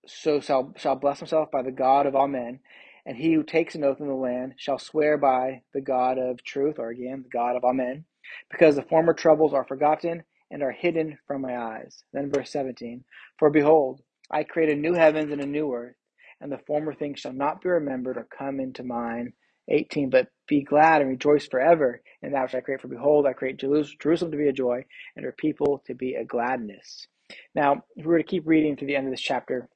so 0.06 0.40
shall 0.40 0.74
shall 0.76 0.96
bless 0.96 1.20
himself 1.20 1.50
by 1.52 1.62
the 1.62 1.72
God 1.72 2.06
of 2.06 2.16
Amen, 2.16 2.60
and 3.06 3.16
he 3.16 3.34
who 3.34 3.44
takes 3.44 3.74
an 3.76 3.84
oath 3.84 4.00
in 4.00 4.08
the 4.08 4.14
land 4.14 4.54
shall 4.58 4.78
swear 4.78 5.18
by 5.18 5.62
the 5.74 5.82
God 5.82 6.18
of 6.18 6.44
truth, 6.44 6.76
or 6.78 6.90
again, 6.90 7.22
the 7.24 7.30
God 7.30 7.56
of 7.56 7.64
Amen, 7.64 8.04
because 8.50 8.76
the 8.76 8.82
former 8.82 9.14
troubles 9.14 9.54
are 9.54 9.66
forgotten 9.66 10.24
and 10.52 10.62
are 10.62 10.72
hidden 10.72 11.18
from 11.26 11.42
my 11.42 11.56
eyes. 11.58 12.04
Then 12.12 12.32
verse 12.32 12.52
17 12.52 13.04
For 13.38 13.50
behold, 13.50 14.02
I 14.30 14.44
create 14.44 14.70
a 14.70 14.76
new 14.76 14.94
heavens 14.94 15.32
and 15.32 15.42
a 15.42 15.46
new 15.46 15.74
earth, 15.74 15.96
and 16.40 16.50
the 16.50 16.60
former 16.66 16.94
things 16.94 17.20
shall 17.20 17.32
not 17.32 17.60
be 17.60 17.68
remembered 17.68 18.16
or 18.16 18.26
come 18.36 18.60
into 18.60 18.84
mind. 18.84 19.32
18 19.68 20.08
But 20.08 20.28
be 20.46 20.62
glad 20.62 21.02
and 21.02 21.10
rejoice 21.10 21.46
forever 21.46 22.00
in 22.22 22.32
that 22.32 22.42
which 22.44 22.54
I 22.54 22.60
create. 22.60 22.80
For 22.80 22.88
behold, 22.88 23.26
I 23.26 23.34
create 23.34 23.58
Jerusalem 23.58 24.30
to 24.32 24.38
be 24.38 24.48
a 24.48 24.52
joy, 24.52 24.84
and 25.14 25.24
her 25.24 25.34
people 25.36 25.82
to 25.86 25.94
be 25.94 26.14
a 26.14 26.24
gladness. 26.24 27.06
Now, 27.54 27.82
if 27.96 28.06
we 28.06 28.12
were 28.12 28.18
to 28.18 28.24
keep 28.24 28.46
reading 28.46 28.76
to 28.76 28.86
the 28.86 28.96
end 28.96 29.06
of 29.06 29.12
this 29.12 29.20
chapter, 29.20 29.68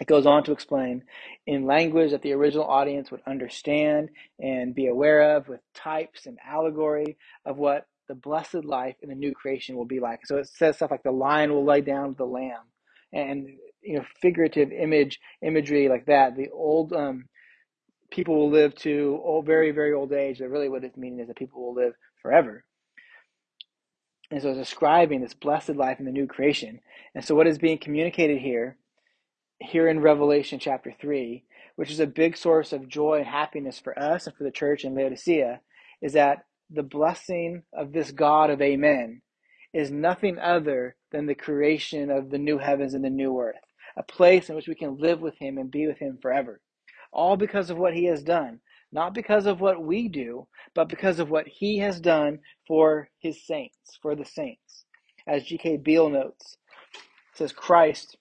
it 0.00 0.06
goes 0.06 0.26
on 0.26 0.44
to 0.44 0.52
explain 0.52 1.02
in 1.46 1.66
language 1.66 2.12
that 2.12 2.22
the 2.22 2.32
original 2.32 2.64
audience 2.64 3.10
would 3.10 3.22
understand 3.26 4.10
and 4.38 4.74
be 4.74 4.86
aware 4.86 5.36
of, 5.36 5.48
with 5.48 5.60
types 5.74 6.26
and 6.26 6.38
allegory 6.48 7.16
of 7.44 7.56
what 7.56 7.86
the 8.06 8.14
blessed 8.14 8.64
life 8.64 8.94
in 9.02 9.08
the 9.08 9.14
new 9.16 9.32
creation 9.32 9.76
will 9.76 9.84
be 9.84 9.98
like. 9.98 10.24
So 10.24 10.36
it 10.36 10.46
says 10.46 10.76
stuff 10.76 10.92
like 10.92 11.02
the 11.02 11.10
lion 11.10 11.52
will 11.52 11.64
lay 11.64 11.80
down 11.80 12.10
with 12.10 12.18
the 12.18 12.24
lamb, 12.24 12.62
and 13.12 13.48
you 13.82 13.96
know 13.96 14.04
figurative 14.20 14.72
image 14.72 15.20
imagery 15.42 15.88
like 15.88 16.06
that. 16.06 16.36
The 16.36 16.48
old 16.50 16.92
um, 16.92 17.26
people 18.10 18.36
will 18.36 18.50
live 18.50 18.74
to 18.76 19.20
old, 19.22 19.46
very 19.46 19.70
very 19.70 19.92
old 19.92 20.12
age. 20.12 20.38
But 20.38 20.50
really, 20.50 20.68
what 20.68 20.84
it's 20.84 20.96
meaning 20.96 21.20
is 21.20 21.28
that 21.28 21.36
people 21.36 21.62
will 21.62 21.74
live 21.74 21.94
forever. 22.22 22.64
And 24.30 24.42
so 24.42 24.50
it's 24.50 24.58
describing 24.58 25.22
this 25.22 25.34
blessed 25.34 25.70
life 25.76 25.98
in 25.98 26.04
the 26.04 26.12
new 26.12 26.26
creation. 26.26 26.80
And 27.14 27.24
so 27.24 27.34
what 27.34 27.46
is 27.46 27.58
being 27.58 27.78
communicated 27.78 28.38
here 28.38 28.76
here 29.60 29.88
in 29.88 30.00
Revelation 30.00 30.58
chapter 30.58 30.92
3, 31.00 31.44
which 31.76 31.90
is 31.90 32.00
a 32.00 32.06
big 32.06 32.36
source 32.36 32.72
of 32.72 32.88
joy 32.88 33.18
and 33.18 33.26
happiness 33.26 33.78
for 33.78 33.98
us 33.98 34.26
and 34.26 34.36
for 34.36 34.44
the 34.44 34.50
church 34.50 34.84
in 34.84 34.94
Laodicea, 34.94 35.60
is 36.00 36.12
that 36.12 36.44
the 36.70 36.82
blessing 36.82 37.62
of 37.72 37.92
this 37.92 38.12
God 38.12 38.50
of 38.50 38.60
Amen 38.60 39.22
is 39.72 39.90
nothing 39.90 40.38
other 40.38 40.96
than 41.10 41.26
the 41.26 41.34
creation 41.34 42.10
of 42.10 42.30
the 42.30 42.38
new 42.38 42.58
heavens 42.58 42.94
and 42.94 43.04
the 43.04 43.10
new 43.10 43.38
earth, 43.40 43.56
a 43.98 44.02
place 44.04 44.48
in 44.48 44.56
which 44.56 44.68
we 44.68 44.74
can 44.74 44.98
live 44.98 45.20
with 45.20 45.36
Him 45.38 45.58
and 45.58 45.70
be 45.70 45.86
with 45.86 45.98
Him 45.98 46.18
forever. 46.22 46.60
All 47.12 47.36
because 47.36 47.68
of 47.68 47.76
what 47.78 47.94
He 47.94 48.04
has 48.06 48.22
done, 48.22 48.60
not 48.92 49.12
because 49.12 49.46
of 49.46 49.60
what 49.60 49.82
we 49.82 50.08
do, 50.08 50.46
but 50.74 50.88
because 50.88 51.18
of 51.18 51.30
what 51.30 51.46
He 51.48 51.78
has 51.80 52.00
done 52.00 52.38
for 52.66 53.10
His 53.18 53.46
saints, 53.46 53.98
for 54.00 54.14
the 54.14 54.24
saints. 54.24 54.86
As 55.26 55.44
G.K. 55.44 55.78
Beale 55.78 56.08
notes, 56.08 56.56
says 57.34 57.52
Christ 57.52 58.16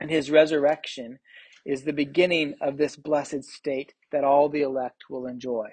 and 0.00 0.10
his 0.10 0.30
resurrection 0.30 1.18
is 1.64 1.82
the 1.82 1.92
beginning 1.92 2.54
of 2.60 2.76
this 2.76 2.96
blessed 2.96 3.44
state 3.44 3.94
that 4.12 4.24
all 4.24 4.48
the 4.48 4.62
elect 4.62 5.04
will 5.10 5.26
enjoy. 5.26 5.68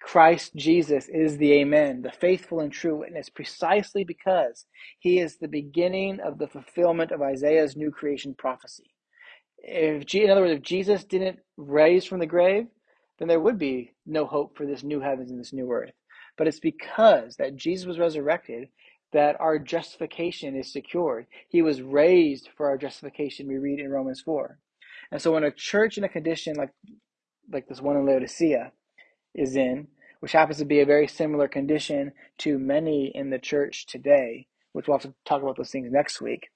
Christ 0.00 0.54
Jesus 0.54 1.08
is 1.08 1.38
the 1.38 1.52
Amen, 1.54 2.02
the 2.02 2.12
faithful 2.12 2.60
and 2.60 2.72
true 2.72 2.96
witness, 3.00 3.28
precisely 3.28 4.04
because 4.04 4.66
he 4.98 5.18
is 5.18 5.36
the 5.36 5.48
beginning 5.48 6.20
of 6.20 6.38
the 6.38 6.48
fulfillment 6.48 7.10
of 7.10 7.22
Isaiah's 7.22 7.76
new 7.76 7.90
creation 7.90 8.34
prophecy. 8.34 8.90
If, 9.58 10.14
in 10.14 10.30
other 10.30 10.42
words, 10.42 10.54
if 10.54 10.62
Jesus 10.62 11.04
didn't 11.04 11.40
raise 11.56 12.04
from 12.04 12.20
the 12.20 12.26
grave, 12.26 12.68
then 13.18 13.28
there 13.28 13.40
would 13.40 13.58
be 13.58 13.94
no 14.06 14.24
hope 14.26 14.56
for 14.56 14.66
this 14.66 14.84
new 14.84 15.00
heavens 15.00 15.30
and 15.30 15.40
this 15.40 15.52
new 15.52 15.70
earth. 15.70 15.92
But 16.36 16.46
it's 16.46 16.60
because 16.60 17.36
that 17.36 17.56
Jesus 17.56 17.86
was 17.86 17.98
resurrected 17.98 18.68
that 19.12 19.40
our 19.40 19.58
justification 19.58 20.54
is 20.56 20.72
secured. 20.72 21.26
He 21.48 21.62
was 21.62 21.82
raised 21.82 22.50
for 22.56 22.68
our 22.68 22.78
justification, 22.78 23.48
we 23.48 23.58
read 23.58 23.80
in 23.80 23.90
Romans 23.90 24.20
4. 24.20 24.58
And 25.10 25.20
so 25.20 25.32
when 25.32 25.44
a 25.44 25.50
church 25.50 25.98
in 25.98 26.04
a 26.04 26.08
condition 26.08 26.56
like 26.56 26.70
like 27.50 27.66
this 27.68 27.80
one 27.80 27.96
in 27.96 28.06
Laodicea 28.06 28.72
is 29.38 29.56
in, 29.56 29.88
which 30.20 30.32
happens 30.32 30.58
to 30.58 30.64
be 30.64 30.80
a 30.80 30.86
very 30.86 31.06
similar 31.06 31.48
condition 31.48 32.12
to 32.38 32.58
many 32.58 33.12
in 33.14 33.30
the 33.30 33.38
church 33.38 33.86
today, 33.86 34.46
which 34.72 34.88
we'll 34.88 34.98
have 34.98 35.10
to 35.10 35.14
talk 35.24 35.42
about 35.42 35.56
those 35.56 35.70
things 35.70 35.90
next 35.90 36.20
week. 36.20 36.50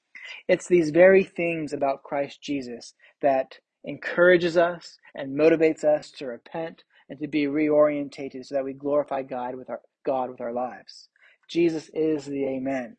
It's 0.48 0.68
these 0.68 0.90
very 0.90 1.24
things 1.24 1.72
about 1.72 2.02
Christ 2.02 2.42
Jesus 2.42 2.94
that 3.20 3.58
encourages 3.84 4.56
us 4.56 4.98
and 5.14 5.38
motivates 5.38 5.84
us 5.84 6.10
to 6.12 6.26
repent 6.26 6.84
and 7.08 7.18
to 7.20 7.26
be 7.26 7.44
reorientated 7.44 8.46
so 8.46 8.54
that 8.54 8.64
we 8.64 8.72
glorify 8.72 9.22
God 9.22 9.56
with 9.56 9.68
our 9.68 9.80
God 10.04 10.30
with 10.30 10.40
our 10.40 10.52
lives. 10.52 11.08
Jesus 11.48 11.90
is 11.92 12.24
the 12.24 12.44
Amen. 12.46 12.96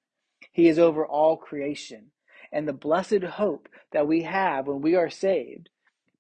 He 0.52 0.68
is 0.68 0.80
over 0.80 1.06
all 1.06 1.38
creation. 1.38 2.12
And 2.52 2.68
the 2.68 2.74
blessed 2.74 3.24
hope 3.24 3.68
that 3.92 4.08
we 4.08 4.24
have 4.24 4.68
when 4.68 4.82
we 4.82 4.96
are 4.96 5.10
saved 5.10 5.70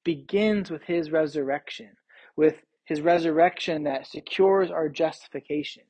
begins 0.03 0.71
with 0.71 0.83
his 0.83 1.11
resurrection, 1.11 1.91
with 2.35 2.63
his 2.85 3.01
resurrection 3.01 3.83
that 3.83 4.07
secures 4.07 4.71
our 4.71 4.89
justification 4.89 5.83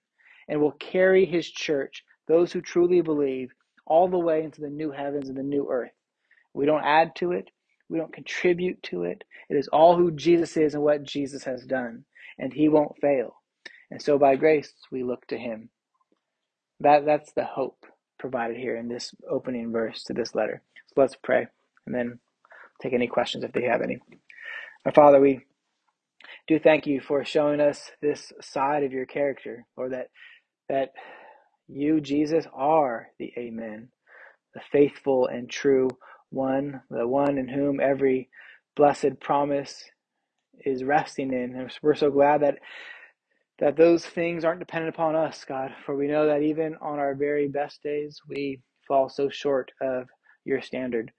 and 0.48 0.62
will 0.62 0.74
carry 0.74 1.26
his 1.26 1.50
church, 1.50 2.04
those 2.28 2.52
who 2.52 2.62
truly 2.62 3.02
believe, 3.02 3.52
all 3.86 4.08
the 4.08 4.20
way 4.20 4.44
into 4.44 4.62
the 4.62 4.70
new 4.70 4.92
heavens 4.92 5.30
and 5.30 5.38
the 5.38 5.44
new 5.44 5.68
earth. 5.70 5.92
We 6.54 6.66
don't 6.66 6.84
add 6.86 7.16
to 7.18 7.32
it, 7.34 7.50
We 7.90 8.00
don't 8.00 8.14
contribute 8.14 8.84
to 8.84 9.04
it. 9.04 9.24
It 9.50 9.58
is 9.58 9.68
all 9.70 9.98
who 9.98 10.12
Jesus 10.12 10.58
is 10.58 10.74
and 10.76 10.84
what 10.84 11.04
Jesus 11.04 11.44
has 11.46 11.64
done, 11.66 12.06
and 12.40 12.54
He 12.54 12.70
won't 12.70 12.98
fail. 13.02 13.36
And 13.92 14.02
so, 14.02 14.18
by 14.18 14.36
grace, 14.38 14.74
we 14.92 15.04
look 15.04 15.28
to 15.28 15.38
Him. 15.38 15.70
That 16.82 17.06
that's 17.06 17.34
the 17.34 17.46
hope 17.46 17.86
provided 18.20 18.58
here 18.58 18.78
in 18.78 18.90
this 18.90 19.14
opening 19.30 19.72
verse 19.72 20.04
to 20.06 20.14
this 20.14 20.36
letter. 20.36 20.62
So 20.88 21.02
let's 21.02 21.16
pray, 21.16 21.48
and 21.86 21.96
then 21.96 22.20
take 22.82 22.94
any 22.94 23.08
questions 23.08 23.44
if 23.44 23.54
they 23.54 23.64
have 23.64 23.82
any. 23.82 24.00
Our 24.86 24.92
Father, 24.94 25.20
we 25.22 25.42
do 26.48 26.60
thank 26.60 26.88
you 26.88 27.02
for 27.02 27.26
showing 27.26 27.62
us 27.62 27.92
this 28.02 28.34
side 28.42 28.84
of 28.84 28.94
your 28.94 29.06
character, 29.06 29.66
or 29.78 29.90
that 29.90 30.08
that 30.70 30.92
you, 31.68 32.02
Jesus, 32.02 32.46
are 32.54 33.08
the 33.20 33.34
Amen, 33.38 33.90
the 34.56 34.62
faithful 34.72 35.28
and 35.28 35.50
true 35.50 35.90
one, 36.32 36.82
the 36.90 37.08
one 37.08 37.38
in 37.38 37.48
whom 37.48 37.80
every 37.80 38.30
blessed 38.76 39.20
promise 39.22 39.84
is 40.66 40.84
resting 40.84 41.34
in. 41.34 41.56
And 41.56 41.72
we're 41.84 41.96
so 41.96 42.12
glad 42.12 42.42
that 42.42 42.60
that 43.60 43.78
those 43.78 44.06
things 44.06 44.46
aren't 44.46 44.60
dependent 44.60 44.94
upon 44.96 45.16
us, 45.16 45.46
God, 45.46 45.72
for 45.86 45.96
we 45.96 46.08
know 46.10 46.28
that 46.28 46.44
even 46.44 46.76
on 46.82 47.00
our 47.00 47.16
very 47.16 47.48
best 47.48 47.84
days, 47.84 48.20
we 48.30 48.62
fall 48.88 49.10
so 49.10 49.30
short 49.30 49.72
of 49.82 50.08
your 50.46 50.62
standard. 50.62 51.12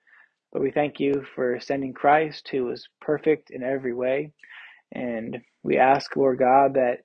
But 0.53 0.63
we 0.63 0.71
thank 0.73 1.01
you 1.01 1.25
for 1.35 1.61
sending 1.61 1.95
Christ, 1.95 2.49
who 2.51 2.65
was 2.67 2.89
perfect 3.01 3.51
in 3.51 3.63
every 3.63 3.95
way. 3.95 4.33
And 4.93 5.39
we 5.63 5.79
ask, 5.79 6.15
Lord 6.17 6.39
God, 6.39 6.75
that 6.75 6.99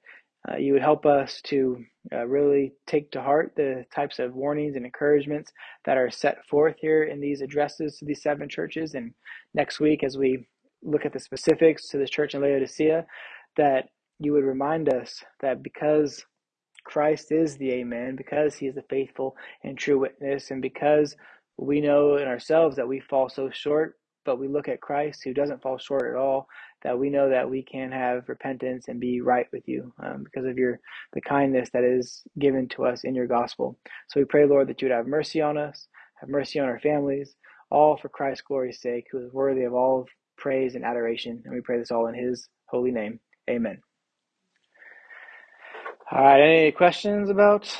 uh, 0.49 0.57
you 0.57 0.73
would 0.73 0.81
help 0.81 1.05
us 1.05 1.41
to 1.45 1.83
uh, 2.13 2.25
really 2.25 2.73
take 2.87 3.11
to 3.11 3.21
heart 3.21 3.53
the 3.55 3.85
types 3.93 4.19
of 4.19 4.33
warnings 4.33 4.75
and 4.75 4.85
encouragements 4.85 5.51
that 5.85 5.97
are 5.97 6.09
set 6.09 6.45
forth 6.49 6.75
here 6.79 7.03
in 7.03 7.19
these 7.19 7.41
addresses 7.41 7.97
to 7.97 8.05
these 8.05 8.21
seven 8.21 8.47
churches. 8.47 8.93
And 8.93 9.13
next 9.53 9.79
week, 9.79 10.03
as 10.03 10.17
we 10.17 10.47
look 10.81 11.05
at 11.05 11.13
the 11.13 11.19
specifics 11.19 11.89
to 11.89 11.97
this 11.97 12.09
church 12.09 12.33
in 12.33 12.41
Laodicea, 12.41 13.05
that 13.57 13.89
you 14.19 14.33
would 14.33 14.45
remind 14.45 14.89
us 14.89 15.23
that 15.41 15.61
because 15.61 16.23
Christ 16.85 17.31
is 17.31 17.57
the 17.57 17.71
Amen, 17.73 18.15
because 18.15 18.55
he 18.55 18.67
is 18.67 18.75
the 18.75 18.83
faithful 18.89 19.35
and 19.63 19.77
true 19.77 19.99
witness, 19.99 20.51
and 20.51 20.61
because 20.61 21.15
we 21.57 21.81
know 21.81 22.15
in 22.15 22.27
ourselves 22.27 22.77
that 22.77 22.87
we 22.87 22.99
fall 23.01 23.29
so 23.29 23.49
short, 23.51 23.95
but 24.25 24.39
we 24.39 24.47
look 24.47 24.67
at 24.69 24.81
Christ 24.81 25.23
who 25.23 25.33
doesn't 25.33 25.61
fall 25.61 25.77
short 25.77 26.11
at 26.11 26.19
all, 26.19 26.47
that 26.83 26.99
we 26.99 27.09
know 27.09 27.29
that 27.29 27.49
we 27.49 27.63
can 27.63 27.91
have 27.91 28.29
repentance 28.29 28.87
and 28.87 28.99
be 28.99 29.21
right 29.21 29.47
with 29.53 29.67
you 29.67 29.93
um, 30.03 30.23
because 30.23 30.45
of 30.47 30.57
your 30.57 30.79
the 31.13 31.21
kindness 31.21 31.69
that 31.73 31.83
is 31.83 32.23
given 32.39 32.67
to 32.69 32.85
us 32.85 33.03
in 33.03 33.15
your 33.15 33.27
gospel. 33.27 33.77
So 34.09 34.19
we 34.19 34.25
pray, 34.25 34.45
Lord, 34.45 34.69
that 34.69 34.81
you 34.81 34.89
would 34.89 34.95
have 34.95 35.07
mercy 35.07 35.41
on 35.41 35.57
us, 35.57 35.87
have 36.17 36.29
mercy 36.29 36.59
on 36.59 36.67
our 36.67 36.79
families, 36.79 37.35
all 37.71 37.97
for 37.97 38.09
Christ's 38.09 38.43
glory's 38.43 38.81
sake, 38.81 39.05
who 39.11 39.25
is 39.25 39.33
worthy 39.33 39.63
of 39.63 39.73
all 39.73 40.05
praise 40.37 40.75
and 40.75 40.85
adoration. 40.85 41.41
And 41.45 41.53
we 41.53 41.61
pray 41.61 41.79
this 41.79 41.91
all 41.91 42.07
in 42.07 42.15
his 42.15 42.47
holy 42.67 42.91
name. 42.91 43.19
Amen. 43.49 43.81
All 46.11 46.23
right. 46.23 46.41
Any 46.41 46.71
questions 46.71 47.29
about 47.29 47.75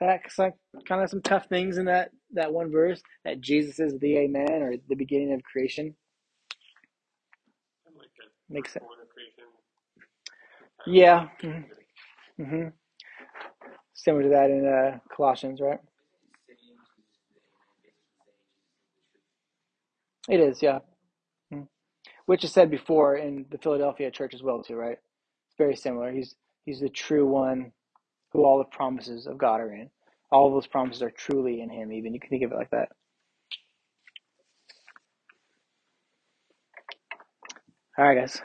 that? 0.00 0.24
Cause 0.24 0.38
I 0.38 0.52
kind 0.88 1.02
of 1.02 1.10
some 1.10 1.22
tough 1.22 1.46
things 1.48 1.78
in 1.78 1.86
that 1.86 2.10
that 2.34 2.52
one 2.52 2.70
verse 2.72 3.02
that 3.24 3.40
Jesus 3.40 3.80
is 3.80 3.98
the 4.00 4.18
Amen 4.18 4.62
or 4.62 4.74
the 4.88 4.96
beginning 4.96 5.32
of 5.34 5.42
creation. 5.42 5.94
like 7.98 8.10
Makes 8.50 8.74
sense. 8.74 8.86
Yeah. 10.86 11.28
Mm-hmm. 11.42 11.78
mm-hmm. 12.42 12.68
Similar 13.94 14.24
to 14.24 14.28
that 14.30 14.50
in 14.50 14.66
uh, 14.66 14.98
Colossians, 15.14 15.60
right? 15.60 15.80
It 20.28 20.40
is, 20.40 20.62
yeah. 20.62 20.80
Mm-hmm. 21.52 21.64
Which 22.26 22.44
is 22.44 22.52
said 22.52 22.70
before 22.70 23.16
in 23.16 23.46
the 23.50 23.58
Philadelphia 23.58 24.10
church 24.10 24.34
as 24.34 24.42
well, 24.42 24.62
too, 24.62 24.76
right? 24.76 24.98
It's 25.48 25.58
very 25.58 25.76
similar. 25.76 26.12
He's 26.12 26.36
he's 26.64 26.80
the 26.80 26.88
true 26.90 27.26
one 27.26 27.72
who 28.32 28.44
all 28.44 28.58
the 28.58 28.64
promises 28.64 29.26
of 29.26 29.38
God 29.38 29.60
are 29.60 29.72
in. 29.72 29.90
All 30.32 30.52
those 30.52 30.66
promises 30.66 31.02
are 31.02 31.10
truly 31.10 31.62
in 31.62 31.70
him, 31.70 31.92
even. 31.92 32.14
You 32.14 32.20
can 32.20 32.30
think 32.30 32.44
of 32.44 32.52
it 32.52 32.56
like 32.56 32.70
that. 32.70 32.90
All 37.98 38.06
right, 38.06 38.18
guys. 38.18 38.40